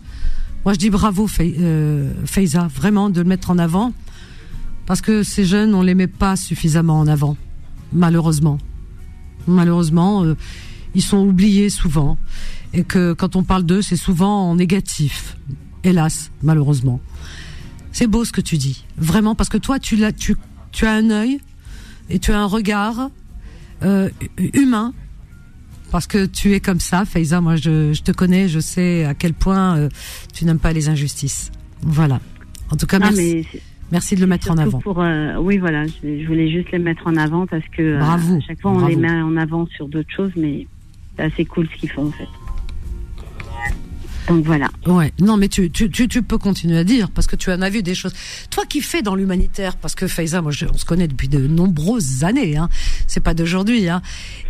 [0.65, 3.93] Moi, je dis bravo, euh, Faiza, vraiment de le mettre en avant,
[4.85, 7.37] parce que ces jeunes, on les met pas suffisamment en avant,
[7.93, 8.57] malheureusement.
[9.47, 10.35] Malheureusement, euh,
[10.93, 12.17] ils sont oubliés souvent,
[12.73, 15.37] et que quand on parle d'eux, c'est souvent en négatif.
[15.83, 16.99] Hélas, malheureusement.
[17.91, 20.35] C'est beau ce que tu dis, vraiment, parce que toi, tu, l'as, tu,
[20.71, 21.39] tu as un œil
[22.09, 23.09] et tu as un regard
[23.83, 24.93] euh, humain
[25.91, 27.41] parce que tu es comme ça, Faiza.
[27.41, 29.89] Moi, je, je te connais, je sais à quel point euh,
[30.33, 31.51] tu n'aimes pas les injustices.
[31.81, 32.19] Voilà.
[32.71, 33.09] En tout cas, Ah,
[33.91, 34.79] merci, de le mettre en avant.
[34.79, 38.01] Pour, euh, oui, voilà, je, je voulais juste les mettre en avant parce que euh,
[38.01, 38.89] à chaque fois on bravo.
[38.89, 40.65] les met en avant sur d'autres choses, mais
[41.17, 42.27] c'est assez cool ce qu'ils font en fait.
[44.31, 44.69] Donc voilà.
[44.85, 45.11] Ouais.
[45.19, 47.69] Non, mais tu, tu, tu, tu peux continuer à dire parce que tu en as
[47.69, 48.13] vu des choses.
[48.49, 51.39] Toi qui fais dans l'humanitaire, parce que Faiza, moi, je- on se connaît depuis de
[51.47, 52.55] nombreuses années.
[52.57, 52.69] Hein.
[53.07, 53.89] C'est pas d'aujourd'hui.
[53.89, 54.01] Hein.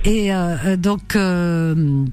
[0.05, 1.15] Et euh, euh, donc.
[1.15, 2.05] euh,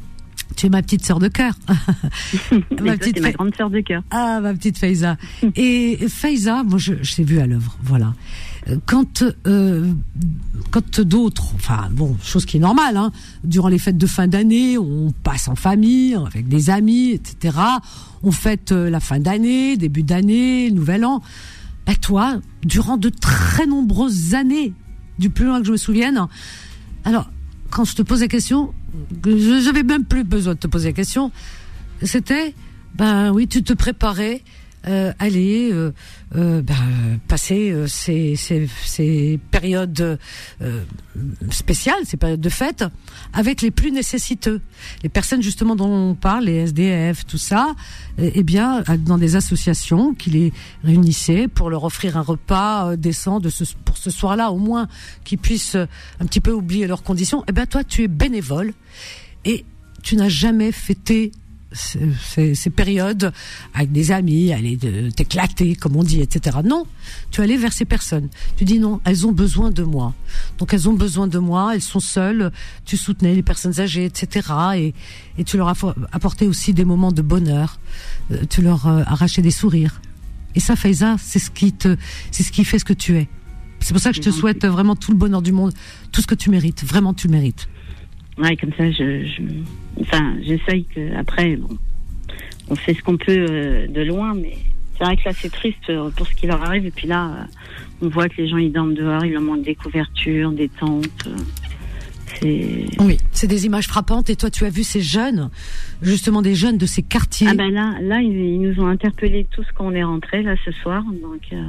[0.57, 1.53] tu es ma petite sœur de cœur.
[1.69, 4.03] Ma toi, petite ma grande sœur de cœur.
[4.11, 5.17] Ah, ma petite Faiza.
[5.57, 8.15] Et Faiza, moi, je, je t'ai vu à l'œuvre, voilà.
[8.87, 9.93] Quand, euh,
[10.71, 13.13] quand d'autres, enfin, bon, chose qui est normale, hein,
[13.45, 17.57] durant les fêtes de fin d'année, on passe en famille, avec des amis, etc.
[18.23, 21.23] On fête euh, la fin d'année, début d'année, nouvel an.
[21.87, 24.75] Ben, toi, durant de très nombreuses années,
[25.19, 26.27] du plus loin que je me souvienne,
[27.05, 27.31] alors,
[27.71, 28.75] quand je te pose la question,
[29.23, 31.33] que je n'avais même plus besoin de te poser la question,
[32.03, 32.55] c'était,
[32.95, 34.43] ben oui, tu te préparais,
[34.87, 35.93] euh, aller euh,
[36.37, 40.19] euh, ben, passer ces, ces, périodes
[41.51, 42.85] spéciales, ces périodes de fête,
[43.33, 44.61] avec les plus nécessiteux,
[45.03, 47.75] les personnes justement dont on parle, les SDF, tout ça,
[48.19, 50.53] eh bien, dans des associations qui les
[50.85, 53.51] réunissaient pour leur offrir un repas décent de
[53.85, 54.87] pour ce soir-là, au moins,
[55.25, 57.45] qu'ils puissent un petit peu oublier leurs conditions.
[57.49, 58.73] Eh bien, toi, tu es bénévole
[59.45, 59.65] et
[60.03, 61.33] tu n'as jamais fêté
[61.73, 63.33] ces, périodes
[63.75, 66.59] avec des amis, aller de- t'éclater, comme on dit, etc.
[66.65, 66.87] Non,
[67.31, 68.29] tu allais vers ces personnes.
[68.57, 70.15] Tu dis non, elles ont besoin de moi.
[70.59, 72.53] Donc elles ont besoin de moi, elles sont seules.
[72.85, 74.49] Tu soutenais les personnes âgées, etc.
[74.77, 74.95] Et,
[75.39, 75.69] et tu leur
[76.13, 77.79] apporté aussi des moments de bonheur.
[78.33, 80.01] Euh, tu leur euh, arrachais des sourires.
[80.55, 81.97] Et ça, Faiza, c'est ce qui te,
[82.31, 83.29] c'est ce qui fait ce que tu es.
[83.81, 85.73] C'est pour ça que je te souhaite vraiment tout le bonheur du monde,
[86.11, 86.85] tout ce que tu mérites.
[86.85, 87.69] Vraiment, tu le mérites.
[88.39, 89.43] Ouais, comme ça, je, je
[90.01, 91.77] enfin, j'essaye que après, bon,
[92.71, 94.57] on fait ce qu'on peut euh, de loin, mais
[94.97, 96.87] c'est vrai que là, c'est triste euh, pour ce qui leur arrive.
[96.87, 99.63] Et puis là, euh, on voit que les gens ils dorment dehors, il leur manque
[99.63, 101.29] des couvertures, des tentes.
[102.43, 104.31] Oui, c'est des images frappantes.
[104.31, 105.51] Et toi, tu as vu ces jeunes,
[106.03, 107.49] justement des jeunes de ces quartiers.
[107.51, 110.55] ah ben là, là, ils, ils nous ont interpellés tous quand on est rentré là
[110.65, 111.03] ce soir.
[111.23, 111.63] Donc euh,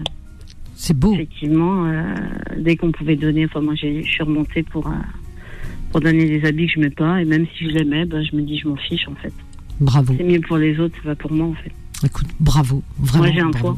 [0.76, 1.14] c'est beau.
[1.14, 2.04] effectivement, euh,
[2.58, 4.92] dès qu'on pouvait donner, enfin moi, j'ai- je suis remontée pour euh,
[5.92, 7.22] pour donner des habits que je mets pas.
[7.22, 9.34] Et même si je les mets, ben, je me dis je m'en fiche en fait.
[9.80, 10.14] Bravo.
[10.18, 11.72] C'est mieux pour les autres, c'est pas pour moi en fait.
[12.06, 12.84] Écoute, bravo.
[13.00, 13.24] Vraiment.
[13.26, 13.60] Moi, j'ai un bravo.
[13.74, 13.78] poids.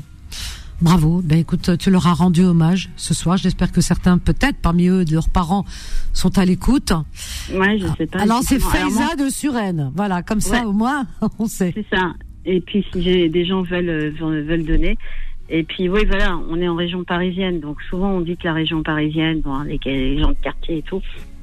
[0.81, 1.21] Bravo.
[1.23, 3.37] Ben écoute, tu leur as rendu hommage ce soir.
[3.37, 5.63] J'espère que certains, peut-être parmi eux, de leurs parents,
[6.11, 6.91] sont à l'écoute.
[7.53, 8.19] Ouais, je sais pas.
[8.21, 9.91] Alors c'est Faiza de Suresnes.
[9.95, 10.65] Voilà, comme ça Ouais.
[10.65, 11.05] au moins,
[11.39, 11.71] on sait.
[11.75, 12.13] C'est ça.
[12.45, 14.97] Et puis si des gens veulent euh, veulent veulent donner.
[15.49, 18.53] Et puis oui, voilà, on est en région parisienne, donc souvent on dit que la
[18.53, 21.01] région parisienne, bon, les, les gens de quartier et tout,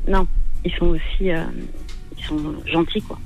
[0.08, 0.26] non,
[0.64, 1.42] ils sont aussi, euh,
[2.18, 3.18] ils sont gentils quoi.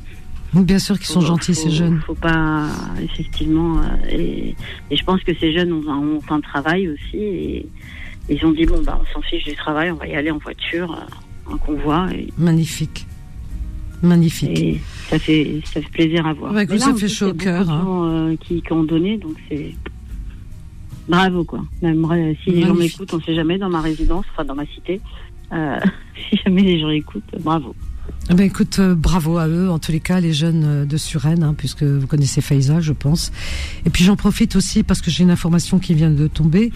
[0.55, 2.01] Bien sûr qu'ils sont Faut- gentils faut- ces jeunes.
[2.07, 2.69] Faut pas
[3.03, 4.55] effectivement, euh, et,
[4.91, 7.67] et je pense que ces jeunes ont, un- ont un travail aussi, et,
[8.29, 10.39] Ils ont dit bon bah on s'en fiche du travail, on va y aller en
[10.39, 12.07] voiture, euh, en convoi.
[12.15, 13.05] Et, Magnifique.
[14.01, 14.59] Magnifique.
[14.59, 16.53] et ça fait ça fait plaisir à voir.
[16.53, 17.85] Ouais, là, ça fait chaud au il cœur, hein.
[18.31, 19.75] euh, qui, qui ont donné, donc c'est
[21.09, 21.63] bravo quoi.
[21.83, 22.07] Même
[22.45, 25.01] si les gens m'écoutent, on sait jamais dans ma résidence, enfin dans ma cité.
[25.53, 25.79] Euh,
[26.31, 27.75] si jamais les gens écoutent, bravo.
[28.31, 30.97] Eh ben, écoute, euh, bravo à eux, en tous les cas, les jeunes euh, de
[30.97, 33.33] Suresnes, hein, puisque vous connaissez Faiza, je pense.
[33.85, 36.73] Et puis j'en profite aussi parce que j'ai une information qui vient de tomber.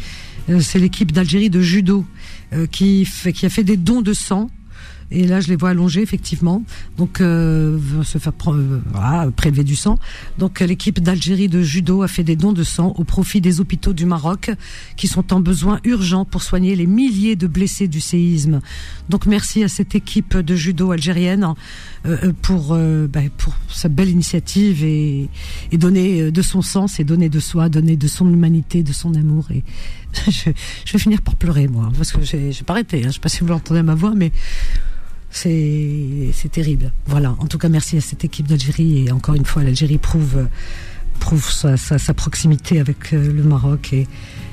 [0.61, 2.05] C'est l'équipe d'Algérie de judo
[2.71, 3.05] qui
[3.43, 4.49] a fait des dons de sang.
[5.11, 6.63] Et là, je les vois allongés, effectivement.
[6.97, 9.99] Donc, euh, se faire euh, voilà, prélever du sang.
[10.39, 13.61] Donc, euh, l'équipe d'Algérie de judo a fait des dons de sang au profit des
[13.61, 14.51] hôpitaux du Maroc,
[14.97, 18.61] qui sont en besoin urgent pour soigner les milliers de blessés du séisme.
[19.09, 21.55] Donc, merci à cette équipe de judo algérienne
[22.07, 25.29] euh, euh, pour euh, bah, pour sa belle initiative et,
[25.73, 28.93] et donner euh, de son sens et donner de soi, donner de son humanité, de
[28.93, 29.51] son amour.
[29.51, 29.65] Et
[30.31, 30.51] je,
[30.85, 32.99] je vais finir par pleurer, moi, parce que j'ai j'ai pas arrêté.
[32.99, 33.09] Hein.
[33.09, 34.33] Je sais pas si vous l'entendez à ma voix, mais
[35.37, 36.93] c'est terrible.
[37.07, 37.37] Voilà.
[37.39, 40.49] En tout cas, merci à cette équipe d'Algérie et encore une fois, l'Algérie prouve
[41.21, 44.07] prouve sa, sa, sa proximité avec euh, le Maroc et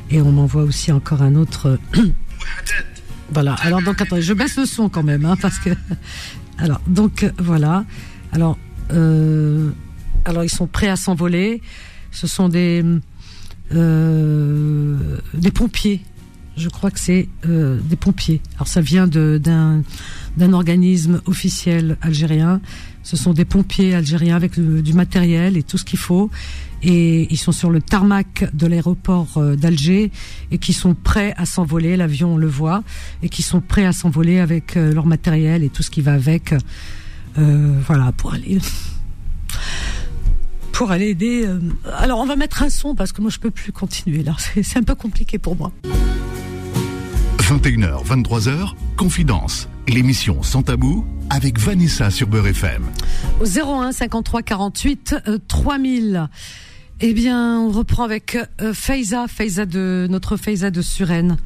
[0.10, 1.78] et on m'envoie aussi encore un autre.
[3.34, 3.54] voilà.
[3.56, 5.70] Alors donc attendez, je baisse le son quand même, hein, parce que
[6.58, 7.86] alors donc voilà.
[8.32, 8.58] Alors
[8.92, 9.72] euh,
[10.26, 11.62] alors ils sont prêts à s'envoler.
[12.12, 12.84] Ce sont des
[13.74, 16.02] euh, des pompiers.
[16.56, 18.42] Je crois que c'est euh, des pompiers.
[18.56, 19.82] Alors ça vient de- d'un
[20.38, 22.62] d'un organisme officiel algérien.
[23.04, 26.30] Ce sont des pompiers algériens avec du matériel et tout ce qu'il faut.
[26.84, 30.12] Et ils sont sur le tarmac de l'aéroport euh, d'Alger
[30.52, 31.96] et qui sont prêts à s'envoler.
[31.96, 32.84] L'avion, on le voit.
[33.22, 36.14] Et qui sont prêts à s'envoler avec euh, leur matériel et tout ce qui va
[36.14, 36.54] avec.
[37.38, 38.60] Euh, voilà, pour aller
[40.74, 41.48] pour aller aider.
[42.00, 44.36] Alors, on va mettre un son parce que moi, je peux plus continuer là.
[44.64, 45.72] C'est un peu compliqué pour moi.
[47.40, 49.68] 21h, 23h, Confidence.
[49.88, 52.84] L'émission Sans Tabou avec Vanessa sur Beurre FM.
[53.42, 56.30] Au 01 53 48 euh, 3000.
[57.02, 61.38] Eh bien, on reprend avec euh, Faiza, Faiza de notre Faiza de Suresnes.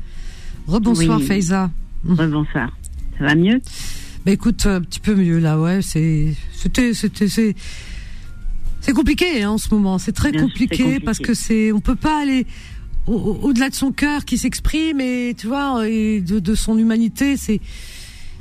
[0.68, 1.26] Rebonsoir Oui.
[1.26, 1.72] Faiza.
[2.04, 2.70] Bonsoir.
[3.18, 3.60] Ça va mieux?
[4.26, 5.82] Bah écoute, un petit peu mieux là, ouais.
[5.82, 7.56] C'est, c'était, c'était, c'est,
[8.82, 9.98] c'est compliqué hein, en ce moment.
[9.98, 11.00] C'est très compliqué.
[11.00, 12.46] parce que c'est, on peut pas aller
[13.08, 16.78] au- au- au-delà de son cœur qui s'exprime et tu vois, et de, de son
[16.78, 17.38] humanité.
[17.38, 17.60] C'est,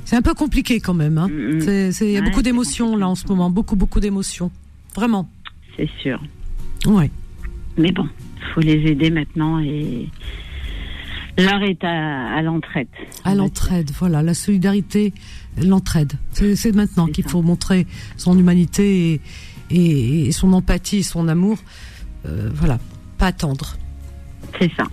[0.05, 1.17] c'est un peu compliqué quand même.
[1.17, 1.27] Hein.
[1.29, 1.91] Mm, mm.
[1.91, 4.51] C'est, il y a beaucoup d'émotions là en ce moment, beaucoup, beaucoup d'émotions.
[4.95, 5.29] Vraiment.
[5.75, 6.21] C'est sûr.
[6.85, 7.11] Ouais.
[7.77, 8.07] Mais bon,
[8.53, 10.09] faut les aider maintenant et
[11.37, 12.87] l'heure est à, l'entraide.
[13.23, 15.13] À l'entraide, voilà, la solidarité,
[15.61, 16.13] l'entraide.
[16.31, 17.85] C'est maintenant qu'il faut montrer
[18.15, 19.21] son humanité et,
[19.69, 21.59] et, et son empathie, son amour.
[22.25, 22.79] Euh, voilà,
[23.19, 23.77] pas attendre.
[24.59, 24.83] C'est ça.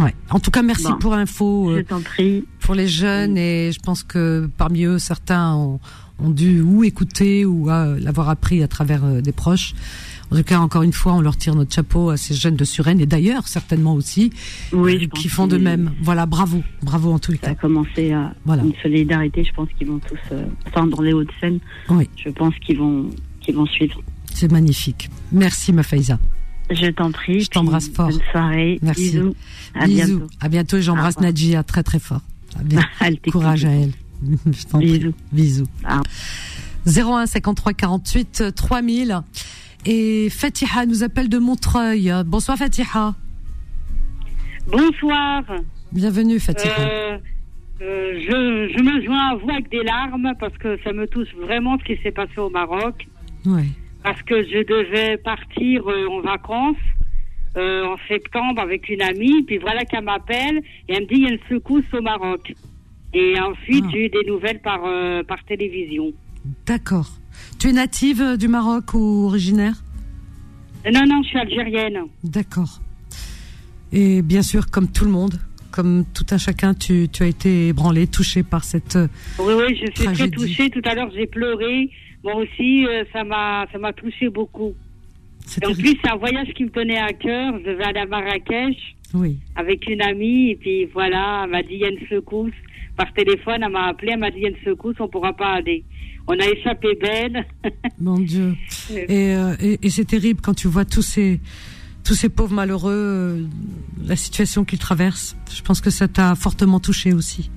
[0.00, 0.14] Ouais.
[0.30, 0.98] En tout cas, merci Bon.
[0.98, 2.44] pour l'info Je euh, t'en prie.
[2.60, 5.80] pour les jeunes et je pense que parmi eux, certains ont,
[6.20, 9.74] ont dû ou écouter ou euh, l'avoir appris à travers euh, des proches.
[10.30, 12.64] En tout cas, encore une fois, on leur tire notre chapeau à ces jeunes de
[12.64, 14.30] Suresnes et d'ailleurs certainement aussi
[14.72, 15.90] Oui, euh, je qui font de même.
[16.02, 17.60] Voilà, bravo, bravo en tous les Ça a cas.
[17.62, 18.62] commencé à Voilà.
[18.62, 19.42] une solidarité.
[19.42, 20.36] Je pense qu'ils vont tous,
[20.68, 22.08] enfin dans les Hauts-de-Seine, Oui.
[22.16, 23.10] je pense qu'ils vont,
[23.40, 24.00] qu'ils vont suivre.
[24.32, 25.10] C'est magnifique.
[25.32, 26.16] Merci ma Faiza.
[26.70, 27.40] Je t'en prie.
[27.40, 28.08] Je t'embrasse fort.
[28.08, 28.78] Bonne soirée.
[28.82, 29.02] Merci.
[29.10, 29.34] Bisous.
[29.74, 29.96] À Bisous.
[30.18, 30.26] bientôt.
[30.40, 30.76] À bientôt.
[30.76, 31.20] et J'embrasse.
[31.20, 32.20] Nadia très très fort.
[33.00, 33.10] À.
[33.30, 33.92] Courage à elle.
[34.46, 34.98] Je t'en prie.
[34.98, 35.14] Bisous.
[35.32, 35.66] Bisous.
[35.84, 36.00] Ah.
[36.86, 39.20] 01 53 48 3000.
[39.86, 42.12] Et Fatiha nous appelle de Montreuil.
[42.26, 43.14] Bonsoir Fatiha.
[44.70, 45.42] Bonsoir.
[45.92, 46.72] Bienvenue Fatiha.
[46.78, 47.18] Euh,
[47.82, 51.28] euh, je, je me joins à vous avec des larmes parce que ça me touche
[51.42, 53.06] vraiment ce qui s'est passé au Maroc.
[53.46, 53.64] Ouais.
[54.02, 56.76] Parce que je devais partir euh, en vacances
[57.56, 59.42] euh, en septembre avec une amie.
[59.44, 62.54] Puis voilà qu'elle m'appelle et elle me dit il y a une secousse au Maroc.
[63.12, 63.90] Et ensuite, Ah.
[63.92, 66.12] j'ai eu des nouvelles par, euh, par télévision.
[66.66, 67.08] D'accord.
[67.58, 69.74] Tu es native du Maroc ou originaire?
[70.90, 71.98] Non, non, je suis algérienne.
[72.24, 72.80] D'accord.
[73.92, 75.34] Et bien sûr, comme tout le monde,
[75.72, 78.96] comme tout un chacun, tu, tu as été ébranlé, touché par cette.
[79.38, 80.70] Oui, oui, je suis très touchée.
[80.70, 81.90] Tout à l'heure, j'ai pleuré.
[82.24, 84.74] Moi aussi, euh, ça m'a ça m'a touché beaucoup.
[85.62, 87.58] Et en plus, c'est un voyage qui me tenait à cœur.
[87.58, 88.76] Je devais aller à Marrakech
[89.14, 89.38] Oui.
[89.56, 90.50] avec une amie.
[90.50, 92.52] Et puis voilà, elle m'a dit il y a une secousse.
[92.96, 94.12] Par téléphone, elle m'a appelé.
[94.12, 95.82] Elle m'a dit il y a une secousse, on pourra pas aller.
[96.28, 97.44] On a échappé belle.
[98.00, 98.54] Mon Dieu.
[98.94, 101.40] Et, euh, et, et c'est terrible quand tu vois tous ces
[102.04, 103.42] tous ces pauvres malheureux, euh,
[104.06, 105.36] la situation qu'ils traversent.
[105.52, 107.50] Je pense que ça t'a fortement touché aussi,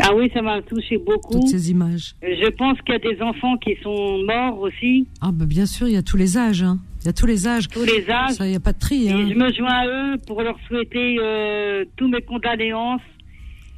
[0.00, 1.34] ah oui, ça m'a touché beaucoup.
[1.34, 2.14] toutes ces images.
[2.22, 5.86] Je pense qu'il y a des enfants qui sont morts aussi, Ah bah bien sûr,
[5.88, 6.62] il y a tous les âges.
[6.62, 6.78] Hein.
[7.02, 7.68] Il y a tous les âges.
[7.68, 8.36] tous les âges.
[8.40, 9.06] Il n'y a pas de tri.
[9.06, 9.26] Et Hein.
[9.28, 13.02] je me joins à eux pour leur souhaiter euh, tous mes condoléances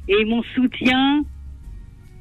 [0.07, 1.23] et mon soutien.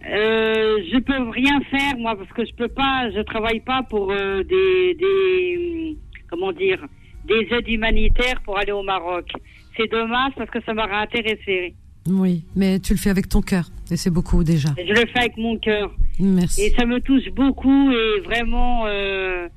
[0.08, 4.12] Euh, je peux rien faire moi parce que je peux pas, je travaille pas pour
[4.12, 5.96] euh, des, des
[6.30, 6.84] comment dire
[7.26, 9.28] des aides humanitaires pour aller au Maroc.
[9.76, 11.74] C'est dommage parce que ça m'aurait intéressé.
[12.08, 14.70] Oui, mais tu le fais avec ton cœur et c'est beaucoup déjà.
[14.76, 15.94] Je le fais avec mon cœur.
[16.18, 16.62] Merci.
[16.62, 19.48] Et ça me touche beaucoup et vraiment, euh,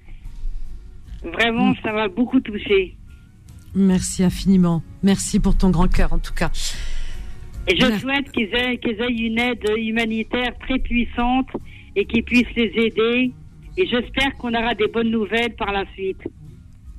[1.23, 2.95] vraiment, ça m'a beaucoup touché.
[3.75, 4.83] Merci infiniment.
[5.03, 6.51] Merci pour ton grand cœur en tout cas.
[7.67, 11.49] Et je souhaite qu'ils aient, qu'ils aient une aide humanitaire très puissante
[11.95, 13.31] et qu'ils puissent les aider.
[13.77, 16.21] Et j'espère qu'on aura des bonnes nouvelles par la suite.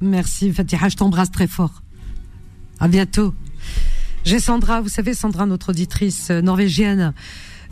[0.01, 1.83] Merci Fatiha, je t'embrasse très fort.
[2.79, 3.35] À bientôt.
[4.25, 7.15] J'ai Sandra, vous savez Sandra, notre auditrice euh, norvégienne,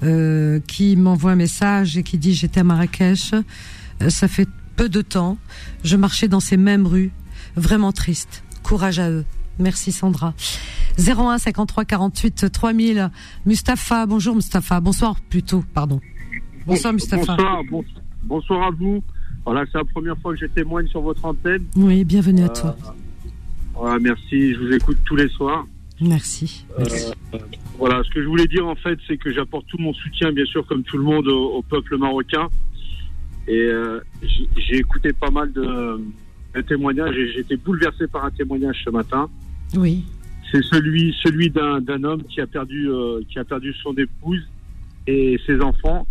[0.02, 4.88] euh, qui m'envoie un message et qui dit j'étais à Marrakech, euh, ça fait peu
[4.88, 5.38] de temps,
[5.84, 7.10] je marchais dans ces mêmes rues,
[7.56, 8.42] vraiment triste.
[8.62, 9.24] Courage à eux.
[9.58, 10.34] Merci Sandra.
[10.98, 13.10] 01 53 48 3000.
[13.44, 14.80] Mustapha, bonjour Mustapha.
[14.80, 16.00] Bonsoir plutôt, pardon.
[16.66, 17.34] Bonsoir Mustapha.
[17.36, 17.84] Bonsoir, bon-
[18.24, 19.02] bonsoir à vous.
[19.44, 21.64] Voilà, c'est la première fois que je témoigne sur votre antenne.
[21.76, 22.76] Oui, bienvenue à toi.
[23.74, 25.64] Voilà, merci, je vous écoute tous les soirs.
[26.00, 26.64] Merci.
[26.78, 26.84] Euh,
[27.78, 30.44] voilà, ce que je voulais dire en fait, c'est que j'apporte tout mon soutien, bien
[30.44, 32.48] sûr, comme tout le monde, au, au peuple marocain.
[33.46, 36.00] Et euh, j'ai écouté pas mal de,
[36.54, 39.28] de témoignages et j'ai été bouleversé par un témoignage ce matin.
[39.74, 40.04] Oui.
[40.52, 44.42] C'est celui, celui d'un homme qui a perdu, euh, qui a perdu son épouse
[45.06, 46.06] et ses enfants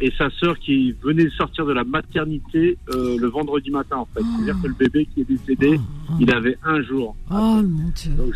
[0.00, 4.06] et sa sœur qui venait de sortir de la maternité euh, le vendredi matin en
[4.06, 4.20] fait.
[4.22, 5.78] C'est-à-dire que le bébé qui est décédé,
[6.20, 7.16] il avait un jour.
[7.30, 8.12] Oh mon Dieu.
[8.12, 8.34] Donc,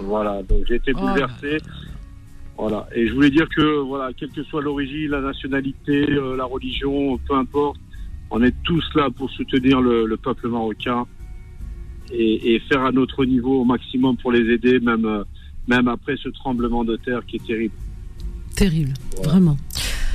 [0.00, 1.58] voilà, donc j'ai été Oh bouleversé.
[2.56, 6.44] Voilà, et je voulais dire que voilà, quelle que soit l'origine, la nationalité, euh, la
[6.44, 7.78] religion, peu importe,
[8.30, 11.04] on est tous là pour soutenir le, le peuple marocain
[12.12, 15.22] et, et faire à notre niveau au maximum pour les aider, même euh,
[15.68, 17.74] même après ce tremblement de terre qui est terrible.
[18.56, 19.56] Terrible, vraiment.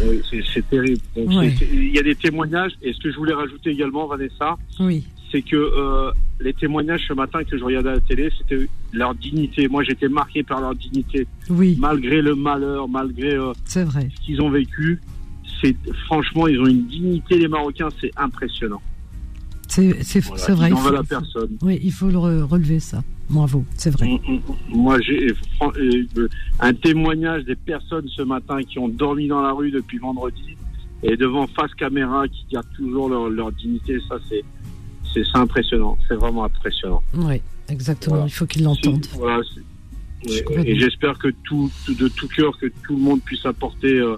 [0.04, 1.00] Oui, c'est- terrible.
[1.16, 1.54] Ouais.
[1.72, 2.74] il y a des témoignages.
[2.82, 5.06] Et ce que je voulais rajouter également, Vanessa, Oui.
[5.34, 9.14] C'est que euh, les témoignages ce matin que je regardais à la télé, c'était leur
[9.16, 9.68] dignité.
[9.68, 11.28] Moi, j'étais marqué par leur dignité.
[11.50, 11.76] Oui.
[11.78, 13.52] Malgré le malheur, malgré euh,
[13.84, 14.10] vrai.
[14.16, 15.02] ce qu'ils ont vécu,
[15.62, 17.38] c'est franchement, ils ont une dignité.
[17.38, 18.82] Les Marocains, c'est impressionnant.
[19.68, 19.90] C'est
[20.22, 20.68] Voilà, vrai.
[20.68, 21.58] Ils il n'en faut- veulent à personne.
[21.64, 23.04] Oui, il faut le re- relever ça.
[23.30, 24.20] Bravo, c'est vrai.
[24.28, 24.40] Mm,
[24.76, 25.32] Moi, j'ai
[25.62, 26.28] euh,
[26.60, 30.56] un témoignage des personnes ce matin qui ont dormi dans la rue depuis vendredi
[31.02, 33.98] et devant face caméra qui gardent toujours leur, leur dignité.
[34.08, 34.44] Ça, c'est
[35.14, 35.98] c'est impressionnant.
[36.08, 37.02] C'est vraiment impressionnant.
[37.16, 38.16] Oui, exactement.
[38.18, 38.28] Voilà.
[38.30, 39.06] Il faut qu'ils l'entendent.
[39.14, 39.42] Voilà,
[40.26, 44.16] et- j'espère que tout, de tout cœur que tout le monde puisse apporter euh,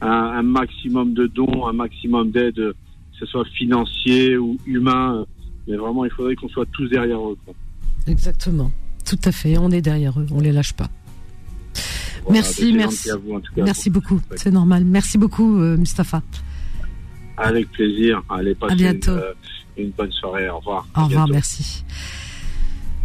[0.00, 2.72] un, un maximum de dons, un maximum d'aide, euh,
[3.12, 5.24] que ce soit financier ou humain.
[5.68, 7.36] Mais vraiment, il faudrait qu'on soit tous derrière eux.
[7.44, 7.54] quoi.
[8.06, 8.70] Exactement.
[9.04, 9.56] Tout à fait.
[9.58, 10.26] On est derrière eux.
[10.32, 10.88] On les lâche pas.
[12.24, 13.08] Voilà, merci, c'est merci.
[13.24, 13.62] vous, en tout cas.
[13.64, 14.20] Merci beaucoup.
[14.34, 14.84] C'est normal.
[14.84, 16.22] Merci beaucoup, euh, Mustapha.
[17.36, 18.22] Avec plaisir.
[18.28, 19.12] Allez, À bientôt.
[19.12, 19.32] Une, euh,
[19.76, 20.48] une bonne soirée.
[20.48, 20.86] Au revoir.
[20.96, 21.84] Au revoir, merci.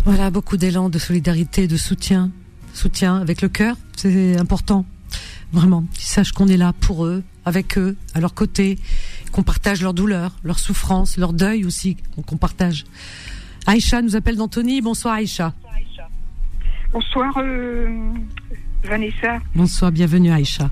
[0.06, 2.31] Voilà, beaucoup d'élan, de solidarité, de soutien.
[2.73, 4.85] Soutien avec le cœur, c'est important.
[5.52, 8.80] Vraiment, qu'ils sachent qu'on est là pour eux, avec eux, à leur côté,
[9.31, 12.85] qu'on partage leur douleur, leur souffrance, leur deuil aussi, qu'on partage.
[13.68, 14.81] Aïcha nous appelle d'Antony.
[14.81, 15.53] Bonsoir Aïcha.
[16.93, 18.14] Bonsoir euh,
[18.84, 19.39] Vanessa.
[19.56, 20.69] Bonsoir, bienvenue Aïcha.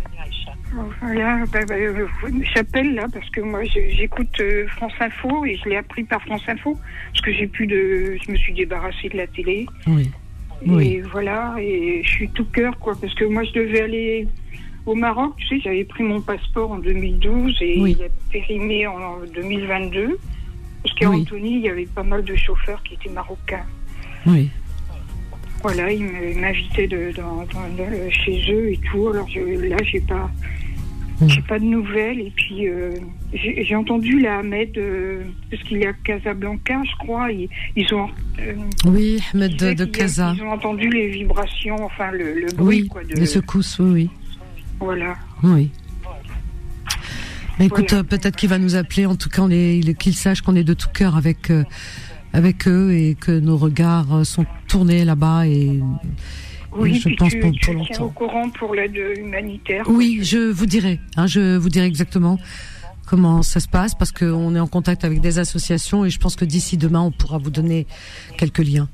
[1.01, 2.05] Voilà, bah, bah, euh,
[2.53, 6.43] j'appelle là parce que moi j'écoute euh, France Info et je l'ai appris par France
[6.47, 6.77] Info
[7.11, 10.11] parce que j'ai plus de, je me suis débarrassée de la télé Oui.
[10.65, 11.01] et Oui.
[11.11, 14.27] voilà et je suis tout cœur quoi parce que moi je devais aller
[14.85, 17.95] au Maroc, tu sais, j'avais pris mon passeport en 2012 et Oui.
[17.99, 20.19] il a périmé en 2022
[20.83, 21.21] parce qu'à Oui.
[21.21, 23.65] Antony il y avait pas mal de chauffeurs qui étaient marocains.
[24.27, 24.49] Oui.
[25.61, 26.05] Voilà, ils
[26.39, 29.09] m'invitaient de, dans- dans- dans- chez eux et tout.
[29.09, 30.31] Alors je, là, j'ai pas,
[31.27, 32.19] j'ai pas de nouvelles.
[32.19, 32.91] Et puis euh,
[33.33, 37.31] j'ai entendu la Ahmed, euh, parce qu'il est à Casablanca, je crois.
[37.31, 38.09] Ils, ils ont,
[38.39, 38.53] euh,
[38.85, 40.33] Oui, Ahmed de, de Casa.
[40.35, 43.03] Ils ont entendu les vibrations, enfin le, le bruit, Oui, quoi.
[43.03, 44.09] De, les secousses, oui, oui.
[44.79, 45.15] Voilà.
[45.43, 45.69] Oui.
[47.59, 48.05] Mais écoute, Voilà.
[48.05, 49.05] peut-être qu'il va nous appeler.
[49.05, 51.51] En tout cas, qu'il sache qu'on est de tout cœur avec
[52.31, 55.79] avec eux et que nos regards sont tournés là-bas et,
[56.75, 58.09] Oui, je pense tu, pour, tu pour tiens au longtemps.
[58.09, 59.85] courant pour l'aide humanitaire.
[59.89, 60.99] Oui, je vous dirai.
[61.17, 62.37] Hein, je vous dirai exactement
[63.05, 66.35] comment ça se passe parce qu'on est en contact avec des associations et je pense
[66.35, 67.87] que d'ici demain, on pourra vous donner
[68.37, 68.87] quelques liens.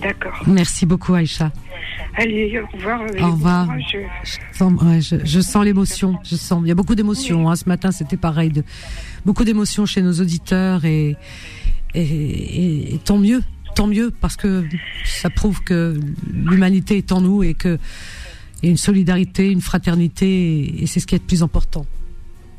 [0.00, 0.32] D'accord.
[0.46, 1.52] Merci beaucoup, Aïcha.
[2.16, 3.02] Allez, au revoir.
[3.02, 3.66] euh, Au revoir.
[3.66, 6.18] moi, je- Je sens, ouais, je, je sens l'émotion.
[6.24, 6.62] Je sens.
[6.64, 7.50] Il y a beaucoup d'émotions.
[7.50, 7.56] Hein.
[7.56, 8.48] Ce matin, c'était pareil.
[8.50, 8.64] De,
[9.26, 11.16] beaucoup d'émotions chez nos auditeurs et,
[11.94, 13.42] et, et- et tant mieux,
[13.74, 14.64] tant mieux parce que
[15.04, 15.98] ça prouve que
[16.32, 17.78] l'humanité est en nous et que
[18.62, 21.84] et une solidarité, une fraternité, et c'est ce qui est le plus important.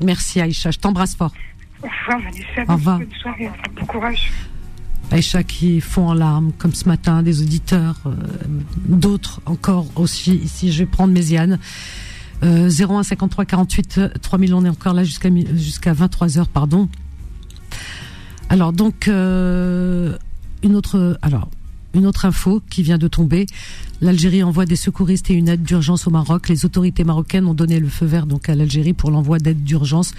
[0.03, 1.31] Merci Aïcha, je t'embrasse fort.
[1.81, 2.71] Au revoir, Vanessa.
[2.71, 2.99] Au revoir.
[2.99, 3.49] Bonne soirée.
[3.79, 4.31] Bon courage.
[5.11, 8.11] Aïcha qui fond en larmes, comme ce matin, des auditeurs, euh,
[8.85, 10.35] d'autres encore aussi.
[10.35, 11.59] Ici, je vais prendre Méziane.
[12.43, 16.89] Euh, 01 53 48 3000, on est encore là jusqu'à 23 heures, pardon.
[18.49, 20.17] Alors donc euh,
[20.63, 21.49] une autre alors
[21.93, 23.45] une autre info qui vient de tomber.
[24.01, 26.49] L'Algérie envoie des secouristes et une aide d'urgence au Maroc.
[26.49, 30.13] Les autorités marocaines ont donné le feu vert donc à l'Algérie pour l'envoi d'aide d'urgence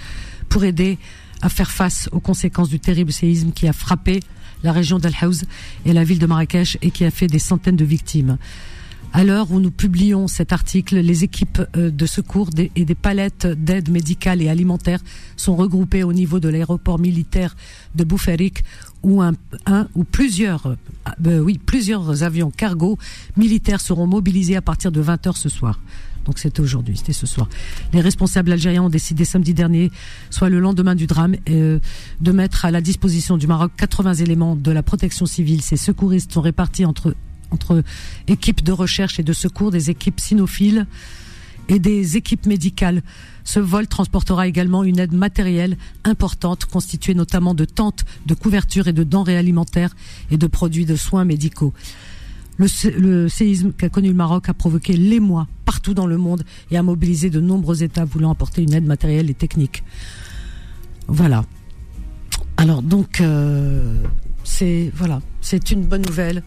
[0.47, 0.97] pour aider
[1.41, 4.21] à faire face aux conséquences du terrible séisme qui a frappé
[4.63, 5.43] la région d'Al Haouz
[5.85, 8.37] et la ville de Marrakech et qui a fait des centaines de victimes.
[9.13, 13.47] À l'heure où nous publions cet article, les équipes euh, de secours et des palettes
[13.47, 14.99] d'aide médicale et alimentaire
[15.37, 17.55] sont regroupées au niveau de l'aéroport militaire
[17.95, 18.65] de Boufarik
[19.05, 19.33] où un,
[19.93, 20.75] ou plusieurs,
[21.27, 22.97] euh, oui, plusieurs avions cargo
[23.37, 25.79] militaires seront mobilisés à partir de 20h ce soir.
[26.25, 27.47] Donc c'était aujourd'hui, c'était ce soir.
[27.93, 29.91] Les responsables algériens ont décidé samedi dernier,
[30.31, 31.79] soit le lendemain du drame, euh,
[32.19, 35.61] de mettre à la disposition du Maroc 80 éléments de la protection civile.
[35.61, 37.15] Ces secouristes sont répartis entre
[37.51, 37.83] entre
[38.27, 40.87] équipes de recherche et de secours, des équipes cynophiles
[41.69, 43.01] et des équipes médicales.
[43.43, 48.93] Ce vol transportera également une aide matérielle importante, constituée notamment de tentes, de couvertures et
[48.93, 49.95] de denrées alimentaires
[50.31, 51.73] et de produits de soins médicaux.
[52.57, 56.45] Le, sé- le séisme qu'a connu le Maroc a provoqué l'émoi partout dans le monde
[56.71, 59.83] et a mobilisé de nombreux États voulant apporter une aide matérielle et technique.
[61.07, 61.43] Voilà.
[62.57, 64.01] Alors donc, euh,
[64.45, 66.43] c'est voilà, c'est une bonne nouvelle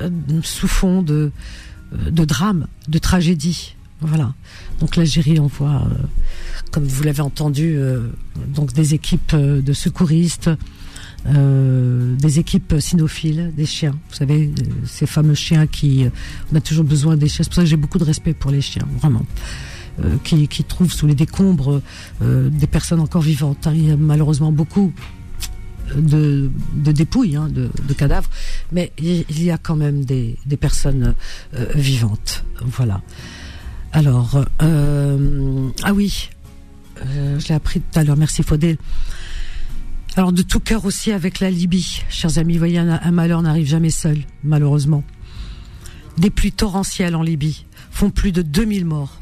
[0.00, 0.10] euh,
[0.42, 1.30] sous fond de,
[1.92, 3.75] euh, de drame, de tragédie.
[4.00, 4.34] Voilà.
[4.80, 5.94] Donc l'Algérie envoie, euh,
[6.70, 8.08] comme vous l'avez entendu, euh,
[8.48, 10.50] donc des équipes euh, de secouristes,
[11.28, 13.98] des équipes cynophiles, des chiens.
[14.10, 14.48] Vous savez,
[14.84, 16.06] ces fameux chiens qui,
[16.52, 17.42] on a toujours besoin des chiens.
[17.42, 19.26] C'est pour ça que j'ai beaucoup de respect pour les chiens, vraiment.
[20.22, 21.82] Qui, trouvent sous les décombres
[22.20, 23.66] des personnes encore vivantes.
[23.66, 23.72] hein.
[23.74, 24.92] Il y a malheureusement beaucoup
[25.96, 28.30] de, dépouilles, hein, de, cadavres,
[28.70, 31.16] mais il y a quand même des, personnes
[31.74, 32.44] vivantes.
[32.64, 33.02] Voilà.
[33.96, 36.28] Alors, euh, ah oui,
[37.00, 38.76] euh, je l'ai appris tout à l'heure, merci Faudel.
[40.16, 43.88] Alors, de tout cœur aussi avec la Libye, chers amis, voyez, un, malheur n'arrive jamais
[43.88, 45.02] seul, malheureusement.
[46.18, 49.18] Des pluies torrentielles en Libye font plus de 2000 morts.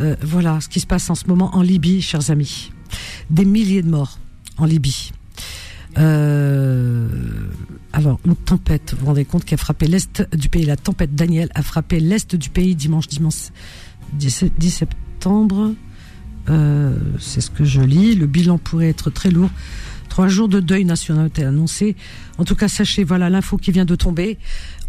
[0.00, 2.72] Euh, voilà ce qui se passe en ce moment en Libye, chers amis.
[3.30, 4.18] Des milliers de morts
[4.58, 5.12] en Libye.
[5.98, 7.08] Euh,
[7.92, 10.64] alors, une tempête, vous vous rendez compte, qui a frappé l'est du pays.
[10.64, 13.50] La tempête Daniel a frappé l'est du pays dimanche, dimanche
[14.12, 15.74] 10, 10 septembre.
[16.48, 18.14] Euh, c'est ce que je lis.
[18.14, 19.50] Le bilan pourrait être très lourd.
[20.08, 21.96] Trois jours de deuil national ont été annoncés.
[22.38, 24.38] En tout cas, sachez, voilà l'info qui vient de tomber.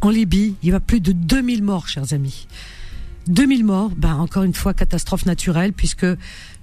[0.01, 2.47] En Libye, il y a plus de 2000 morts, chers amis.
[3.27, 6.05] 2000 morts, ben encore une fois catastrophe naturelle puisque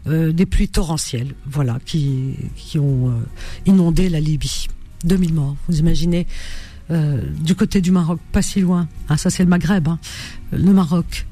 [0.07, 3.15] euh, des pluies torrentielles, voilà, qui qui ont euh,
[3.65, 4.67] inondé la Libye.
[5.05, 6.27] 2000 morts, vous imaginez
[6.91, 8.87] euh, du côté du Maroc, pas si loin.
[9.09, 9.99] Ah, ça c'est le Maghreb, hein,
[10.53, 11.27] le Maroc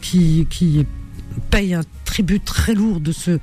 [0.00, 0.86] qui qui
[1.50, 3.38] paye un tribut très lourd de ce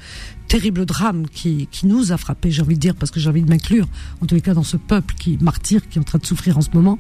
[0.47, 3.43] terrible drame qui, qui nous a frappé, j'ai envie de dire, parce que j'ai envie
[3.43, 3.87] de m'inclure,
[4.21, 6.57] en tous les cas, dans ce peuple qui martyr, qui est en train de souffrir
[6.57, 6.97] en ce moment.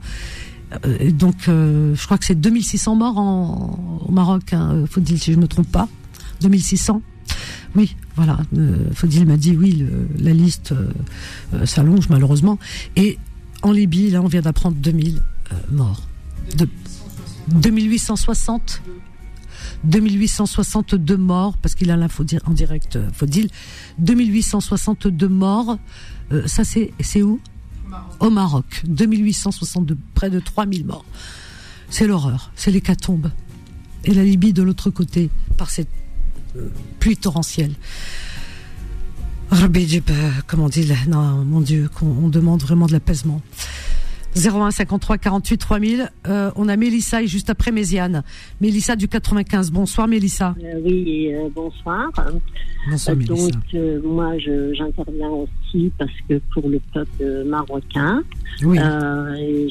[1.11, 5.43] Donc, je crois que c'est 2600 morts en, au Maroc, hein, faut-il, si je ne
[5.43, 5.87] me trompe pas.
[6.41, 7.01] 2600
[7.75, 8.39] Oui, voilà.
[8.57, 9.85] Euh, Faudil m'a dit, oui,
[10.19, 10.89] la liste euh,
[11.53, 12.59] euh, s'allonge malheureusement.
[12.95, 13.17] Et
[13.61, 16.03] en Libye, là, on vient d'apprendre 2000 euh, morts.
[16.57, 16.67] De,
[17.47, 18.81] 2860
[19.85, 23.49] 2862 morts, parce qu'il a l'info en direct, Faudil.
[23.99, 25.77] 2862 morts.
[26.45, 27.39] Ça, c'est où?
[28.19, 28.81] Au Maroc.
[28.85, 31.05] 2862, près de 3000 morts.
[31.89, 33.29] C'est l'horreur, c'est l'hécatombe.
[34.05, 35.89] Et la Libye de l'autre côté, par cette
[36.99, 37.73] pluie torrentielle.
[39.51, 43.41] Euh, comment on dit Non, mon Dieu, qu'on on demande vraiment de l'apaisement.
[44.35, 46.11] 01 53 48 3000.
[46.27, 48.23] Euh, on a Mélissa et juste après Méziane.
[48.61, 49.71] Mélissa du 95.
[49.71, 50.55] Bonsoir Mélissa.
[50.63, 52.09] Euh, oui, euh, bonsoir.
[52.89, 53.49] Bonsoir, Mélissa.
[53.51, 58.23] donc, moi, j'interviens aussi parce que pour le peuple marocain,
[58.63, 58.79] Oui.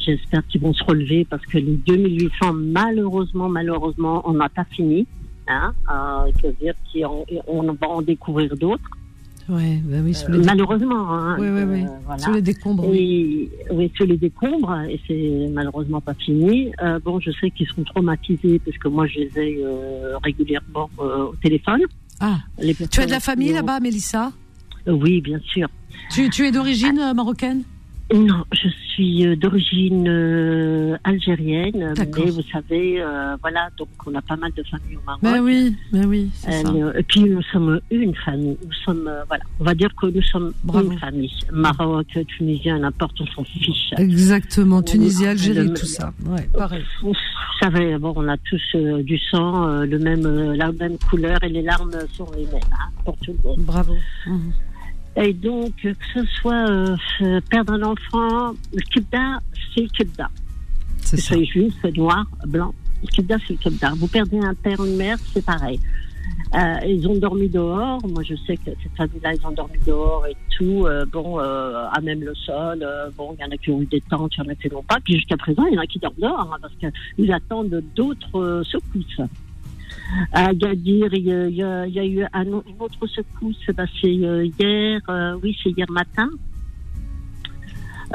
[0.06, 5.06] j'espère qu'ils vont se relever parce que les 2800, malheureusement, malheureusement, on n'a pas fini.
[5.52, 8.82] Hein, euh, dire qu'on on va en découvrir d'autres.
[9.48, 11.12] Ouais, bah oui, sous les Euh, malheureusement.
[11.12, 11.82] Hein, Oui, oui, oui.
[11.82, 12.22] euh, voilà.
[12.22, 12.86] Sous les décombres.
[12.88, 13.50] oui.
[13.68, 16.72] Et, oui, sous les décombres, et c'est malheureusement pas fini.
[16.80, 19.64] Euh, bon, je sais qu'ils sont traumatisés parce que moi, je les ai
[20.22, 21.80] régulièrement au téléphone.
[22.20, 24.32] Ah, Les tu as de la famille ont- là-bas, Mélissa?
[24.86, 25.68] Oui, bien sûr.
[26.12, 27.62] tu, tu es d'origine marocaine?
[28.14, 34.20] Non, je suis euh, d'origine euh, algérienne, mais vous savez, euh, voilà, donc on a
[34.20, 35.22] pas mal de familles au Maroc.
[35.22, 36.30] Ben oui, ben oui.
[36.34, 36.68] c'est ça.
[36.70, 38.56] Euh, et puis nous sommes une famille.
[38.64, 41.32] Nous sommes, voilà, on va dire que nous sommes une famille.
[41.52, 42.06] Maroc,
[42.36, 43.92] Tunisien, n'importe, on s'en fiche.
[43.96, 46.12] Exactement, Tunisie, Algérie, le- tout ça.
[46.26, 46.84] Ouais, pareil.
[47.02, 47.14] Vous
[47.60, 51.62] savez, bon, on a tous euh, du sang, le même, la même couleur et les
[51.62, 53.60] larmes sont les mêmes hein, pour tout le monde.
[53.60, 53.94] Bravo.
[55.16, 59.40] Et donc, que ce soit euh, euh, perdre un enfant, le kibda,
[59.74, 60.30] c'est le kibda.
[61.00, 63.92] C'est ce soit juif, noir, blanc, le kibda, c'est le kibda.
[63.96, 65.78] Vous perdez un père, une mère, c'est pareil.
[66.54, 68.00] Euh, ils ont dormi dehors.
[68.06, 70.86] Moi, je sais que cette famille-là, ils ont dormi dehors et tout.
[70.86, 72.82] Euh, bon, euh, à même le sol.
[72.82, 74.54] Euh, bon, il y en a qui ont eu des tentes, il y en a
[74.54, 74.98] qui n'ont pas.
[75.02, 78.38] Puis jusqu'à présent, il y en a qui dorment dehors hein, parce qu'ils attendent d'autres
[78.38, 79.20] euh, secousses.
[80.32, 83.06] À Gadir, il y a, il y a- il y a eu un une autre
[83.06, 86.28] secousse, bah, c'est euh, hier, euh, oui, c'est hier matin.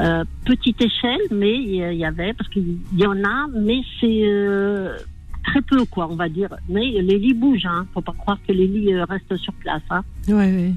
[0.00, 4.96] Euh, petite échelle, mais il y- avait, parce qu'il y en a, mais c'est euh,
[5.44, 6.50] très peu, quoi, on va dire.
[6.68, 7.84] Mais les lits bougent, hein.
[7.92, 10.02] Faut pas croire que les lits restent sur place, hein.
[10.28, 10.72] Ouais.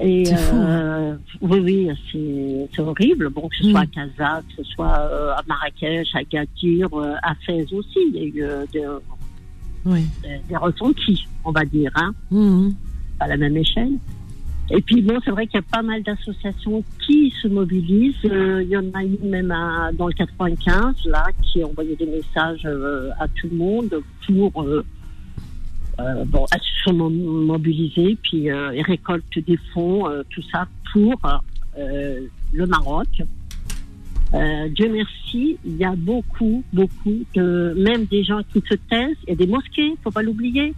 [0.00, 3.30] Et C'est fou, euh, oui, oui, c'est c'est horrible.
[3.30, 3.88] Bon, que ce soit à Mm.
[3.88, 6.88] Casa, que ce soit à Marrakech, à Gadir,
[7.24, 8.86] à Fès aussi, il y a eu des,
[9.84, 10.06] Oui.
[10.22, 12.74] des- ressentis, on va dire, hein, Mhm.
[13.20, 13.92] à la même échelle.
[14.70, 18.14] Et puis bon, c'est vrai qu'il y a pas mal d'associations qui se mobilisent.
[18.26, 21.96] Euh, il y en a une même à- dans le 95 là qui a envoyé
[21.96, 23.94] des messages euh, à tout le monde
[24.26, 24.84] pour euh,
[26.00, 30.42] euh, bon, elles se sont mo- mobilisées puis euh, ils récoltent des fonds, euh, tout
[30.52, 31.18] ça pour
[31.78, 32.20] euh,
[32.52, 33.08] le Maroc.
[34.34, 39.16] Euh, Dieu merci, il y a beaucoup, beaucoup de même des gens qui se taisent.
[39.26, 40.74] Il y a des mosquées, faut pas l'oublier.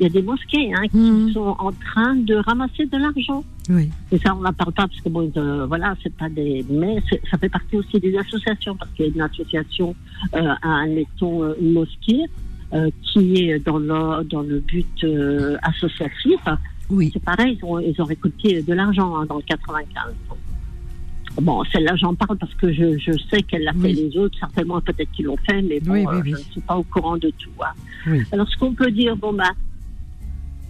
[0.00, 3.44] Il y a des mosquées hein, qui sont en train de ramasser de l'argent.
[3.68, 3.90] Oui.
[4.10, 7.00] Et ça, on n'en parle pas parce que bon, euh, voilà, c'est pas des, mais
[7.30, 9.94] ça fait partie aussi des associations parce qu'il y a une association,
[10.34, 12.24] euh, admettons, euh, une mosquée
[12.72, 16.40] euh, qui est dans le dans le but euh, associatif.
[16.90, 17.10] Oui.
[17.12, 20.14] C'est pareil, ils ont, ils ont récolté de l'argent hein, dans le 95.
[21.40, 23.94] Bon, celle-là, j'en parle parce que je, je sais qu'elle l'a fait Oui.
[23.94, 26.60] les autres, certainement peut-être qu'ils l'ont fait, mais bon, Oui, oui, euh, je ne suis
[26.60, 27.50] pas au courant de tout.
[27.60, 27.72] hein.
[28.06, 28.22] Oui.
[28.32, 29.50] Alors, ce qu'on peut dire, bon, bah,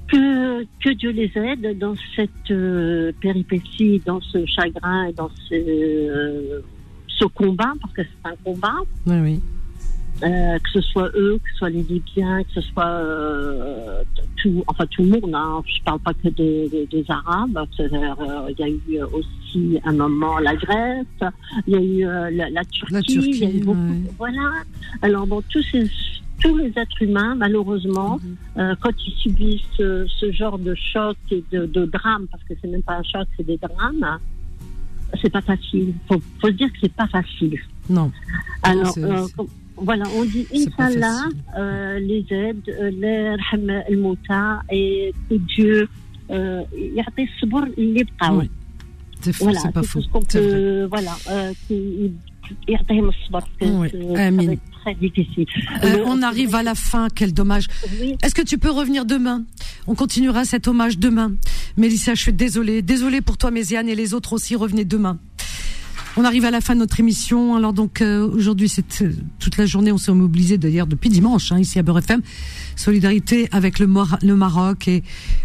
[0.08, 6.60] que, que Dieu les aide dans cette euh, péripétie, dans ce chagrin dans ce, euh,
[7.08, 8.74] ce combat, parce que c'est un combat.
[9.06, 9.40] Oui, oui.
[10.22, 14.04] Euh, que ce soit eux, que ce soit les Libyens, que ce soit euh,
[14.40, 15.34] tout, enfin tout le monde.
[15.34, 15.62] Hein.
[15.66, 17.58] Je parle pas que des, des, des Arabes.
[17.80, 21.06] Euh, Il y a eu aussi un moment la Grèce,
[21.66, 23.80] il y a eu euh, la, la Turquie, La Turquie, y a eu beaucoup.
[23.80, 24.12] ouais.
[24.16, 24.50] Voilà.
[25.02, 25.90] Alors bon, tous ces
[26.40, 28.18] tous les êtres humains, malheureusement,
[28.58, 32.54] euh, quand ils subissent euh, ce genre de choc et de, de drame, parce que
[32.60, 34.18] c'est même pas un choc, c'est des drames,
[35.20, 35.94] c'est pas facile.
[36.08, 37.58] Faut, faut se dire que c'est pas facile.
[37.90, 38.10] Non.
[38.62, 39.26] Alors, euh,
[39.77, 41.19] voilà, on dit c'est pas Inch'Allah,
[41.57, 45.87] euh, les aides, euh, les rahma al-mouta, et que Dieu
[46.31, 48.41] euh, يعطي الصبر اللي يبقاو.
[48.41, 48.49] Oui.
[49.21, 49.99] C'est fou, Voilà, c'est pas c'est faux.
[49.99, 50.51] tout ce qu'on C'est vrai.
[50.51, 52.11] peut, voilà, euh, qu'il-
[52.67, 54.45] يعطيهم الصبر, que Oui, c'est- ça Amin.
[54.45, 55.45] va être très difficile.
[55.83, 57.65] Euh, Le- on arrive à la fin, quel dommage.
[58.23, 59.39] Est-ce que tu peux revenir demain
[59.87, 61.29] On continuera cet hommage demain.
[61.77, 62.81] Mélissa, je suis désolée.
[62.93, 65.15] Désolée pour toi, Méziane, et les autres aussi, revenez demain.
[66.16, 67.56] On arrive à la fin de notre émission.
[67.56, 71.52] Alors donc euh, aujourd'hui, c'est euh, toute la journée, on s'est mobilisé d'ailleurs depuis dimanche
[71.52, 72.20] hein, ici à Beurre FM.
[72.76, 75.02] Solidarité avec le, Maroc et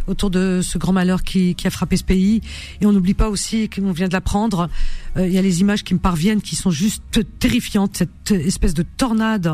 [0.07, 2.41] autour de ce grand malheur qui, a frappé ce pays.
[2.81, 4.69] Et on n'oublie pas aussi qu'on vient de l'apprendre.
[5.17, 7.03] euh, Il y a les images qui me parviennent qui sont juste
[7.39, 7.97] terrifiantes.
[7.97, 9.47] Cette espèce de tornade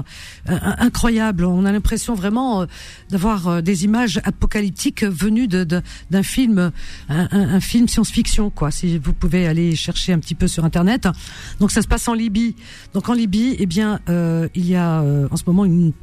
[0.49, 1.45] euh, incroyable.
[1.45, 2.65] On a l'impression vraiment euh,
[3.09, 6.71] d'avoir des images apocalyptiques venues d'un film,
[7.09, 8.71] un, film science-fiction, quoi.
[8.71, 11.07] Si vous pouvez aller chercher un petit peu sur internet.
[11.59, 12.55] Donc ça se passe en Libye.
[12.93, 15.93] Donc en Libye, eh bien, il y a en ce moment une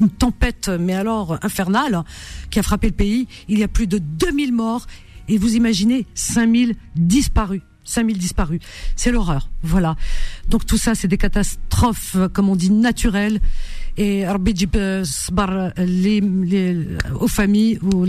[0.00, 2.02] une tempête, mais alors infernale,
[2.50, 3.28] qui a frappé le pays.
[3.48, 4.86] Il y a plus de 2000 morts
[5.28, 7.62] et vous imaginez 5000 disparus.
[7.84, 8.60] 5000 disparus.
[8.96, 9.48] C'est l'horreur.
[9.62, 9.96] Voilà.
[10.48, 13.40] Donc tout ça, c'est des catastrophes, euh, comme on dit, naturelles.
[13.96, 15.04] Et Rabbi Jib, euh,
[15.78, 16.86] les, les,
[17.18, 18.04] aux familles, ou.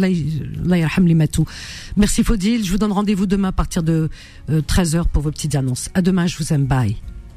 [1.98, 2.64] Merci Faudil.
[2.64, 4.10] Je vous donne rendez-vous demain à partir de
[4.50, 5.90] 13h pour vos petites annonces.
[5.96, 6.66] À demain, je vous aime.
[6.66, 6.98] Bye.